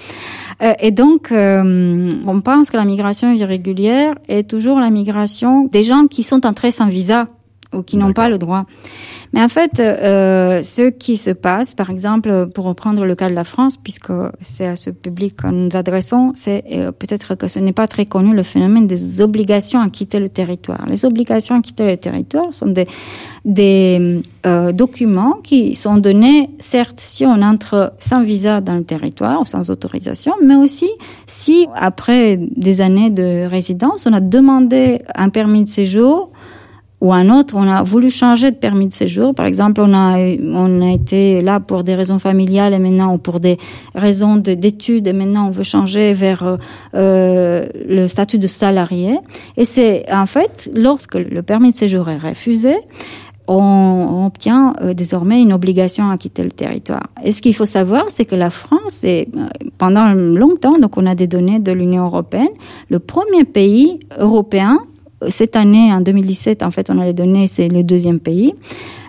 Euh, 0.61 0.73
et 0.79 0.91
donc 0.91 1.31
euh, 1.31 2.09
on 2.27 2.41
pense 2.41 2.69
que 2.69 2.77
la 2.77 2.85
migration 2.85 3.31
irrégulière 3.31 4.15
est 4.27 4.49
toujours 4.49 4.79
la 4.79 4.89
migration 4.89 5.65
des 5.65 5.83
gens 5.83 6.07
qui 6.07 6.23
sont 6.23 6.45
entrés 6.45 6.71
sans 6.71 6.87
visa 6.87 7.27
ou 7.73 7.83
qui 7.83 7.97
n'ont 7.97 8.13
pas 8.13 8.29
le 8.29 8.37
droit. 8.37 8.65
Mais 9.33 9.43
en 9.43 9.49
fait, 9.49 9.79
euh, 9.79 10.61
ce 10.63 10.89
qui 10.89 11.17
se 11.17 11.29
passe, 11.29 11.73
par 11.75 11.89
exemple, 11.91 12.47
pour 12.53 12.65
reprendre 12.65 13.05
le 13.05 13.13
cas 13.15 13.29
de 13.29 13.35
la 13.35 13.43
France, 13.43 13.77
puisque 13.77 14.11
c'est 14.41 14.65
à 14.65 14.75
ce 14.75 14.89
public 14.89 15.35
que 15.35 15.47
nous 15.47 15.65
nous 15.65 15.77
adressons, 15.77 16.31
c'est 16.35 16.63
euh, 16.71 16.91
peut-être 16.91 17.35
que 17.35 17.47
ce 17.47 17.59
n'est 17.59 17.73
pas 17.73 17.87
très 17.87 18.05
connu 18.05 18.33
le 18.33 18.43
phénomène 18.43 18.87
des 18.87 19.21
obligations 19.21 19.81
à 19.81 19.89
quitter 19.89 20.19
le 20.19 20.29
territoire. 20.29 20.85
Les 20.87 21.05
obligations 21.05 21.55
à 21.55 21.61
quitter 21.61 21.85
le 21.85 21.97
territoire 21.97 22.53
sont 22.53 22.67
des, 22.67 22.87
des 23.45 24.21
euh, 24.45 24.71
documents 24.71 25.37
qui 25.43 25.75
sont 25.75 25.97
donnés, 25.97 26.49
certes, 26.59 26.99
si 26.99 27.25
on 27.25 27.41
entre 27.41 27.93
sans 27.99 28.23
visa 28.23 28.61
dans 28.61 28.75
le 28.75 28.83
territoire 28.83 29.41
ou 29.41 29.45
sans 29.45 29.69
autorisation, 29.69 30.33
mais 30.43 30.55
aussi 30.55 30.89
si, 31.27 31.67
après 31.75 32.37
des 32.37 32.81
années 32.81 33.11
de 33.11 33.45
résidence, 33.45 34.07
on 34.07 34.13
a 34.13 34.21
demandé 34.21 35.01
un 35.13 35.29
permis 35.29 35.65
de 35.65 35.69
séjour 35.69 36.31
ou 37.01 37.13
un 37.13 37.29
autre, 37.29 37.55
on 37.57 37.67
a 37.67 37.81
voulu 37.81 38.09
changer 38.09 38.51
de 38.51 38.57
permis 38.57 38.87
de 38.87 38.93
séjour. 38.93 39.33
Par 39.33 39.45
exemple, 39.45 39.81
on 39.81 39.93
a, 39.93 40.17
on 40.17 40.81
a 40.81 40.91
été 40.91 41.41
là 41.41 41.59
pour 41.61 41.83
des 41.83 41.95
raisons 41.95 42.19
familiales 42.19 42.73
et 42.73 42.79
maintenant, 42.79 43.13
ou 43.13 43.17
pour 43.17 43.39
des 43.39 43.57
raisons 43.95 44.35
d'études, 44.35 45.07
et 45.07 45.13
maintenant 45.13 45.47
on 45.47 45.51
veut 45.51 45.63
changer 45.63 46.11
vers 46.13 46.57
euh, 46.93 47.67
le 47.87 48.07
statut 48.07 48.37
de 48.37 48.47
salarié. 48.47 49.17
Et 49.55 49.63
c'est 49.63 50.11
en 50.11 50.25
fait, 50.25 50.69
lorsque 50.75 51.15
le 51.15 51.41
permis 51.41 51.71
de 51.71 51.75
séjour 51.75 52.09
est 52.09 52.17
refusé, 52.17 52.75
on, 53.49 54.25
obtient 54.25 54.75
euh, 54.81 54.93
désormais 54.93 55.41
une 55.41 55.53
obligation 55.53 56.09
à 56.09 56.17
quitter 56.17 56.43
le 56.43 56.51
territoire. 56.51 57.07
Et 57.23 57.31
ce 57.31 57.41
qu'il 57.41 57.55
faut 57.55 57.65
savoir, 57.65 58.05
c'est 58.09 58.25
que 58.25 58.35
la 58.35 58.49
France 58.49 59.03
est, 59.03 59.27
euh, 59.35 59.47
pendant 59.77 60.13
longtemps, 60.13 60.77
donc 60.77 60.97
on 60.97 61.05
a 61.05 61.15
des 61.15 61.27
données 61.27 61.59
de 61.59 61.71
l'Union 61.71 62.05
européenne, 62.05 62.49
le 62.89 62.99
premier 62.99 63.45
pays 63.45 63.99
européen 64.17 64.79
cette 65.27 65.55
année, 65.55 65.91
en 65.91 66.01
2017, 66.01 66.63
en 66.63 66.71
fait, 66.71 66.89
on 66.89 66.97
a 66.99 67.05
les 67.05 67.13
données, 67.13 67.47
c'est 67.47 67.67
le 67.67 67.83
deuxième 67.83 68.19
pays, 68.19 68.53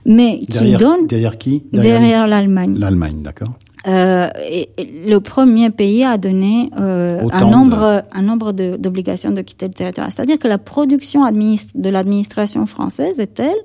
mais 0.05 0.41
qui 0.41 0.53
derrière, 0.53 0.79
donne 0.79 1.07
derrière 1.07 1.39
qui? 1.39 1.65
Derrière, 1.73 2.27
l'Allemagne. 2.27 2.77
L'Allemagne, 2.79 3.23
d'accord. 3.23 3.51
Euh, 3.87 4.29
et, 4.39 4.69
le 4.79 5.19
premier 5.21 5.71
pays 5.71 6.05
a 6.05 6.19
donné 6.19 6.71
euh, 6.79 7.23
un 7.33 7.51
nombre, 7.51 8.03
de... 8.03 8.19
un 8.19 8.23
nombre 8.23 8.53
d'obligations 8.53 9.31
de, 9.31 9.37
de, 9.37 9.43
quitter 9.43 9.69
le 9.69 9.75
territoire. 9.75 10.13
C'est-à-dire 10.13 10.39
que 10.39 10.49
la 10.49 10.59
production 10.59 11.25
de 11.31 11.89
l'administration 11.89 12.67
française 12.67 13.21
est 13.21 13.35
telle 13.35 13.57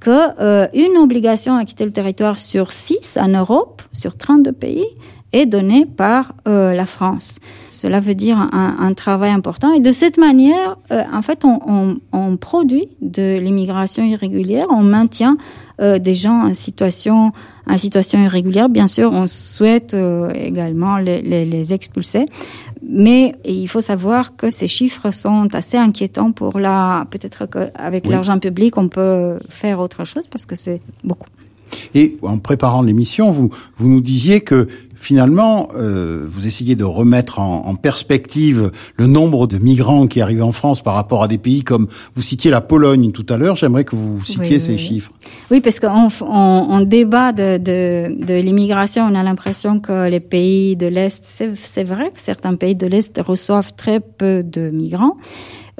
que 0.00 0.40
euh, 0.40 0.68
une 0.74 0.96
obligation 0.98 1.56
à 1.56 1.64
quitter 1.64 1.84
le 1.84 1.90
territoire 1.90 2.38
sur 2.38 2.72
6 2.72 3.18
en 3.20 3.28
Europe, 3.28 3.82
sur 3.92 4.16
32 4.16 4.52
pays, 4.52 4.86
est 5.32 5.46
donnée 5.46 5.86
par 5.86 6.34
euh, 6.46 6.72
la 6.72 6.86
France. 6.86 7.38
Cela 7.68 8.00
veut 8.00 8.14
dire 8.14 8.38
un, 8.38 8.76
un, 8.80 8.94
travail 8.94 9.30
important. 9.30 9.72
Et 9.72 9.80
de 9.80 9.92
cette 9.92 10.16
manière, 10.16 10.76
euh, 10.90 11.02
en 11.12 11.22
fait, 11.22 11.44
on, 11.44 11.60
on, 11.66 11.96
on 12.12 12.36
produit 12.36 12.88
de 13.02 13.38
l'immigration 13.38 14.04
irrégulière, 14.04 14.66
on 14.70 14.82
maintient 14.82 15.36
euh, 15.80 16.00
des 16.00 16.16
gens 16.16 16.44
en 16.48 16.54
situation, 16.54 17.32
en 17.68 17.78
situation 17.78 18.20
irrégulière. 18.20 18.68
Bien 18.68 18.88
sûr, 18.88 19.12
on 19.12 19.28
souhaite 19.28 19.94
euh, 19.94 20.30
également 20.34 20.98
les, 20.98 21.22
les, 21.22 21.44
les, 21.44 21.72
expulser. 21.72 22.26
Mais 22.82 23.36
il 23.44 23.68
faut 23.68 23.80
savoir 23.80 24.34
que 24.34 24.50
ces 24.50 24.66
chiffres 24.66 25.12
sont 25.12 25.48
assez 25.54 25.76
inquiétants 25.76 26.32
pour 26.32 26.58
la. 26.58 27.06
Peut-être 27.10 27.46
qu'avec 27.46 28.04
oui. 28.06 28.10
l'argent 28.10 28.40
public, 28.40 28.76
on 28.76 28.88
peut 28.88 29.38
faire 29.50 29.78
autre 29.78 30.04
chose 30.04 30.26
parce 30.26 30.46
que 30.46 30.56
c'est 30.56 30.80
beaucoup. 31.04 31.28
Et 31.94 32.16
en 32.22 32.38
préparant 32.38 32.82
l'émission, 32.82 33.30
vous 33.30 33.50
vous 33.76 33.88
nous 33.88 34.00
disiez 34.00 34.40
que 34.40 34.68
finalement, 34.94 35.68
euh, 35.76 36.24
vous 36.26 36.46
essayez 36.46 36.74
de 36.74 36.84
remettre 36.84 37.38
en, 37.38 37.66
en, 37.66 37.76
perspective 37.76 38.72
le 38.96 39.06
nombre 39.06 39.46
de 39.46 39.56
migrants 39.56 40.08
qui 40.08 40.20
arrivent 40.20 40.42
en 40.42 40.50
France 40.50 40.82
par 40.82 40.94
rapport 40.94 41.22
à 41.22 41.28
des 41.28 41.38
pays 41.38 41.62
comme 41.62 41.86
vous 42.14 42.22
citiez 42.22 42.50
la 42.50 42.60
Pologne 42.60 43.12
tout 43.12 43.24
à 43.28 43.36
l'heure. 43.36 43.54
J'aimerais 43.54 43.84
que 43.84 43.94
vous 43.94 44.22
citiez 44.24 44.56
oui, 44.56 44.60
ces 44.60 44.72
oui. 44.72 44.78
chiffres. 44.78 45.12
Oui, 45.50 45.60
parce 45.60 45.78
qu'en 45.78 46.08
on, 46.20 46.66
on 46.68 46.80
débat 46.80 47.32
de, 47.32 47.58
de, 47.58 48.24
de 48.24 48.34
l'immigration, 48.34 49.04
on 49.04 49.14
a 49.14 49.22
l'impression 49.22 49.78
que 49.78 50.08
les 50.08 50.20
pays 50.20 50.76
de 50.76 50.86
l'Est, 50.86 51.22
c'est 51.22 51.84
vrai 51.84 52.10
que 52.10 52.20
certains 52.20 52.56
pays 52.56 52.74
de 52.74 52.86
l'Est 52.86 53.20
reçoivent 53.24 53.74
très 53.76 54.00
peu 54.00 54.42
de 54.42 54.70
migrants. 54.70 55.16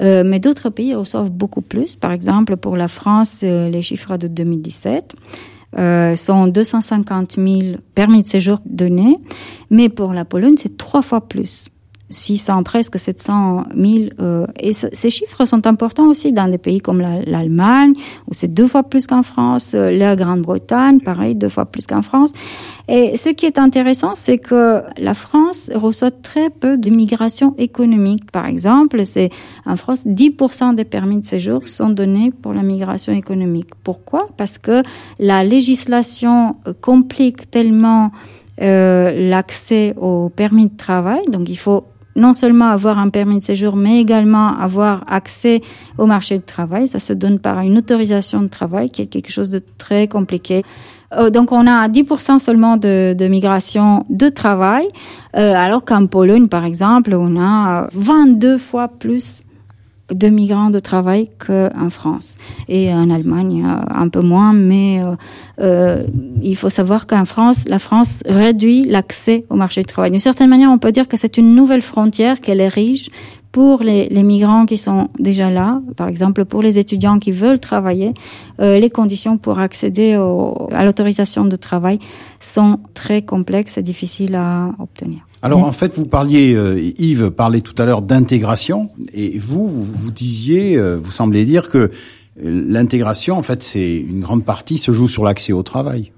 Euh, 0.01 0.23
mais 0.25 0.39
d'autres 0.39 0.69
pays 0.69 0.95
reçoivent 0.95 1.29
beaucoup 1.29 1.61
plus. 1.61 1.97
Par 1.97 2.13
exemple, 2.13 2.55
pour 2.55 2.77
la 2.77 2.87
France, 2.87 3.41
euh, 3.43 3.69
les 3.69 3.81
chiffres 3.81 4.15
de 4.15 4.27
2017 4.27 5.15
euh, 5.77 6.15
sont 6.15 6.47
250 6.47 7.33
000 7.33 7.77
permis 7.93 8.21
de 8.23 8.27
séjour 8.27 8.59
donnés, 8.65 9.17
mais 9.69 9.89
pour 9.89 10.13
la 10.13 10.25
Pologne, 10.25 10.55
c'est 10.57 10.77
trois 10.77 11.01
fois 11.01 11.27
plus. 11.27 11.69
600, 12.09 12.63
presque 12.63 12.97
700 12.97 13.65
000. 13.75 13.93
Euh, 14.19 14.47
et 14.59 14.73
ces 14.73 15.09
chiffres 15.09 15.45
sont 15.45 15.65
importants 15.67 16.07
aussi 16.07 16.31
dans 16.31 16.49
des 16.49 16.57
pays 16.57 16.79
comme 16.79 17.01
l'Allemagne, 17.01 17.93
où 18.27 18.33
c'est 18.33 18.53
deux 18.53 18.67
fois 18.67 18.83
plus 18.83 19.07
qu'en 19.07 19.23
France, 19.23 19.73
la 19.73 20.15
Grande-Bretagne, 20.15 20.99
pareil, 20.99 21.35
deux 21.35 21.49
fois 21.49 21.65
plus 21.65 21.85
qu'en 21.87 22.01
France. 22.01 22.31
Et 22.87 23.17
ce 23.17 23.29
qui 23.29 23.45
est 23.45 23.59
intéressant, 23.59 24.15
c'est 24.15 24.39
que 24.39 24.81
la 24.97 25.13
France 25.13 25.69
reçoit 25.75 26.09
très 26.09 26.49
peu 26.49 26.77
de 26.77 26.89
migration 26.89 27.53
économique. 27.57 28.31
Par 28.31 28.47
exemple, 28.47 29.05
c'est 29.05 29.29
en 29.65 29.75
France, 29.75 30.07
10% 30.07 30.73
des 30.73 30.85
permis 30.85 31.19
de 31.19 31.25
séjour 31.25 31.67
sont 31.67 31.89
donnés 31.89 32.31
pour 32.41 32.53
la 32.53 32.63
migration 32.63 33.13
économique. 33.13 33.69
Pourquoi? 33.83 34.27
Parce 34.37 34.57
que 34.57 34.81
la 35.19 35.43
législation 35.43 36.55
complique 36.81 37.51
tellement 37.51 38.11
euh, 38.61 39.29
l'accès 39.29 39.93
au 39.95 40.29
permis 40.29 40.67
de 40.67 40.75
travail, 40.75 41.21
donc 41.29 41.47
il 41.47 41.57
faut 41.57 41.85
non 42.15 42.33
seulement 42.33 42.69
avoir 42.69 42.97
un 42.97 43.09
permis 43.09 43.39
de 43.39 43.43
séjour, 43.43 43.75
mais 43.75 43.99
également 43.99 44.57
avoir 44.57 45.03
accès 45.07 45.61
au 45.97 46.05
marché 46.05 46.37
du 46.37 46.43
travail. 46.43 46.87
Ça 46.87 46.99
se 46.99 47.13
donne 47.13 47.39
par 47.39 47.59
une 47.59 47.77
autorisation 47.77 48.41
de 48.41 48.47
travail, 48.47 48.89
qui 48.89 49.01
est 49.01 49.07
quelque 49.07 49.31
chose 49.31 49.49
de 49.49 49.61
très 49.77 50.07
compliqué. 50.07 50.63
Euh, 51.13 51.29
donc 51.29 51.51
on 51.51 51.65
a 51.65 51.87
10% 51.87 52.39
seulement 52.39 52.77
de, 52.77 53.15
de, 53.17 53.27
migration 53.27 54.05
de 54.09 54.29
travail, 54.29 54.87
euh, 55.35 55.53
alors 55.55 55.83
qu'en 55.83 56.05
Pologne, 56.05 56.47
par 56.47 56.65
exemple, 56.65 57.13
on 57.15 57.39
a 57.39 57.87
22 57.93 58.57
fois 58.57 58.87
plus 58.87 59.41
de 60.11 60.27
migrants 60.29 60.69
de 60.69 60.79
travail 60.79 61.29
qu'en 61.45 61.89
France. 61.89 62.37
Et 62.67 62.93
en 62.93 63.09
Allemagne, 63.09 63.65
euh, 63.65 63.81
un 63.89 64.09
peu 64.09 64.21
moins, 64.21 64.53
mais 64.53 65.01
euh, 65.03 65.15
euh, 65.59 66.03
il 66.41 66.55
faut 66.55 66.69
savoir 66.69 67.07
qu'en 67.07 67.25
France, 67.25 67.67
la 67.67 67.79
France 67.79 68.23
réduit 68.25 68.85
l'accès 68.85 69.45
au 69.49 69.55
marché 69.55 69.81
du 69.81 69.87
travail. 69.87 70.11
D'une 70.11 70.19
certaine 70.19 70.49
manière, 70.49 70.71
on 70.71 70.77
peut 70.77 70.91
dire 70.91 71.07
que 71.07 71.17
c'est 71.17 71.37
une 71.37 71.55
nouvelle 71.55 71.81
frontière 71.81 72.41
qu'elle 72.41 72.61
érige 72.61 73.09
pour 73.51 73.81
les, 73.81 74.09
les, 74.09 74.23
migrants 74.23 74.65
qui 74.65 74.77
sont 74.77 75.09
déjà 75.17 75.49
là, 75.49 75.81
par 75.97 76.07
exemple 76.07 76.45
pour 76.45 76.61
les 76.61 76.77
étudiants 76.77 77.17
qui 77.19 77.31
veulent 77.31 77.59
travailler, 77.59 78.13
euh, 78.59 78.77
les 78.77 78.89
conditions 78.89 79.37
pour 79.37 79.59
accéder 79.59 80.17
au, 80.17 80.69
à 80.71 80.85
l'autorisation 80.85 81.45
de 81.45 81.55
travail 81.55 81.99
sont 82.39 82.79
très 82.93 83.23
complexes 83.23 83.77
et 83.77 83.81
difficiles 83.81 84.35
à 84.35 84.69
obtenir. 84.77 85.28
Alors 85.41 85.63
en 85.63 85.71
fait, 85.71 85.95
vous 85.95 86.05
parliez, 86.05 86.53
euh, 86.53 86.91
Yves 86.97 87.31
parlait 87.31 87.61
tout 87.61 87.75
à 87.81 87.85
l'heure 87.85 88.01
d'intégration, 88.01 88.89
et 89.13 89.39
vous, 89.39 89.69
vous 89.69 90.11
disiez, 90.11 90.77
euh, 90.77 90.97
vous 90.97 91.11
semblez 91.11 91.45
dire 91.45 91.69
que 91.69 91.91
l'intégration, 92.41 93.37
en 93.37 93.43
fait, 93.43 93.63
c'est 93.63 93.99
une 93.99 94.19
grande 94.19 94.43
partie 94.43 94.77
se 94.77 94.91
joue 94.91 95.07
sur 95.07 95.23
l'accès 95.23 95.53
au 95.53 95.63
travail. 95.63 96.11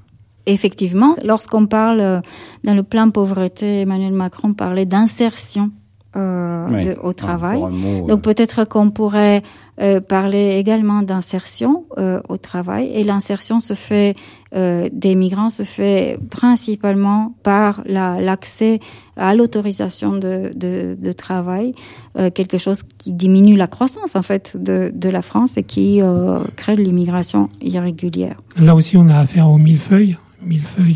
Effectivement, 0.48 1.16
lorsqu'on 1.24 1.68
parle 1.68 2.00
euh, 2.00 2.22
dans 2.64 2.74
le 2.74 2.84
plan 2.84 3.12
pauvreté, 3.12 3.82
Emmanuel 3.82 4.14
Macron 4.14 4.54
parlait 4.54 4.88
d'insertion 4.88 5.72
euh, 6.16 6.84
de- 6.84 7.00
au 7.02 7.10
Ah, 7.10 7.14
travail. 7.14 7.60
mot, 7.60 8.06
Donc 8.08 8.22
peut-être 8.22 8.66
qu'on 8.66 8.90
pourrait 8.92 9.42
euh, 9.82 10.00
parler 10.02 10.56
également 10.58 11.02
d'insertion 11.02 11.86
euh, 11.98 12.20
au 12.30 12.38
travail. 12.38 12.92
Et 12.94 13.04
l'insertion 13.04 13.60
se 13.60 13.74
fait 13.74 14.16
euh, 14.54 14.90
des 14.92 15.16
migrants 15.16 15.50
se 15.50 15.64
fait 15.64 16.20
principalement 16.30 17.34
par 17.42 17.82
la- 17.86 18.20
l'accès 18.20 18.80
à 19.16 19.34
l'autorisation 19.34 20.12
de, 20.12 20.52
de, 20.56 20.98
de 21.00 21.12
travail, 21.14 21.74
euh, 22.18 22.30
quelque 22.30 22.58
chose 22.58 22.84
qui 22.98 23.14
diminue 23.14 23.56
la 23.56 23.68
croissance 23.68 24.16
en 24.18 24.22
fait 24.22 24.58
de, 24.60 24.92
de 24.94 25.10
la 25.10 25.22
France 25.22 25.58
et 25.58 25.64
qui 25.64 26.02
euh, 26.02 26.40
crée 26.58 26.76
de 26.76 26.82
l'immigration 26.82 27.50
irrégulière. 27.62 28.36
Là 28.60 28.76
aussi, 28.76 28.98
on 28.98 29.08
a 29.10 29.18
affaire 29.20 29.48
aux 29.50 29.58
millefeuilles. 29.58 30.18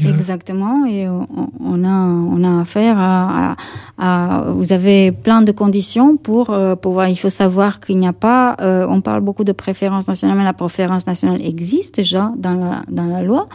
Euh, 0.07 0.13
Exactement, 0.15 0.85
et 0.85 1.07
on, 1.07 1.27
on 1.59 1.83
a 1.83 1.87
on 2.35 2.43
a 2.43 2.61
affaire 2.61 2.97
à, 2.97 3.51
à, 3.51 3.55
à- 3.97 4.51
vous 4.51 4.73
avez 4.73 5.11
plein 5.11 5.41
de 5.43 5.51
conditions 5.51 6.17
pour 6.17 6.49
euh, 6.49 6.75
pouvoir. 6.75 7.09
Il 7.09 7.15
faut 7.15 7.29
savoir 7.29 7.79
qu'il 7.79 7.97
n'y 7.99 8.07
a 8.07 8.13
pas. 8.13 8.55
euh, 8.61 8.87
on 8.89 9.01
parle 9.01 9.21
beaucoup 9.21 9.43
de 9.43 9.51
préférence 9.53 10.07
nationale, 10.07 10.37
mais 10.37 10.43
la 10.43 10.53
préférence 10.53 11.05
nationale 11.07 11.41
existe 11.45 11.95
déjà 11.97 12.31
dans 12.37 12.55
la 12.55 12.81
dans 12.89 13.05
la 13.07 13.21
loi. 13.21 13.47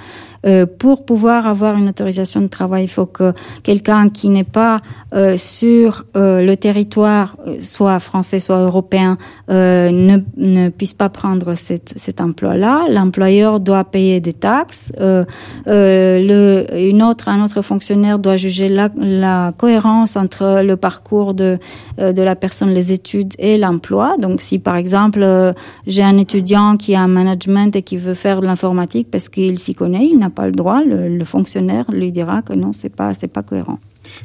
Euh, 0.47 0.65
pour 0.65 1.05
pouvoir 1.05 1.47
avoir 1.47 1.77
une 1.77 1.89
autorisation 1.91 2.41
de 2.41 2.47
travail, 2.47 2.85
il 2.85 2.89
faut 2.89 3.05
que 3.05 3.35
quelqu'un 3.63 4.09
qui 4.09 4.31
n'est 4.31 4.43
pas 4.45 4.81
euh, 5.13 5.37
sur 5.37 6.07
euh, 6.17 6.41
le 6.41 6.57
territoire, 6.57 7.37
euh, 7.47 7.59
soit 7.61 7.99
français, 7.99 8.39
soit 8.39 8.61
européen, 8.61 9.19
euh, 9.51 9.91
ne, 9.91 10.19
ne 10.39 10.71
puisse 10.71 10.95
pas 10.95 11.11
prendre 11.11 11.57
cet, 11.57 11.93
cet 11.97 12.23
emploi-là. 12.23 12.87
L'employeur 12.89 13.61
doit 13.61 13.85
payer 13.85 14.21
des 14.21 14.33
taxes. 14.33 14.93
Le, 14.99 16.67
une 16.73 17.03
autre, 17.03 17.29
un 17.29 17.45
autre 17.45 17.61
fonctionnaire 17.61 18.19
doit 18.19 18.37
juger 18.37 18.69
la, 18.69 18.89
la 18.97 19.53
cohérence 19.57 20.17
entre 20.17 20.63
le 20.63 20.77
parcours 20.77 21.35
de, 21.35 21.59
de 21.99 22.23
la 22.23 22.37
personne, 22.37 22.71
les 22.71 22.93
études 22.93 23.35
et 23.39 23.59
l'emploi. 23.59 24.17
Donc, 24.19 24.41
si 24.41 24.59
par 24.59 24.77
exemple 24.77 25.55
j'ai 25.87 26.03
un 26.03 26.17
étudiant 26.17 26.77
qui 26.77 26.95
a 26.95 27.03
un 27.03 27.09
management 27.09 27.77
et 27.77 27.83
qui 27.83 27.97
veut 27.97 28.15
faire 28.15 28.41
de 28.41 28.47
l'informatique 28.47 29.09
parce 29.11 29.29
qu'il 29.29 29.59
s'y 29.59 29.75
connaît, 29.75 30.05
il 30.05 30.19
n'a 30.19 30.30
pas 30.31 30.47
le 30.47 30.53
droit. 30.53 30.81
Le, 30.85 31.25
fonctionnaire 31.25 31.91
lui 31.91 32.13
dira 32.13 32.43
que 32.43 32.53
non, 32.53 32.73
c'est 32.73 32.89
pas, 32.89 33.15
c'est 33.15 33.29
pas 33.29 33.43
cohérent. 33.43 33.79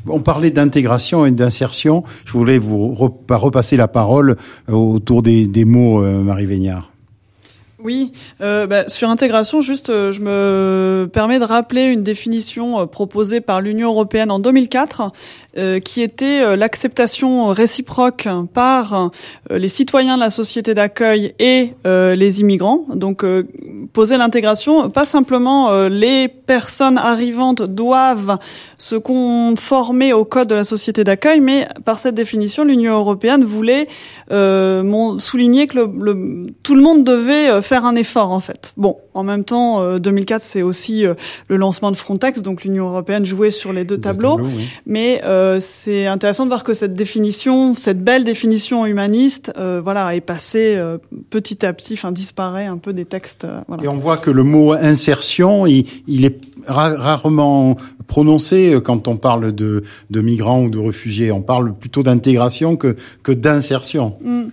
On 0.08 0.22
parlait 0.22 0.52
d'intégration 0.52 1.26
et 1.26 1.32
d'insertion. 1.32 2.04
Je 2.26 2.32
voulais 2.34 2.58
vous 2.58 2.92
repa- 2.94 3.36
repasser 3.36 3.78
la 3.78 3.88
parole 3.88 4.36
euh, 4.70 4.74
autour 4.74 5.22
des, 5.22 5.48
des 5.48 5.66
mots, 5.66 6.02
euh, 6.04 6.22
Marie 6.22 6.46
Végnard. 6.46 6.92
Oui, 7.86 8.14
euh, 8.42 8.66
bah, 8.66 8.86
sur 8.90 9.12
intégration, 9.12 9.62
juste, 9.62 9.92
euh, 9.92 10.12
je 10.12 10.20
me 10.20 11.08
permets 11.14 11.38
de 11.38 11.44
rappeler 11.44 11.84
une 11.84 12.02
définition 12.02 12.80
euh, 12.80 12.86
proposée 12.88 13.42
par 13.42 13.62
l'Union 13.62 13.90
européenne 13.92 14.32
en 14.32 14.40
2004, 14.40 15.12
euh, 15.60 15.80
qui 15.80 16.02
était 16.02 16.56
l'acceptation 16.58 17.50
réciproque 17.50 18.28
par 18.56 19.12
les 19.52 19.68
citoyens 19.68 20.16
de 20.16 20.22
la 20.22 20.32
société 20.32 20.74
d'accueil 20.74 21.36
et 21.38 21.74
les 21.86 22.42
immigrants. 22.42 22.86
Donc, 22.94 23.24
poser 23.94 24.18
l'intégration, 24.18 24.90
pas 24.90 25.06
simplement 25.06 25.88
les 25.88 26.28
personnes 26.28 26.98
arrivantes 26.98 27.62
doivent 27.62 28.38
se 28.78 28.96
conformer 28.96 30.12
au 30.12 30.26
code 30.26 30.50
de 30.50 30.56
la 30.56 30.64
société 30.64 31.04
d'accueil, 31.04 31.40
mais 31.40 31.68
par 31.86 32.00
cette 32.00 32.16
définition, 32.16 32.64
l'Union 32.64 32.96
européenne 32.98 33.44
voulait 33.44 33.88
souligner 35.20 35.68
que 35.68 35.78
le, 35.78 35.90
le- 36.00 36.48
tout 36.64 36.76
le 36.76 36.82
monde 36.82 37.04
devait 37.04 37.50
euh, 37.50 37.62
faire 37.76 37.86
un 37.86 37.96
effort 37.96 38.32
en 38.32 38.40
fait. 38.40 38.72
Bon, 38.78 38.96
en 39.14 39.24
même 39.24 39.44
temps, 39.44 39.82
euh, 39.82 40.00
2004 40.00 40.42
c'est 40.44 40.62
aussi 40.62 41.06
euh, 41.06 41.14
le 41.50 41.58
lancement 41.58 41.92
de 41.92 41.98
Frontex, 41.98 42.42
donc 42.42 42.64
l'Union 42.64 42.88
européenne 42.88 43.26
jouait 43.26 43.52
sur 43.52 43.74
les 43.74 43.84
deux 43.84 44.00
tableaux. 44.00 44.38
tableaux, 44.38 44.50
oui. 44.56 44.70
Mais 44.86 45.22
euh, 45.26 45.60
c'est 45.60 46.06
intéressant 46.06 46.46
de 46.46 46.50
voir 46.50 46.64
que 46.64 46.74
cette 46.74 46.96
définition, 46.96 47.76
cette 47.76 48.02
belle 48.02 48.24
définition 48.24 48.86
humaniste, 48.86 49.52
euh, 49.58 49.82
voilà, 49.84 50.16
est 50.16 50.22
passée 50.22 50.76
euh, 50.78 50.98
petit 51.30 51.66
à 51.66 51.74
petit, 51.74 51.96
enfin 51.96 52.14
disparaît 52.14 52.66
un 52.66 52.78
peu 52.78 52.94
des 52.94 53.04
textes. 53.06 53.44
euh, 53.44 53.60
voilà. 53.68 53.84
Et 53.84 53.88
on 53.90 53.98
voit 53.98 54.16
que 54.18 54.32
le 54.32 54.44
mot 54.44 54.72
insertion, 54.72 55.66
il, 55.66 55.86
il 56.08 56.24
est 56.24 56.40
ra- 56.68 56.96
rarement 56.96 57.76
prononcé 58.08 58.74
euh, 58.74 58.80
quand 58.80 59.08
on 59.10 59.18
parle 59.18 59.52
de, 59.54 59.84
de 60.10 60.22
migrants 60.22 60.62
ou 60.64 60.70
de 60.70 60.78
réfugiés. 60.80 61.32
On 61.34 61.42
parle 61.42 61.74
plutôt 61.74 62.04
d'intégration 62.04 62.78
que, 62.78 62.96
que 63.24 63.34
d'insertion. 63.34 64.16
Mm. 64.22 64.44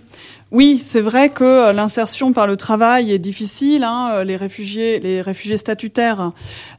Oui, 0.53 0.77
c'est 0.85 1.01
vrai 1.01 1.29
que 1.31 1.43
euh, 1.43 1.73
l'insertion 1.73 2.31
par 2.31 2.45
le 2.45 2.55
travail 2.57 3.11
est 3.11 3.17
difficile. 3.17 3.83
Hein, 3.83 4.11
euh, 4.13 4.23
les 4.23 4.35
réfugiés, 4.35 4.99
les 4.99 5.19
réfugiés 5.19 5.57
statutaires, 5.57 6.31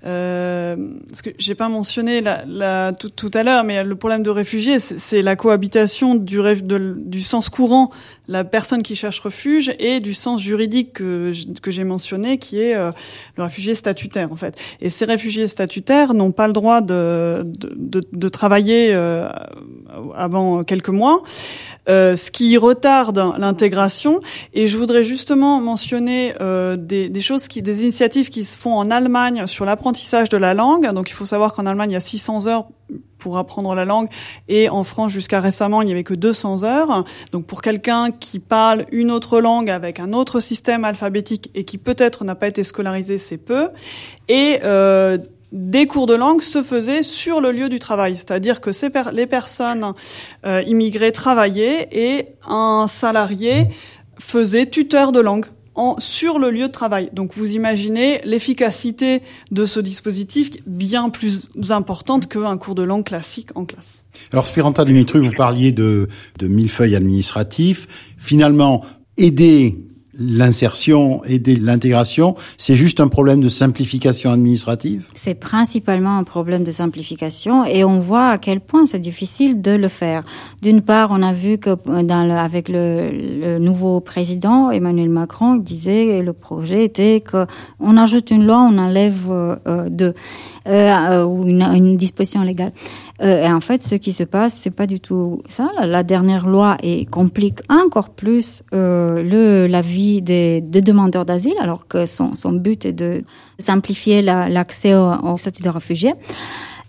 euh, 0.07 0.77
ce 1.13 1.23
que 1.25 1.31
j'ai 1.39 1.57
pas 1.57 1.69
mentionné 1.69 2.21
la, 2.21 2.45
la- 2.47 2.93
tout, 2.93 3.31
à 3.35 3.43
l'heure, 3.43 3.65
mais 3.65 3.83
le 3.83 3.97
problème 3.97 4.23
de 4.23 4.31
réfugiés, 4.31 4.79
c'est 4.79 5.23
la 5.23 5.35
cohabitation 5.35 6.15
du, 6.15 6.39
du 6.63 7.21
sens 7.21 7.49
courant, 7.49 7.91
la 8.29 8.45
personne 8.45 8.83
qui 8.83 8.97
cherche 8.97 9.21
refuge, 9.21 9.75
et 9.79 10.01
du 10.01 10.15
sens 10.15 10.41
juridique 10.41 10.95
que, 10.95 11.33
que 11.61 11.71
j'ai 11.71 11.85
mentionné, 11.85 12.39
qui 12.39 12.61
est 12.61 12.75
euh, 12.75 12.91
le 13.37 13.45
réfugié 13.45 13.75
statutaire 13.75 14.33
en 14.33 14.37
fait. 14.37 14.59
Et 14.81 14.91
ces 14.91 15.05
réfugiés 15.05 15.47
statutaires 15.47 16.15
n'ont 16.15 16.33
pas 16.33 16.47
le 16.47 16.53
droit 16.53 16.81
de, 16.81 17.43
de, 17.45 17.75
de, 17.77 18.01
de 18.13 18.29
travailler 18.29 18.95
euh, 18.95 19.29
avant 20.17 20.63
quelques 20.63 20.89
mois, 20.89 21.23
euh, 21.89 22.17
ce 22.17 22.31
qui 22.31 22.57
retarde 22.57 23.23
l'intégration. 23.39 24.21
Et 24.55 24.67
je 24.67 24.77
voudrais 24.77 25.05
justement 25.05 25.61
mentionner 25.61 26.35
euh, 26.41 26.77
des, 26.77 27.09
des 27.09 27.21
choses 27.21 27.49
qui, 27.49 27.63
des 27.63 27.83
initiatives 27.83 28.31
qui 28.31 28.45
se 28.45 28.57
font 28.57 28.75
en 28.75 28.91
Allemagne 28.91 29.47
sur 29.47 29.65
l'apprentissage 29.65 30.29
de 30.29 30.37
la 30.37 30.55
langue. 30.55 30.91
Donc 30.93 31.11
il 31.11 31.13
faut 31.13 31.27
savoir 31.27 31.53
qu'en 31.53 31.67
Allemagne 31.67 31.91
il 31.91 31.95
y 31.95 31.97
a 31.97 32.01
600 32.01 32.47
heures 32.47 32.67
pour 33.25 33.39
apprendre 33.39 33.75
la 33.75 33.87
langue 33.87 34.09
et 34.49 34.69
en 34.69 34.85
France 34.85 35.11
jusqu'à 35.11 35.41
récemment 35.41 35.81
il 35.81 35.87
n'y 35.87 35.93
avait 35.93 36.05
que 36.05 36.13
200 36.13 36.63
heures. 36.63 37.05
Donc 37.33 37.47
pour 37.47 37.63
quelqu'un 37.63 38.11
qui 38.11 38.39
parle 38.39 38.85
une 38.93 39.11
autre 39.11 39.41
langue 39.41 39.71
avec 39.71 39.99
un 39.99 40.13
autre 40.13 40.41
système 40.41 40.85
alphabétique 40.85 41.51
et 41.55 41.65
qui 41.65 41.79
peut-être 41.79 42.23
n'a 42.25 42.35
pas 42.35 42.49
été 42.49 42.63
scolarisé, 42.63 43.17
c'est 43.17 43.39
peu. 43.39 43.71
Et 44.29 44.59
euh, 44.63 45.17
des 45.53 45.87
cours 45.87 46.07
de 46.07 46.15
langue 46.15 46.43
se 46.43 46.63
faisaient 46.63 47.03
sur 47.03 47.41
le 47.41 47.51
lieu 47.51 47.71
du 47.71 47.79
travail, 47.79 48.17
c'est-à-dire 48.17 48.61
que 48.61 48.71
les 49.13 49.27
personnes 49.27 49.95
euh, 50.45 50.63
immigrées 50.67 51.13
travaillaient 51.13 51.89
et 51.93 52.27
un 52.47 52.85
salarié 52.91 53.69
faisait 54.19 54.67
tuteur 54.67 55.13
de 55.13 55.21
langue. 55.21 55.47
En, 55.75 55.97
sur 55.99 56.39
le 56.39 56.51
lieu 56.51 56.69
de 56.69 56.73
travail. 56.73 57.11
Donc 57.13 57.35
vous 57.35 57.55
imaginez 57.55 58.21
l'efficacité 58.25 59.23
de 59.51 59.67
ce 59.67 59.81
dispositif 59.81 60.51
bien 60.67 61.11
plus 61.11 61.49
importante 61.71 62.29
qu'un 62.29 62.57
cours 62.59 62.75
de 62.75 62.83
langue 62.83 63.05
classique 63.05 63.49
en 63.55 63.65
classe. 63.65 64.03
Alors, 64.33 64.47
Spiranta 64.47 64.85
Dumitru, 64.85 65.19
vous 65.21 65.33
parliez 65.33 65.73
de, 65.73 66.09
de 66.39 66.49
millefeuilles 66.49 66.97
administratifs. 66.97 68.15
Finalement, 68.17 68.85
aider 69.17 69.79
l'insertion, 70.19 71.25
aider 71.25 71.57
l'intégration, 71.57 72.35
c'est 72.59 72.75
juste 72.75 73.01
un 73.01 73.09
problème 73.09 73.41
de 73.41 73.49
simplification 73.49 74.31
administrative? 74.31 75.07
C'est 75.15 75.35
principalement 75.35 76.19
un 76.19 76.25
problème 76.25 76.65
de 76.65 76.71
simplification 76.71 77.65
et 77.65 77.85
on 77.85 78.01
voit 78.01 78.29
à 78.29 78.39
quel 78.39 78.61
point 78.61 78.87
c'est 78.87 78.99
difficile 78.99 79.61
de 79.61 79.73
le 79.73 79.89
faire. 79.89 80.25
D'une 80.63 80.81
part, 80.81 81.09
on 81.11 81.23
a 81.23 81.33
vu 81.33 81.59
que 81.59 81.71
dans 82.03 82.27
le, 82.27 82.35
avec 82.35 82.69
le, 82.69 83.59
nouveau 83.59 84.01
président 84.01 84.71
Emmanuel 84.71 85.09
Macron, 85.09 85.57
il 85.57 85.63
disait 85.63 86.07
que 86.07 86.23
le 86.25 86.33
projet 86.33 86.85
était 86.85 87.21
que 87.21 87.47
on 87.81 87.97
ajoute 87.97 88.31
une 88.31 88.47
loi, 88.47 88.59
on 88.71 88.79
enlève 88.79 89.31
euh, 89.31 89.57
euh, 89.67 89.89
deux. 89.89 90.15
Euh, 90.67 91.25
ou 91.25 91.47
une, 91.47 91.63
une, 91.63 91.97
disposition 91.97 92.43
légale. 92.43 92.73
Euh, 93.21 93.45
et 93.45 93.53
en 93.53 93.61
fait, 93.61 93.83
ce 93.83 93.95
qui 93.97 94.13
se 94.13 94.25
passe, 94.25 94.55
c'est 94.55 94.71
pas 94.71 94.87
du 94.87 94.99
tout 94.99 95.43
ça. 95.49 95.71
La, 95.83 96.03
dernière 96.03 96.47
loi 96.47 96.77
complique 97.11 97.61
encore 97.69 98.11
plus 98.11 98.63
euh, 98.73 99.23
le, 99.23 99.67
la 99.67 99.83
vie 99.83 100.23
des, 100.23 100.61
des 100.61 100.81
demandeurs 100.81 101.25
d'asile, 101.25 101.55
alors 101.61 101.87
que 101.87 102.07
son, 102.07 102.35
son 102.35 102.53
but 102.53 102.87
est 102.87 102.93
de 102.93 103.25
simplifier 103.59 104.23
l'accès 104.23 104.95
au, 104.95 105.11
au 105.11 105.37
statut 105.37 105.63
de 105.63 105.69
réfugié. 105.69 106.15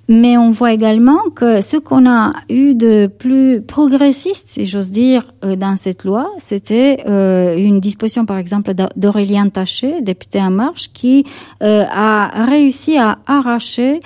Mais 0.08 0.38
on 0.38 0.51
voit 0.51 0.72
également 0.72 1.30
que 1.36 1.62
ce 1.62 1.78
qu'on 1.78 2.08
a 2.08 2.34
eu 2.49 2.76
de 2.76 3.08
plus 3.08 3.62
progressiste, 3.62 4.49
si 4.49 4.66
j'ose 4.66 4.91
dire, 4.91 5.34
euh, 5.43 5.56
dans 5.56 5.76
cette 5.76 6.03
loi, 6.03 6.30
c'était 6.38 7.03
euh, 7.08 7.58
une 7.58 7.80
disposition, 7.80 8.26
par 8.26 8.38
exemple, 8.38 8.74
d'Aurélien 8.95 9.49
Taché, 9.49 10.01
député 10.01 10.39
en 10.39 10.51
marche, 10.51 10.91
qui 10.93 11.26
euh, 11.64 11.84
a 11.89 12.45
réussi 12.45 12.97
à 12.97 13.20
arracher 13.26 13.99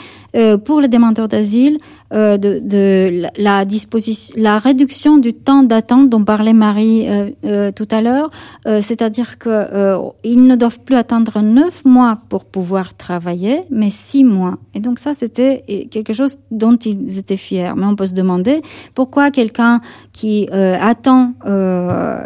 pour 0.64 0.80
les 0.80 0.88
demandeurs 0.88 1.28
d'asile 1.28 1.80
euh, 2.12 2.38
de, 2.38 2.60
de, 2.60 3.28
la 3.38 3.66
disposition, 3.66 4.34
la 4.36 4.58
réduction 4.58 5.20
du 5.20 5.34
temps 5.34 5.62
d'attente 5.62 6.10
dont 6.10 6.24
parlait 6.24 6.54
Marie 6.54 7.08
euh, 7.08 7.30
euh, 7.46 7.72
tout 7.72 7.88
à 7.92 8.02
l'heure, 8.02 8.32
c'est-à-dire 8.66 9.38
que 9.38 9.96
ils 10.24 10.44
ne 10.44 10.56
doivent 10.56 10.80
plus 10.80 10.96
attendre 10.96 11.42
neuf 11.42 11.86
mois 11.86 12.18
pour 12.30 12.46
pouvoir 12.46 12.96
travailler, 12.96 13.62
mais 13.70 13.92
six 13.92 14.24
mois. 14.24 14.58
Et 14.74 14.80
donc 14.80 14.98
ça, 14.98 15.14
c'était 15.14 15.88
quelque 15.92 16.14
chose 16.14 16.38
dont 16.50 16.76
ils 16.78 17.20
étaient 17.20 17.38
fiers. 17.38 17.74
Mais 17.76 17.86
on 17.86 17.96
peut 17.96 18.08
se 18.08 18.14
demander 18.14 18.62
pourquoi 18.96 19.30
quelqu'un 19.32 19.82
qui 20.12 20.48
attend 20.52 21.34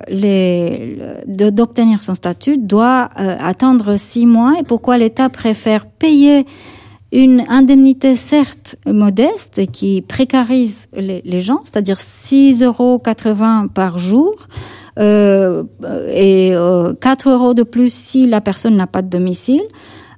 les 0.07 0.97
d'obtenir 1.27 2.01
son 2.01 2.15
statut 2.15 2.57
doit 2.57 3.09
attendre 3.15 3.97
six 3.97 4.25
mois 4.25 4.55
et 4.59 4.63
pourquoi 4.63 4.97
l'État 4.97 5.29
préfère 5.29 5.85
payer 5.85 6.45
une 7.13 7.45
indemnité 7.47 8.15
certes 8.15 8.75
modeste 8.85 9.59
et 9.59 9.67
qui 9.67 10.01
précarise 10.01 10.87
les, 10.93 11.41
gens, 11.41 11.61
c'est-à-dire 11.63 11.97
6,80 11.97 12.63
euros 12.65 13.01
par 13.73 13.99
jour, 13.99 14.35
euh, 14.99 15.63
et 16.09 16.53
euh, 16.53 16.93
4 16.99 17.29
euros 17.29 17.53
de 17.53 17.63
plus 17.63 17.93
si 17.93 18.25
la 18.25 18.41
personne 18.41 18.75
n'a 18.75 18.87
pas 18.87 19.03
de 19.03 19.09
domicile. 19.09 19.61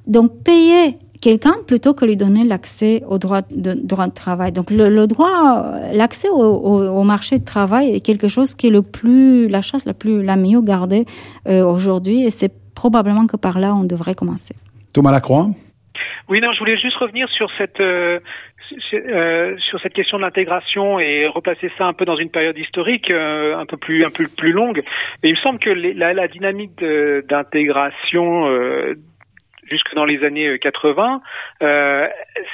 Donc 0.08 0.44
payer 0.44 0.98
quelqu'un 1.20 1.56
plutôt 1.68 1.94
que 1.94 2.06
lui 2.06 2.16
donner 2.16 2.46
l'accès 2.46 3.04
au 3.08 3.18
droit 3.18 3.42
de, 3.50 4.10
travail. 4.14 4.54
Donc 4.54 4.72
le, 4.72 5.06
droit, 5.06 5.66
l'accès 5.92 6.30
au, 6.30 7.04
marché 7.04 7.40
de 7.40 7.44
travail 7.44 7.94
est 7.94 8.00
quelque 8.00 8.30
chose 8.30 8.54
qui 8.54 8.68
est 8.68 8.70
le 8.70 8.84
plus, 8.84 9.48
la 9.48 9.62
chasse 9.62 9.86
la 9.86 9.94
plus, 9.94 10.24
la 10.24 10.38
mieux 10.38 10.62
gardée 10.62 11.06
euh, 11.48 11.66
aujourd'hui 11.66 12.24
et 12.24 12.32
c'est 12.32 12.54
probablement 12.74 13.28
que 13.28 13.38
par 13.38 13.60
là 13.60 13.76
on 13.76 13.84
devrait 13.84 14.16
commencer. 14.16 14.56
Thomas 14.94 15.12
Lacroix 15.12 15.50
oui, 16.30 16.42
non, 16.42 16.52
je 16.54 16.60
voulais 16.60 16.78
juste 16.78 16.98
revenir 16.98 17.30
sur 17.30 17.50
cette 17.58 17.80
euh, 17.80 18.20
euh, 18.94 19.56
sur 19.70 19.80
cette 19.82 19.94
question 19.94 20.18
de 20.18 20.24
l'intégration 20.24 21.00
et 21.00 21.28
replacer 21.28 21.72
ça 21.78 21.86
un 21.86 21.94
peu 21.94 22.06
dans 22.06 22.18
une 22.18 22.32
période 22.32 22.58
historique 22.58 23.12
euh, 23.12 23.58
un 23.58 23.66
peu 23.66 23.78
plus 23.78 24.06
un 24.06 24.10
peu 24.10 24.28
plus 24.28 24.52
longue. 24.52 24.82
Mais 25.22 25.30
il 25.30 25.34
me 25.34 25.40
semble 25.40 25.60
que 25.60 25.70
les, 25.70 25.94
la, 25.94 26.14
la, 26.14 26.28
dynamique 26.28 26.84
d'intégration 27.30 28.48
euh, 28.48 28.96
jusque 29.66 29.94
dans 29.96 30.06
les 30.06 30.24
années 30.24 30.58
80, 30.60 31.22
euh, 31.62 31.66
euh, 31.66 32.08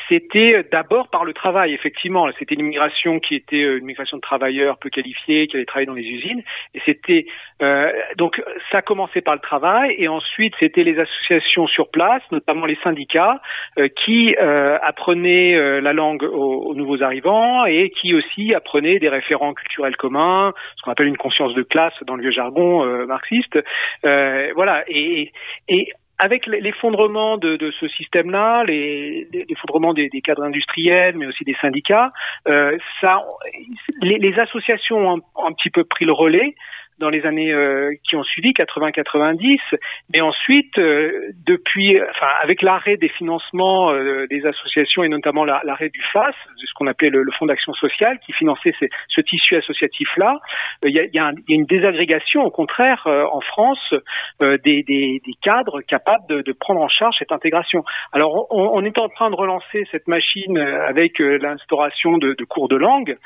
c'était 0.09 0.65
d'abord 0.71 1.09
par 1.09 1.25
le 1.25 1.33
travail, 1.33 1.73
effectivement. 1.73 2.27
C'était 2.37 2.55
une 2.55 2.65
migration 2.65 3.19
qui 3.19 3.35
était 3.35 3.63
euh, 3.63 3.77
une 3.79 3.85
migration 3.85 4.17
de 4.17 4.21
travailleurs 4.21 4.77
peu 4.77 4.89
qualifiés, 4.89 5.47
qui 5.47 5.57
allaient 5.57 5.65
travailler 5.65 5.87
dans 5.87 5.93
les 5.93 6.07
usines. 6.07 6.41
Et 6.73 6.81
c'était 6.85 7.25
euh, 7.61 7.91
donc 8.17 8.41
ça 8.71 8.79
a 8.79 8.81
commencé 8.81 9.21
par 9.21 9.35
le 9.35 9.39
travail, 9.39 9.95
et 9.97 10.07
ensuite 10.07 10.53
c'était 10.59 10.83
les 10.83 10.99
associations 10.99 11.67
sur 11.67 11.89
place, 11.89 12.23
notamment 12.31 12.65
les 12.65 12.77
syndicats, 12.83 13.41
euh, 13.77 13.87
qui 13.87 14.35
apprenaient 14.37 15.81
la 15.81 15.93
langue 15.93 16.23
aux, 16.23 16.69
aux, 16.69 16.75
nouveaux 16.75 17.03
arrivants 17.03 17.65
et 17.65 17.89
qui 17.89 18.13
aussi 18.13 18.53
apprenaient 18.53 18.99
des 18.99 19.09
référents 19.09 19.53
culturels 19.53 19.95
communs, 19.95 20.53
ce 20.77 20.81
qu'on 20.83 20.91
appelle 20.91 21.07
une 21.07 21.17
conscience 21.17 21.53
de 21.53 21.63
classe 21.63 21.93
dans 22.05 22.15
le 22.15 22.21
vieux 22.21 22.31
jargon 22.31 22.85
marxiste. 23.05 23.59
voilà. 24.03 24.83
Et, 24.87 25.31
et 25.67 25.87
avec 26.23 26.45
l'effondrement 26.45 27.37
de, 27.37 27.55
de, 27.55 27.71
ce 27.71 27.87
système-là, 27.87 28.63
l'effondrement 28.63 29.93
des, 29.93 30.07
des, 30.09 30.21
cadres 30.21 30.43
industriels, 30.43 31.17
mais 31.17 31.25
aussi 31.25 31.43
des 31.43 31.55
syndicats, 31.59 32.13
euh, 32.47 32.77
ça, 33.01 33.21
les, 34.01 34.19
les 34.19 34.39
associations 34.39 34.97
ont 34.97 35.17
un, 35.17 35.47
un, 35.47 35.53
petit 35.53 35.71
peu 35.71 35.83
pris 35.83 36.05
le 36.05 36.11
relais 36.11 36.55
dans 37.01 37.09
les 37.09 37.25
années 37.25 37.51
euh, 37.51 37.91
qui 38.07 38.15
ont 38.15 38.23
suivi, 38.23 38.51
80-90, 38.51 39.59
mais 40.13 40.21
ensuite, 40.21 40.77
euh, 40.77 41.31
depuis, 41.45 41.99
enfin, 41.99 42.27
avec 42.41 42.61
l'arrêt 42.61 42.95
des 42.95 43.09
financements 43.09 43.91
euh, 43.91 44.27
des 44.27 44.45
associations 44.45 45.03
et 45.03 45.09
notamment 45.09 45.43
l'arrêt 45.43 45.89
du 45.89 46.01
FAS, 46.13 46.31
ce 46.57 46.73
qu'on 46.75 46.87
appelait 46.87 47.09
le, 47.09 47.23
le 47.23 47.31
Fonds 47.33 47.47
d'action 47.47 47.73
sociale, 47.73 48.19
qui 48.25 48.31
finançait 48.33 48.73
ce 49.09 49.21
tissu 49.21 49.57
associatif-là, 49.57 50.37
il 50.83 50.91
y 50.91 50.99
a, 50.99 51.03
y, 51.05 51.19
a 51.19 51.31
y, 51.47 51.53
a, 51.53 51.55
une 51.55 51.65
désagrégation, 51.65 52.43
au 52.43 52.51
contraire, 52.51 53.07
en 53.07 53.41
France, 53.41 53.93
des, 54.39 54.57
des, 54.57 54.83
des, 55.25 55.33
cadres 55.41 55.81
capables 55.81 56.27
de, 56.29 56.41
de, 56.41 56.51
prendre 56.53 56.81
en 56.81 56.87
charge 56.87 57.15
cette 57.17 57.31
intégration. 57.31 57.83
Alors, 58.11 58.47
on, 58.51 58.71
on, 58.73 58.85
est 58.85 58.97
en 58.99 59.09
train 59.09 59.31
de 59.31 59.35
relancer 59.35 59.87
cette 59.91 60.07
machine 60.07 60.57
avec 60.57 61.17
l'instauration 61.19 62.17
de, 62.17 62.35
de 62.37 62.43
cours 62.45 62.67
de 62.67 62.75
langue, 62.75 63.17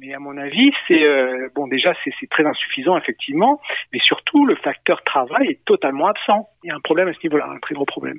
mais 0.00 0.14
à 0.14 0.18
mon 0.18 0.36
avis, 0.36 0.70
c'est 0.88 1.02
euh, 1.02 1.48
bon 1.54 1.66
déjà 1.66 1.92
c'est 2.04 2.30
très 2.30 2.44
insuffisant 2.44 2.96
effectivement, 2.96 3.60
mais 3.92 3.98
surtout 4.00 4.46
le 4.46 4.56
facteur 4.56 5.02
travail 5.04 5.48
est 5.48 5.64
totalement 5.64 6.06
absent. 6.06 6.48
Il 6.64 6.68
y 6.68 6.70
a 6.70 6.76
un 6.76 6.80
problème 6.80 7.08
à 7.08 7.12
ce 7.12 7.18
niveau-là, 7.24 7.46
un 7.50 7.58
très 7.58 7.74
gros 7.74 7.84
problème. 7.84 8.18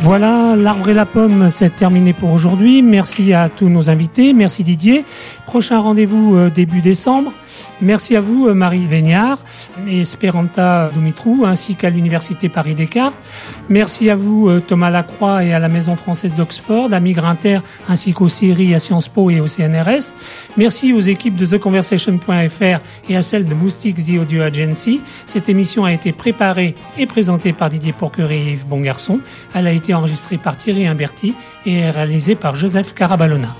Voilà, 0.00 0.54
l'arbre 0.56 0.88
et 0.88 0.94
la 0.94 1.04
pomme, 1.04 1.50
c'est 1.50 1.74
terminé 1.74 2.12
pour 2.12 2.32
aujourd'hui. 2.32 2.80
Merci 2.80 3.34
à 3.34 3.48
tous 3.48 3.68
nos 3.68 3.90
invités. 3.90 4.32
Merci 4.34 4.62
Didier. 4.62 5.04
Prochain 5.46 5.80
rendez-vous 5.80 6.36
euh, 6.36 6.48
début 6.48 6.80
décembre. 6.80 7.32
Merci 7.82 8.16
à 8.16 8.20
vous, 8.22 8.48
euh, 8.48 8.54
Marie 8.54 8.86
Véniard 8.86 9.38
et 9.86 10.00
Esperanta 10.00 10.90
Dumitrou, 10.94 11.44
ainsi 11.44 11.74
qu'à 11.74 11.90
l'Université 11.90 12.48
Paris-Descartes. 12.48 13.18
Merci 13.68 14.08
à 14.08 14.16
vous, 14.16 14.48
euh, 14.48 14.60
Thomas 14.60 14.90
Lacroix 14.90 15.44
et 15.44 15.52
à 15.52 15.58
la 15.58 15.68
Maison 15.68 15.94
française 15.94 16.32
d'Oxford, 16.32 16.92
à 16.92 17.00
Migrinter, 17.00 17.60
ainsi 17.88 18.14
qu'aux 18.14 18.28
séries 18.28 18.74
à 18.74 18.78
Sciences 18.78 19.08
Po 19.08 19.28
et 19.28 19.40
au 19.40 19.46
CNRS. 19.46 20.14
Merci 20.56 20.94
aux 20.94 21.00
équipes 21.00 21.36
de 21.36 21.44
TheConversation.fr 21.44 22.80
et 23.10 23.16
à 23.16 23.22
celles 23.22 23.46
de 23.46 23.54
Moustique 23.54 23.96
The 23.96 24.20
Audio 24.20 24.42
Agency. 24.42 25.02
Cette 25.26 25.50
émission 25.50 25.84
a 25.84 25.92
été 25.92 26.12
préparée 26.12 26.76
et 26.96 27.06
présentée 27.06 27.52
par 27.52 27.68
Didier 27.68 27.92
Porqueré 27.92 28.38
et 28.38 28.52
Yves 28.52 28.66
Bongarçon. 28.66 29.20
Elle 29.52 29.66
a 29.66 29.72
été 29.72 29.92
enregistrée 29.92 30.38
par 30.38 30.56
Thierry 30.56 30.86
Imberti 30.86 31.34
et 31.66 31.90
réalisée 31.90 32.36
par 32.36 32.54
Joseph 32.54 32.94
Carabalona. 32.94 33.54